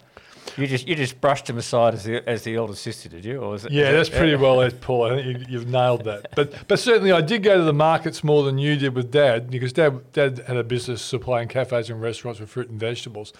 you 0.56 0.66
just 0.66 0.86
you 0.88 0.94
just 0.94 1.20
brushed 1.20 1.48
him 1.48 1.58
aside 1.58 1.94
as 1.94 2.04
the 2.04 2.26
as 2.28 2.42
the 2.42 2.56
older 2.58 2.74
sister, 2.74 3.08
did 3.08 3.24
you? 3.24 3.40
Or 3.40 3.50
was 3.50 3.64
it, 3.64 3.72
Yeah, 3.72 3.92
that's 3.92 4.08
it- 4.08 4.16
pretty 4.16 4.34
well 4.36 4.60
it, 4.62 4.80
Paul. 4.80 5.04
I 5.04 5.22
think 5.22 5.26
you, 5.40 5.46
you've 5.48 5.68
nailed 5.68 6.04
that. 6.04 6.34
But 6.34 6.66
but 6.68 6.78
certainly, 6.78 7.12
I 7.12 7.20
did 7.20 7.42
go 7.42 7.56
to 7.56 7.62
the 7.64 7.72
markets 7.72 8.24
more 8.24 8.42
than 8.44 8.58
you 8.58 8.76
did 8.76 8.94
with 8.94 9.10
Dad 9.10 9.50
because 9.50 9.72
Dad 9.72 10.12
Dad 10.12 10.38
had 10.46 10.56
a 10.56 10.64
business 10.64 11.02
supplying 11.02 11.48
cafes 11.48 11.90
and 11.90 12.00
restaurants 12.00 12.40
with 12.40 12.48
fruit 12.50 12.68
and 12.70 12.78
vegetables. 12.80 13.32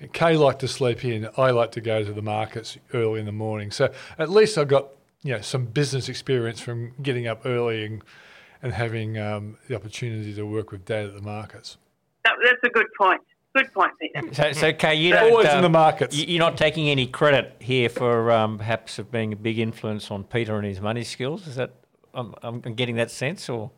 And 0.00 0.12
Kaye 0.12 0.36
liked 0.36 0.60
to 0.60 0.68
sleep 0.68 1.04
in. 1.04 1.28
I 1.36 1.50
like 1.50 1.72
to 1.72 1.80
go 1.80 2.04
to 2.04 2.12
the 2.12 2.22
markets 2.22 2.76
early 2.92 3.20
in 3.20 3.26
the 3.26 3.32
morning. 3.32 3.70
So 3.70 3.92
at 4.18 4.30
least 4.30 4.58
I 4.58 4.64
got 4.64 4.88
you 5.22 5.32
know 5.34 5.40
some 5.40 5.64
business 5.66 6.08
experience 6.08 6.60
from 6.60 6.92
getting 7.02 7.26
up 7.26 7.42
early 7.44 7.84
and 7.84 8.02
and 8.62 8.72
having 8.72 9.18
um, 9.18 9.58
the 9.68 9.74
opportunity 9.76 10.34
to 10.34 10.44
work 10.44 10.72
with 10.72 10.84
Dad 10.86 11.06
at 11.06 11.14
the 11.14 11.20
markets. 11.22 11.76
that, 12.24 12.32
that's 12.42 12.62
a 12.64 12.68
good 12.70 12.86
point. 12.98 13.20
Good 13.54 13.72
point, 13.72 13.92
Peter. 14.00 14.20
So, 14.32 14.52
so 14.52 14.72
Kaye, 14.72 14.96
you 14.96 15.12
don't, 15.12 15.30
Always 15.30 15.48
in 15.48 15.56
um, 15.56 15.62
the 15.62 15.68
markets. 15.68 16.16
you- 16.16 16.26
You're 16.26 16.40
not 16.40 16.56
taking 16.56 16.88
any 16.88 17.06
credit 17.06 17.56
here 17.60 17.88
for 17.88 18.30
um, 18.32 18.58
perhaps 18.58 18.98
of 18.98 19.10
being 19.12 19.32
a 19.32 19.36
big 19.36 19.58
influence 19.58 20.10
on 20.10 20.24
Peter 20.24 20.56
and 20.56 20.66
his 20.66 20.80
money 20.80 21.04
skills. 21.04 21.46
Is 21.46 21.56
that 21.56 21.70
I'm, 22.14 22.34
I'm 22.42 22.60
getting 22.74 22.96
that 22.96 23.10
sense, 23.10 23.48
or 23.48 23.70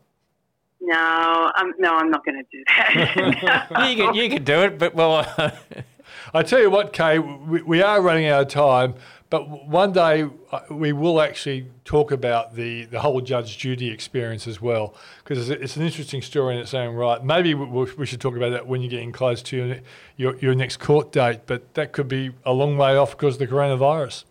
No, 0.81 1.51
I'm, 1.55 1.73
no, 1.77 1.95
I'm 1.95 2.09
not 2.09 2.25
going 2.25 2.43
to 2.43 2.47
do 2.51 2.63
that. 2.67 3.89
you 3.91 3.95
can 4.03 4.15
you 4.15 4.29
can 4.29 4.43
do 4.43 4.61
it, 4.61 4.77
but 4.79 4.95
well, 4.95 5.25
I 6.33 6.43
tell 6.43 6.59
you 6.59 6.69
what, 6.71 6.91
Kaye, 6.93 7.19
we, 7.19 7.61
we 7.61 7.81
are 7.81 8.01
running 8.01 8.25
out 8.27 8.41
of 8.41 8.47
time, 8.47 8.95
but 9.29 9.67
one 9.67 9.91
day 9.91 10.25
uh, 10.51 10.59
we 10.69 10.93
will 10.93 11.21
actually 11.21 11.67
talk 11.83 12.11
about 12.11 12.55
the, 12.55 12.85
the 12.85 13.01
whole 13.01 13.19
Judge 13.21 13.57
Judy 13.57 13.89
experience 13.89 14.47
as 14.47 14.61
well, 14.61 14.95
because 15.23 15.49
it's, 15.49 15.61
it's 15.61 15.75
an 15.75 15.83
interesting 15.83 16.21
story 16.21 16.55
in 16.55 16.61
its 16.61 16.73
own 16.73 16.95
right. 16.95 17.23
Maybe 17.23 17.53
we, 17.53 18.05
should 18.05 18.21
talk 18.21 18.35
about 18.37 18.51
that 18.51 18.67
when 18.67 18.81
you're 18.81 18.89
getting 18.89 19.11
close 19.11 19.41
to 19.43 19.57
your, 19.57 19.77
your, 20.15 20.37
your 20.37 20.55
next 20.55 20.77
court 20.77 21.11
date, 21.11 21.41
but 21.45 21.73
that 21.73 21.91
could 21.91 22.07
be 22.07 22.31
a 22.45 22.53
long 22.53 22.77
way 22.77 22.95
off 22.95 23.11
because 23.11 23.35
of 23.35 23.39
the 23.39 23.47
coronavirus. 23.47 24.23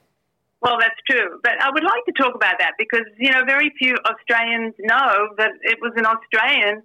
well, 0.63 0.79
that's 0.81 0.99
true. 1.09 1.41
But 1.43 1.61
I 1.61 1.71
would 1.71 1.85
like 1.85 2.05
to 2.07 2.13
talk 2.13 2.35
about 2.35 2.59
that 2.59 2.73
because, 2.79 3.05
you 3.19 3.31
know, 3.31 3.45
very 3.45 3.73
few 3.79 3.95
Australians 4.11 4.75
know 4.81 5.29
that 5.37 5.51
it 5.63 5.79
was 5.83 5.93
an 5.97 6.07
Australian 6.07 6.83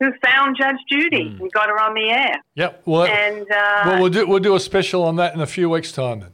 who 0.00 0.10
found 0.24 0.56
Judge 0.56 0.78
Judy 0.90 1.28
Hmm. 1.28 1.42
and 1.42 1.52
got 1.52 1.68
her 1.68 1.78
on 1.80 1.94
the 1.94 2.10
air. 2.10 2.34
Yep. 2.56 2.82
Well, 2.86 3.04
And, 3.04 3.42
uh, 3.42 3.82
well, 3.86 4.00
we'll 4.00 4.10
do 4.10 4.26
we'll 4.26 4.40
do 4.40 4.56
a 4.56 4.60
special 4.60 5.04
on 5.04 5.14
that 5.16 5.34
in 5.34 5.40
a 5.40 5.46
few 5.46 5.68
weeks' 5.70 5.92
time. 5.92 6.20
Then. 6.20 6.30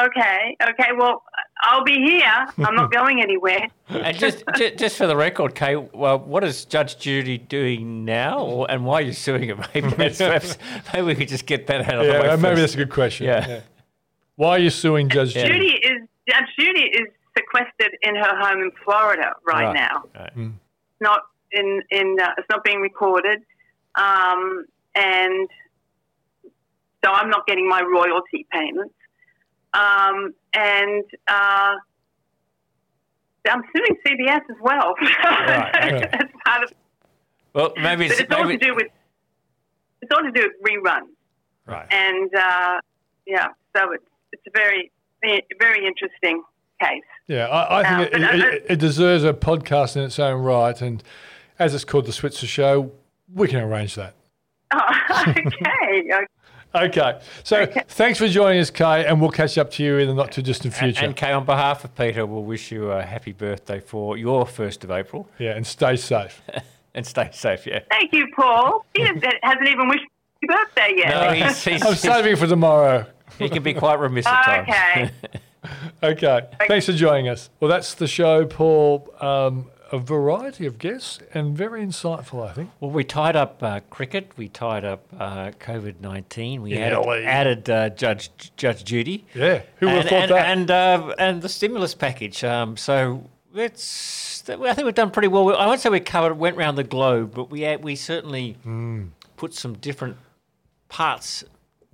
Okay, 0.00 0.56
okay, 0.70 0.88
well, 0.96 1.22
I'll 1.62 1.84
be 1.84 1.96
here. 2.02 2.46
I'm 2.58 2.74
not 2.74 2.90
going 2.98 3.20
anywhere. 3.22 3.68
and 3.88 4.16
just, 4.18 4.42
just 4.56 4.76
just 4.78 4.96
for 4.96 5.06
the 5.06 5.14
record, 5.16 5.54
Kaye, 5.54 5.76
well, 5.76 6.18
what 6.18 6.42
is 6.44 6.64
Judge 6.64 6.98
Judy 6.98 7.38
doing 7.38 8.04
now, 8.04 8.64
and 8.64 8.84
why 8.86 8.98
are 8.98 9.02
you 9.02 9.12
suing 9.12 9.48
her? 9.50 9.56
Maybe 9.74 9.88
that's 9.96 10.18
perhaps, 10.18 10.58
maybe 10.92 11.06
we 11.06 11.14
could 11.14 11.28
just 11.28 11.46
get 11.46 11.66
that 11.66 11.82
out 11.88 12.00
of 12.00 12.06
the 12.06 12.12
way. 12.12 12.18
Yeah, 12.26 12.36
maybe 12.36 12.42
first. 12.56 12.60
that's 12.60 12.74
a 12.74 12.78
good 12.78 12.90
question. 12.90 13.26
Yeah. 13.26 13.60
Why 14.36 14.50
are 14.50 14.58
you 14.58 14.70
suing 14.70 15.08
Judge 15.10 15.36
Yeah. 15.36 15.46
Judy? 15.46 15.58
Judy 15.58 15.74
is 15.86 16.08
Judge 16.28 16.48
Judy 16.58 16.80
is 16.86 17.08
sequestered 17.36 17.96
in 18.02 18.16
her 18.16 18.36
home 18.38 18.60
in 18.62 18.70
Florida 18.84 19.32
right, 19.46 19.66
Right, 19.66 19.74
now. 19.74 20.04
right. 20.18 20.50
Not 21.00 21.20
in 21.52 21.82
in 21.90 22.16
uh, 22.20 22.30
it's 22.38 22.48
not 22.50 22.64
being 22.64 22.80
recorded, 22.80 23.42
um, 23.96 24.64
and 24.94 25.48
so 27.04 27.12
I'm 27.12 27.28
not 27.28 27.46
getting 27.46 27.68
my 27.68 27.82
royalty 27.82 28.46
payments. 28.52 28.94
Um, 29.74 30.34
and 30.54 31.04
uh, 31.28 31.74
I'm 33.50 33.62
suing 33.74 33.98
CBS 34.06 34.40
as 34.50 34.56
well. 34.60 34.94
Right, 35.24 36.08
That's 36.12 36.32
part 36.44 36.62
of, 36.64 36.72
Well, 37.54 37.72
maybe 37.76 38.08
but 38.08 38.12
it's, 38.12 38.20
it's 38.20 38.34
all 38.34 38.46
to 38.48 38.56
do 38.56 38.74
with 38.74 38.86
it's 40.02 40.10
all 40.14 40.22
to 40.22 40.30
do 40.32 40.42
with 40.62 40.72
reruns. 40.72 41.08
Right. 41.66 41.86
And 41.92 42.30
uh, 42.34 42.78
yeah, 43.26 43.48
so 43.76 43.92
it's 43.92 44.04
it's 44.32 44.42
a 44.46 44.50
very 44.54 44.90
very 45.60 45.86
interesting 45.86 46.42
case. 46.80 47.02
Yeah, 47.28 47.46
I, 47.46 47.80
I 47.80 48.06
think 48.08 48.14
Uh, 48.24 48.28
it, 48.28 48.40
it, 48.54 48.66
it 48.70 48.78
deserves 48.80 49.24
a 49.24 49.32
podcast 49.32 49.96
in 49.96 50.02
its 50.02 50.18
own 50.18 50.42
right. 50.42 50.80
And 50.82 51.02
as 51.58 51.74
it's 51.74 51.84
called 51.84 52.06
the 52.06 52.12
Switzer 52.12 52.46
Show, 52.46 52.90
we 53.32 53.48
can 53.48 53.60
arrange 53.60 53.94
that. 53.94 54.14
Oh, 54.74 55.24
okay. 55.28 56.10
Okay. 56.74 57.20
So 57.44 57.66
thanks 57.88 58.18
for 58.18 58.28
joining 58.28 58.60
us, 58.60 58.70
Kaye, 58.70 59.04
and 59.04 59.20
we'll 59.20 59.30
catch 59.30 59.58
up 59.58 59.70
to 59.72 59.82
you 59.82 59.98
in 59.98 60.08
the 60.08 60.14
not 60.14 60.32
too 60.32 60.42
distant 60.42 60.74
future. 60.74 61.04
and 61.04 61.14
Kaye, 61.14 61.32
on 61.32 61.44
behalf 61.44 61.84
of 61.84 61.94
Peter, 61.94 62.24
we'll 62.24 62.44
wish 62.44 62.72
you 62.72 62.90
a 62.90 63.02
happy 63.02 63.32
birthday 63.32 63.80
for 63.80 64.16
your 64.16 64.46
first 64.46 64.82
of 64.84 64.90
April, 64.90 65.28
yeah, 65.38 65.54
and 65.54 65.66
stay 65.66 65.96
safe. 65.96 66.40
and 66.94 67.06
stay 67.06 67.28
safe. 67.32 67.66
Yeah. 67.66 67.80
Thank 67.90 68.12
you, 68.12 68.26
Paul. 68.34 68.86
He 68.94 69.02
hasn't 69.02 69.24
hasn't 69.42 69.68
even 69.68 69.88
wished 69.88 70.02
me 70.02 70.48
happy 70.48 70.64
birthday 70.64 70.94
yet. 70.96 71.08
No, 71.10 71.46
he's, 71.46 71.64
he's, 71.64 71.84
I'm 71.84 71.94
saving 71.94 72.36
for 72.36 72.46
tomorrow. 72.46 73.06
he 73.38 73.48
can 73.48 73.62
be 73.62 73.74
quite 73.74 73.98
remiss 73.98 74.26
at 74.26 74.44
times. 74.44 74.68
Okay. 74.68 75.10
Okay. 76.02 76.40
Thanks 76.66 76.86
for 76.86 76.92
joining 76.92 77.28
us. 77.28 77.48
Well, 77.60 77.70
that's 77.70 77.94
the 77.94 78.08
show, 78.08 78.44
Paul. 78.46 79.08
Um, 79.20 79.70
a 79.92 79.98
variety 79.98 80.64
of 80.66 80.78
guests 80.78 81.20
and 81.34 81.56
very 81.56 81.84
insightful, 81.84 82.48
I 82.48 82.52
think. 82.54 82.70
Well, 82.80 82.90
we 82.90 83.04
tied 83.04 83.36
up 83.36 83.62
uh, 83.62 83.80
cricket. 83.90 84.32
We 84.36 84.48
tied 84.48 84.84
up 84.84 85.04
uh, 85.18 85.50
COVID 85.60 86.00
nineteen. 86.00 86.62
We 86.62 86.72
Yeah, 86.74 86.98
added, 86.98 87.24
added 87.26 87.70
uh, 87.70 87.88
Judge 87.90 88.30
Judge 88.56 88.84
Judy. 88.84 89.26
Yeah. 89.34 89.62
Who 89.76 89.86
would 89.86 89.96
have 89.96 90.08
thought 90.08 90.22
and, 90.22 90.30
that? 90.30 90.46
And 90.46 90.70
uh, 91.10 91.14
and 91.18 91.42
the 91.42 91.48
stimulus 91.48 91.94
package. 91.94 92.42
Um, 92.42 92.76
so 92.76 93.28
it's 93.54 94.48
I 94.48 94.74
think 94.74 94.86
we've 94.86 94.94
done 94.94 95.10
pretty 95.10 95.28
well. 95.28 95.54
I 95.54 95.66
won't 95.66 95.80
say 95.80 95.90
we 95.90 96.00
covered 96.00 96.34
went 96.38 96.56
around 96.56 96.76
the 96.76 96.84
globe, 96.84 97.32
but 97.34 97.50
we 97.50 97.76
we 97.76 97.94
certainly 97.94 98.56
Hmm. 98.62 99.08
put 99.36 99.54
some 99.54 99.74
different 99.74 100.16
parts 100.88 101.44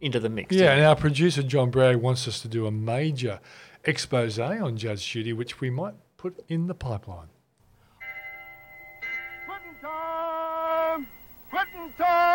into 0.01 0.21
the 0.21 0.29
mix. 0.29 0.55
Yeah, 0.55 0.73
and 0.73 0.85
our 0.85 0.97
producer 0.97 1.43
John 1.43 1.71
Bragg 1.71 1.97
wants 1.97 2.29
us 2.29 2.41
to 2.43 2.49
do 2.49 2.67
a 2.67 2.71
major 2.71 3.41
expose 3.85 4.39
on 4.39 4.77
Judge 4.77 5.05
Judy, 5.07 5.33
which 5.33 5.61
we 5.61 5.71
might 5.71 5.95
put 6.17 6.39
in 6.49 6.67
the 6.69 6.75
pipeline. 6.75 7.29
Quitting 11.51 11.91
time! 11.97 12.29